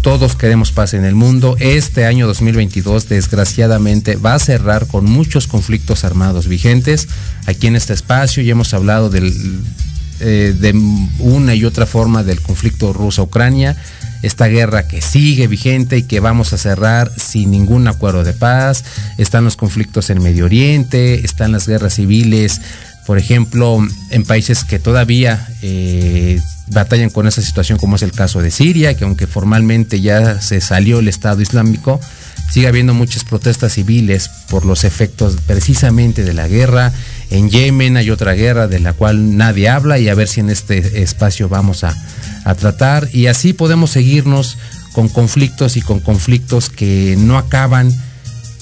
Todos 0.00 0.36
queremos 0.36 0.70
paz 0.70 0.94
en 0.94 1.04
el 1.04 1.14
mundo. 1.14 1.56
Este 1.58 2.06
año 2.06 2.26
2022 2.26 3.08
desgraciadamente 3.08 4.16
va 4.16 4.34
a 4.34 4.38
cerrar 4.38 4.86
con 4.86 5.04
muchos 5.04 5.46
conflictos 5.46 6.04
armados 6.04 6.46
vigentes. 6.46 7.08
Aquí 7.46 7.66
en 7.66 7.76
este 7.76 7.94
espacio 7.94 8.42
ya 8.42 8.52
hemos 8.52 8.74
hablado 8.74 9.10
eh, 9.12 10.54
de 10.58 10.72
una 11.18 11.54
y 11.54 11.64
otra 11.64 11.84
forma 11.84 12.22
del 12.22 12.40
conflicto 12.40 12.92
ruso-Ucrania 12.92 13.76
esta 14.22 14.46
guerra 14.46 14.88
que 14.88 15.00
sigue 15.00 15.46
vigente 15.46 15.96
y 15.98 16.02
que 16.02 16.20
vamos 16.20 16.52
a 16.52 16.58
cerrar 16.58 17.12
sin 17.16 17.50
ningún 17.50 17.86
acuerdo 17.86 18.24
de 18.24 18.32
paz. 18.32 18.84
Están 19.16 19.44
los 19.44 19.56
conflictos 19.56 20.10
en 20.10 20.22
Medio 20.22 20.46
Oriente, 20.46 21.24
están 21.24 21.52
las 21.52 21.68
guerras 21.68 21.94
civiles 21.94 22.60
por 23.08 23.16
ejemplo, 23.16 23.78
en 24.10 24.22
países 24.24 24.64
que 24.64 24.78
todavía 24.78 25.48
eh, 25.62 26.38
batallan 26.66 27.08
con 27.08 27.26
esa 27.26 27.40
situación, 27.40 27.78
como 27.78 27.96
es 27.96 28.02
el 28.02 28.12
caso 28.12 28.42
de 28.42 28.50
Siria, 28.50 28.92
que 28.98 29.04
aunque 29.04 29.26
formalmente 29.26 30.02
ya 30.02 30.42
se 30.42 30.60
salió 30.60 30.98
el 30.98 31.08
Estado 31.08 31.40
Islámico, 31.40 32.02
sigue 32.52 32.68
habiendo 32.68 32.92
muchas 32.92 33.24
protestas 33.24 33.72
civiles 33.72 34.28
por 34.50 34.66
los 34.66 34.84
efectos 34.84 35.38
precisamente 35.46 36.22
de 36.22 36.34
la 36.34 36.48
guerra. 36.48 36.92
En 37.30 37.48
Yemen 37.48 37.96
hay 37.96 38.10
otra 38.10 38.34
guerra 38.34 38.68
de 38.68 38.78
la 38.78 38.92
cual 38.92 39.38
nadie 39.38 39.70
habla 39.70 39.98
y 39.98 40.10
a 40.10 40.14
ver 40.14 40.28
si 40.28 40.40
en 40.40 40.50
este 40.50 41.00
espacio 41.00 41.48
vamos 41.48 41.84
a, 41.84 41.96
a 42.44 42.54
tratar. 42.56 43.08
Y 43.14 43.28
así 43.28 43.54
podemos 43.54 43.88
seguirnos 43.88 44.58
con 44.92 45.08
conflictos 45.08 45.78
y 45.78 45.80
con 45.80 46.00
conflictos 46.00 46.68
que 46.68 47.16
no 47.18 47.38
acaban, 47.38 47.90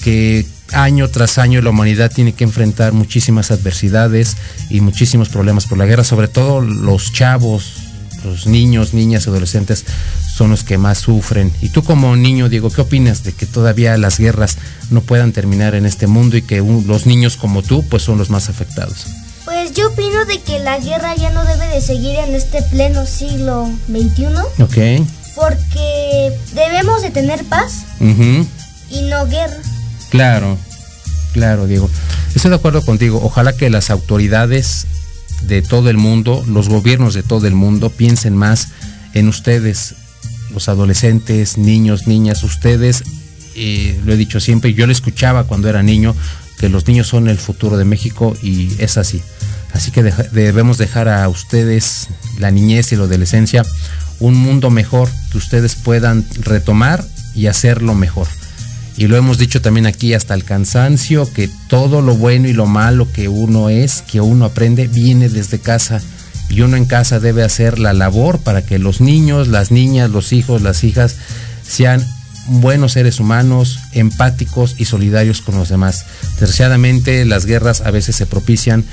que 0.01 0.45
año 0.73 1.07
tras 1.09 1.37
año 1.37 1.61
la 1.61 1.69
humanidad 1.69 2.11
tiene 2.11 2.33
que 2.33 2.43
enfrentar 2.43 2.93
muchísimas 2.93 3.51
adversidades 3.51 4.37
y 4.69 4.81
muchísimos 4.81 5.29
problemas 5.29 5.65
por 5.65 5.77
la 5.77 5.85
guerra, 5.85 6.03
sobre 6.03 6.27
todo 6.27 6.61
los 6.61 7.13
chavos, 7.13 7.87
los 8.23 8.47
niños, 8.47 8.93
niñas, 8.93 9.27
adolescentes 9.27 9.85
son 10.35 10.51
los 10.51 10.63
que 10.63 10.77
más 10.77 10.99
sufren. 10.99 11.51
Y 11.61 11.69
tú 11.69 11.83
como 11.83 12.15
niño, 12.15 12.49
Diego, 12.49 12.69
¿qué 12.69 12.81
opinas 12.81 13.23
de 13.23 13.33
que 13.33 13.45
todavía 13.45 13.97
las 13.97 14.19
guerras 14.19 14.57
no 14.89 15.01
puedan 15.01 15.31
terminar 15.31 15.73
en 15.75 15.85
este 15.85 16.07
mundo 16.07 16.37
y 16.37 16.41
que 16.41 16.57
los 16.59 17.05
niños 17.05 17.37
como 17.37 17.63
tú 17.63 17.83
pues 17.87 18.03
son 18.03 18.17
los 18.17 18.29
más 18.29 18.49
afectados? 18.49 19.07
Pues 19.45 19.73
yo 19.73 19.87
opino 19.87 20.25
de 20.25 20.41
que 20.41 20.59
la 20.59 20.77
guerra 20.77 21.15
ya 21.15 21.31
no 21.31 21.43
debe 21.45 21.67
de 21.67 21.81
seguir 21.81 22.15
en 22.17 22.35
este 22.35 22.61
pleno 22.63 23.05
siglo 23.05 23.69
XXI. 23.87 24.25
Ok. 24.61 25.07
Porque 25.35 26.33
debemos 26.53 27.01
de 27.01 27.11
tener 27.11 27.43
paz 27.45 27.85
y 28.89 29.01
no 29.03 29.25
guerra. 29.27 29.57
Claro, 30.17 30.57
claro, 31.31 31.67
Diego. 31.67 31.91
Estoy 32.33 32.49
de 32.49 32.55
acuerdo 32.55 32.81
contigo. 32.81 33.19
Ojalá 33.21 33.55
que 33.55 33.69
las 33.69 33.91
autoridades 33.91 34.87
de 35.43 35.61
todo 35.61 35.91
el 35.91 35.97
mundo, 35.97 36.43
los 36.47 36.69
gobiernos 36.69 37.13
de 37.13 37.21
todo 37.21 37.45
el 37.45 37.53
mundo, 37.53 37.91
piensen 37.91 38.35
más 38.35 38.69
en 39.13 39.27
ustedes, 39.27 39.93
los 40.51 40.69
adolescentes, 40.69 41.59
niños, 41.59 42.07
niñas, 42.07 42.41
ustedes, 42.43 43.03
lo 44.05 44.13
he 44.13 44.17
dicho 44.17 44.39
siempre, 44.39 44.73
yo 44.73 44.87
lo 44.87 44.91
escuchaba 44.91 45.43
cuando 45.43 45.69
era 45.69 45.83
niño, 45.83 46.15
que 46.57 46.67
los 46.67 46.87
niños 46.87 47.05
son 47.05 47.27
el 47.27 47.37
futuro 47.37 47.77
de 47.77 47.85
México 47.85 48.35
y 48.41 48.71
es 48.79 48.97
así. 48.97 49.21
Así 49.71 49.91
que 49.91 50.01
debemos 50.01 50.79
dejar 50.79 51.09
a 51.09 51.29
ustedes, 51.29 52.07
la 52.39 52.49
niñez 52.49 52.91
y 52.91 52.95
la 52.95 53.03
adolescencia, 53.03 53.63
un 54.19 54.33
mundo 54.33 54.71
mejor 54.71 55.09
que 55.31 55.37
ustedes 55.37 55.75
puedan 55.75 56.25
retomar 56.41 57.05
y 57.35 57.45
hacerlo 57.45 57.93
mejor 57.93 58.27
y 58.97 59.05
lo 59.05 59.15
hemos 59.15 59.37
dicho 59.37 59.61
también 59.61 59.85
aquí 59.85 60.15
hasta 60.15 60.33
el 60.33 60.43
cansancio, 60.43 61.31
que 61.31 61.49
todo 61.69 62.01
lo 62.01 62.15
bueno 62.15 62.47
y 62.47 62.53
lo 62.53 62.65
malo 62.65 63.07
que 63.11 63.27
uno 63.27 63.69
es, 63.69 64.01
que 64.01 64.21
uno 64.21 64.45
aprende, 64.45 64.87
viene 64.87 65.29
desde 65.29 65.59
casa. 65.59 66.01
Y 66.49 66.61
uno 66.61 66.77
en 66.77 66.85
casa 66.85 67.19
debe 67.19 67.43
hacer 67.43 67.77
la 67.77 67.93
labor 67.93 68.39
para 68.39 68.63
que 68.63 68.79
los 68.79 68.99
niños, 68.99 69.49
las 69.49 69.69
niñas, 69.69 70.09
los 70.09 70.33
hijos, 70.33 70.63
las 70.63 70.83
hijas 70.83 71.17
sean 71.61 72.03
buenos 72.47 72.93
seres 72.93 73.19
humanos, 73.19 73.79
empáticos 73.91 74.75
y 74.79 74.85
solidarios 74.85 75.41
con 75.41 75.59
los 75.59 75.69
demás. 75.69 76.05
Desgraciadamente 76.39 77.23
las 77.25 77.45
guerras 77.45 77.81
a 77.81 77.91
veces 77.91 78.15
se 78.15 78.25
propician 78.25 78.83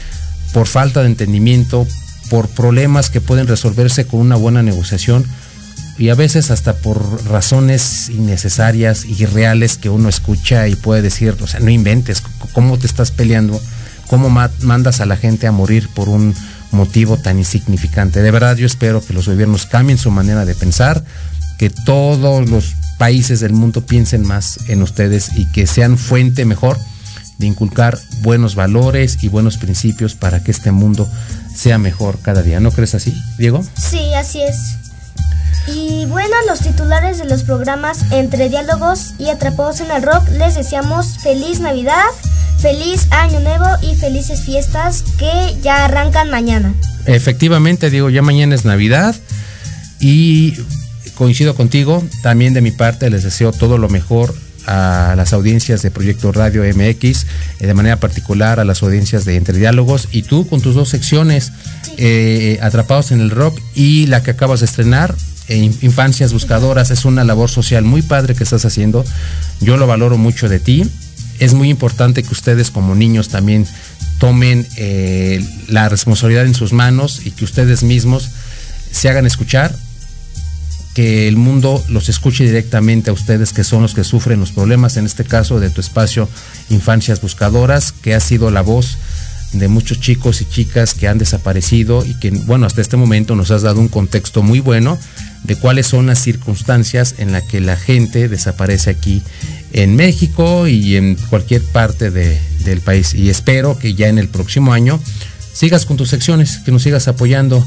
por 0.53 0.67
falta 0.67 1.01
de 1.01 1.07
entendimiento, 1.07 1.87
por 2.29 2.49
problemas 2.49 3.09
que 3.09 3.23
pueden 3.23 3.47
resolverse 3.47 4.07
con 4.07 4.21
una 4.21 4.37
buena 4.37 4.63
negociación, 4.63 5.25
y 5.97 6.09
a 6.09 6.15
veces 6.15 6.51
hasta 6.51 6.75
por 6.75 7.25
razones 7.27 8.09
innecesarias, 8.09 9.05
y 9.05 9.23
irreales 9.23 9.77
que 9.77 9.89
uno 9.89 10.09
escucha 10.09 10.67
y 10.69 10.75
puede 10.75 11.03
decir, 11.03 11.37
o 11.41 11.47
sea, 11.47 11.61
no 11.61 11.71
inventes, 11.71 12.23
¿cómo 12.53 12.79
te 12.79 12.87
estás 12.87 13.11
peleando? 13.11 13.61
¿Cómo 14.09 14.29
mandas 14.29 15.01
a 15.01 15.07
la 15.07 15.17
gente 15.17 15.47
a 15.47 15.53
morir 15.53 15.89
por 15.95 16.09
un 16.09 16.35
motivo 16.73 17.17
tan 17.17 17.39
insignificante? 17.39 18.23
De 18.23 18.31
verdad 18.31 18.57
yo 18.57 18.67
espero 18.67 19.05
que 19.05 19.15
los 19.15 19.29
gobiernos 19.29 19.67
cambien 19.67 19.99
su 19.99 20.11
manera 20.11 20.45
de 20.45 20.55
pensar, 20.55 21.05
que 21.59 21.71
todos 21.71 22.49
los 22.51 22.75
países 22.99 23.41
del 23.41 23.53
mundo 23.53 23.87
piensen 23.87 24.27
más 24.27 24.69
en 24.69 24.83
ustedes 24.83 25.31
y 25.37 25.51
que 25.53 25.67
sean 25.67 25.97
fuente 25.97 26.45
mejor 26.45 26.79
de 27.39 27.47
inculcar 27.47 27.99
buenos 28.23 28.55
valores 28.55 29.19
y 29.23 29.29
buenos 29.29 29.57
principios 29.57 30.15
para 30.15 30.43
que 30.43 30.51
este 30.51 30.71
mundo 30.71 31.09
sea 31.55 31.79
mejor 31.79 32.19
cada 32.21 32.43
día. 32.43 32.61
¿No 32.61 32.71
crees 32.71 32.95
así, 32.95 33.15
Diego? 33.39 33.65
Sí, 33.77 34.15
así 34.15 34.43
es. 34.43 34.84
Y 35.67 36.05
bueno, 36.07 36.35
los 36.47 36.61
titulares 36.61 37.19
de 37.19 37.25
los 37.25 37.43
programas 37.43 38.13
Entre 38.13 38.49
Diálogos 38.49 39.15
y 39.19 39.29
Atrapados 39.29 39.81
en 39.81 39.91
el 39.91 40.03
Rock 40.03 40.29
les 40.39 40.55
deseamos 40.55 41.19
feliz 41.19 41.61
Navidad, 41.61 42.05
feliz 42.59 43.07
Año 43.11 43.41
Nuevo 43.41 43.67
y 43.83 43.95
felices 43.95 44.43
fiestas 44.43 45.05
que 45.19 45.57
ya 45.63 45.85
arrancan 45.85 46.31
mañana. 46.31 46.75
Efectivamente, 47.07 47.91
digo, 47.91 48.11
ya 48.11 48.23
mañana 48.23 48.55
es 48.55 48.65
Navidad 48.65 49.15
y 50.01 50.55
coincido 51.15 51.55
contigo, 51.55 52.05
también 52.23 52.55
de 52.55 52.61
mi 52.61 52.71
parte 52.71 53.09
les 53.09 53.23
deseo 53.23 53.53
todo 53.53 53.79
lo 53.79 53.89
mejor 53.89 54.35
a 54.67 55.15
las 55.17 55.33
audiencias 55.33 55.83
de 55.83 55.91
Proyecto 55.91 56.33
Radio 56.33 56.63
MX, 56.63 57.27
eh, 57.61 57.67
de 57.67 57.75
manera 57.75 58.01
particular 58.01 58.61
a 58.61 58.65
las 58.65 58.83
audiencias 58.83 59.25
de 59.25 59.37
Entre 59.37 59.59
Diálogos 59.59 60.09
y 60.13 60.23
tú 60.23 60.47
con 60.47 60.61
tus 60.61 60.75
dos 60.75 60.89
secciones, 60.89 61.53
eh, 61.97 62.59
Atrapados 62.63 63.13
en 63.13 63.21
el 63.21 63.31
Rock 63.31 63.61
y 63.75 64.07
la 64.07 64.23
que 64.23 64.31
acabas 64.31 64.61
de 64.61 64.67
estrenar, 64.67 65.15
Infancias 65.49 66.33
Buscadoras, 66.33 66.91
es 66.91 67.05
una 67.05 67.25
labor 67.25 67.51
social 67.51 67.85
muy 67.85 68.03
padre 68.03 68.35
que 68.35 68.45
estás 68.45 68.65
haciendo. 68.65 69.05
Yo 69.61 69.77
lo 69.77 69.87
valoro 69.87 70.17
mucho 70.17 70.49
de 70.49 70.59
ti. 70.59 70.85
Es 71.39 71.55
muy 71.55 71.69
importante 71.69 72.23
que 72.23 72.33
ustedes 72.33 72.71
como 72.71 72.95
niños 72.95 73.29
también 73.29 73.67
tomen 74.19 74.67
eh, 74.77 75.45
la 75.69 75.89
responsabilidad 75.89 76.47
en 76.47 76.55
sus 76.55 76.73
manos 76.73 77.23
y 77.25 77.31
que 77.33 77.45
ustedes 77.45 77.83
mismos 77.83 78.31
se 78.91 79.09
hagan 79.09 79.27
escuchar, 79.27 79.75
que 80.95 81.27
el 81.27 81.37
mundo 81.37 81.85
los 81.89 82.09
escuche 82.09 82.45
directamente 82.45 83.11
a 83.11 83.13
ustedes 83.13 83.53
que 83.53 83.65
son 83.65 83.83
los 83.83 83.95
que 83.95 84.05
sufren 84.05 84.39
los 84.39 84.53
problemas, 84.53 84.97
en 84.97 85.05
este 85.05 85.25
caso 85.25 85.59
de 85.59 85.71
tu 85.71 85.81
espacio 85.81 86.29
Infancias 86.71 87.21
Buscadoras, 87.21 87.93
que 87.93 88.15
ha 88.15 88.21
sido 88.21 88.51
la 88.53 88.63
voz 88.63 88.97
de 89.55 89.69
muchos 89.69 90.01
chicos 90.01 90.41
y 90.41 90.45
chicas 90.47 90.95
que 90.95 91.09
han 91.09 91.19
desaparecido 91.19 92.05
y 92.05 92.19
que, 92.19 92.31
bueno, 92.31 92.67
hasta 92.67 92.81
este 92.81 92.97
momento 92.97 93.37
nos 93.37 93.51
has 93.51 93.63
dado 93.63 93.81
un 93.81 93.89
contexto 93.89 94.43
muy 94.43 94.61
bueno 94.61 94.99
de 95.45 95.57
cuáles 95.57 95.87
son 95.87 96.07
las 96.07 96.21
circunstancias 96.21 97.17
en 97.19 97.33
las 97.33 97.45
que 97.45 97.61
la 97.61 97.77
gente 97.77 98.29
desaparece 98.29 98.91
aquí 98.91 99.23
en 99.73 99.97
México 99.97 100.67
y 100.67 100.97
en 100.97 101.17
cualquier 101.29 101.63
parte 101.63 102.11
del 102.11 102.81
país. 102.81 103.15
Y 103.15 103.31
espero 103.31 103.79
que 103.79 103.95
ya 103.95 104.09
en 104.09 104.19
el 104.19 104.29
próximo 104.29 104.73
año 104.73 105.01
sigas 105.53 105.87
con 105.87 105.97
tus 105.97 106.09
secciones, 106.11 106.59
que 106.65 106.73
nos 106.73 106.83
sigas 106.83 107.09
apoyando. 107.09 107.65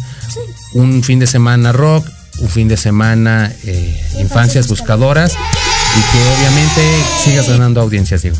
Un 0.74 1.04
fin 1.04 1.20
de 1.20 1.28
semana 1.28 1.72
rock, 1.72 2.08
un 2.40 2.50
fin 2.50 2.68
de 2.68 2.78
semana 2.78 3.52
eh, 3.64 4.02
infancias 4.20 4.68
buscadoras 4.68 5.34
y 5.34 6.12
que 6.12 6.24
obviamente 6.38 6.82
sigas 7.24 7.48
ganando 7.50 7.82
audiencias, 7.82 8.22
Diego. 8.22 8.38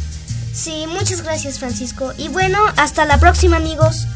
Muchas 1.00 1.22
gracias 1.22 1.60
Francisco. 1.60 2.12
Y 2.18 2.28
bueno, 2.28 2.58
hasta 2.76 3.06
la 3.06 3.20
próxima 3.20 3.58
amigos. 3.58 4.08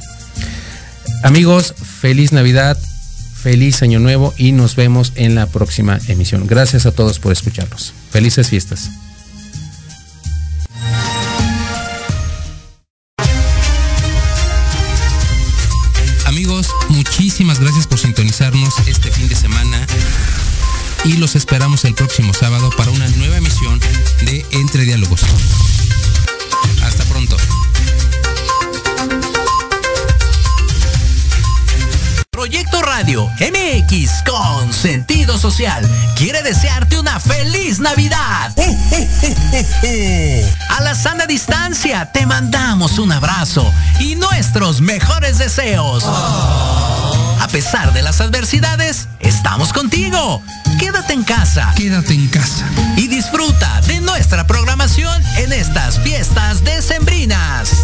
Amigos, 1.23 1.75
feliz 2.01 2.31
Navidad, 2.31 2.75
feliz 3.35 3.83
Año 3.83 3.99
Nuevo 3.99 4.33
y 4.35 4.51
nos 4.51 4.75
vemos 4.75 5.13
en 5.15 5.35
la 5.35 5.45
próxima 5.45 5.99
emisión. 6.07 6.47
Gracias 6.47 6.87
a 6.87 6.91
todos 6.91 7.19
por 7.19 7.31
escucharnos. 7.31 7.93
Felices 8.09 8.49
fiestas. 8.49 8.89
Amigos, 16.25 16.67
muchísimas 16.89 17.59
gracias 17.59 17.85
por 17.85 17.99
sintonizarnos 17.99 18.73
este 18.87 19.11
fin 19.11 19.29
de 19.29 19.35
semana 19.35 19.85
y 21.05 21.17
los 21.17 21.35
esperamos 21.35 21.85
el 21.85 21.93
próximo 21.93 22.33
sábado 22.33 22.71
para 22.75 22.89
una 22.89 23.07
nueva 23.09 23.37
emisión 23.37 23.79
de 24.25 24.43
Entre 24.51 24.83
Diálogos. 24.85 25.21
Proyecto 32.29 32.81
Radio 32.81 33.29
MX 33.39 34.23
con 34.27 34.73
sentido 34.73 35.37
social 35.37 35.87
quiere 36.15 36.41
desearte 36.41 36.97
una 36.97 37.19
feliz 37.19 37.79
Navidad. 37.79 38.51
A 40.69 40.81
la 40.81 40.95
sana 40.95 41.27
distancia 41.27 42.11
te 42.11 42.25
mandamos 42.25 42.97
un 42.97 43.11
abrazo 43.11 43.71
y 43.99 44.15
nuestros 44.15 44.81
mejores 44.81 45.37
deseos. 45.37 46.03
A 46.05 47.47
pesar 47.51 47.93
de 47.93 48.01
las 48.01 48.21
adversidades, 48.21 49.07
estamos 49.43 49.73
contigo. 49.73 50.43
Quédate 50.79 51.13
en 51.13 51.23
casa. 51.23 51.73
Quédate 51.75 52.13
en 52.13 52.27
casa. 52.27 52.63
Y 52.95 53.07
disfruta 53.07 53.81
de 53.87 53.99
nuestra 53.99 54.45
programación 54.45 55.19
en 55.37 55.51
estas 55.51 55.99
fiestas 55.99 56.63
decembrinas. 56.63 57.80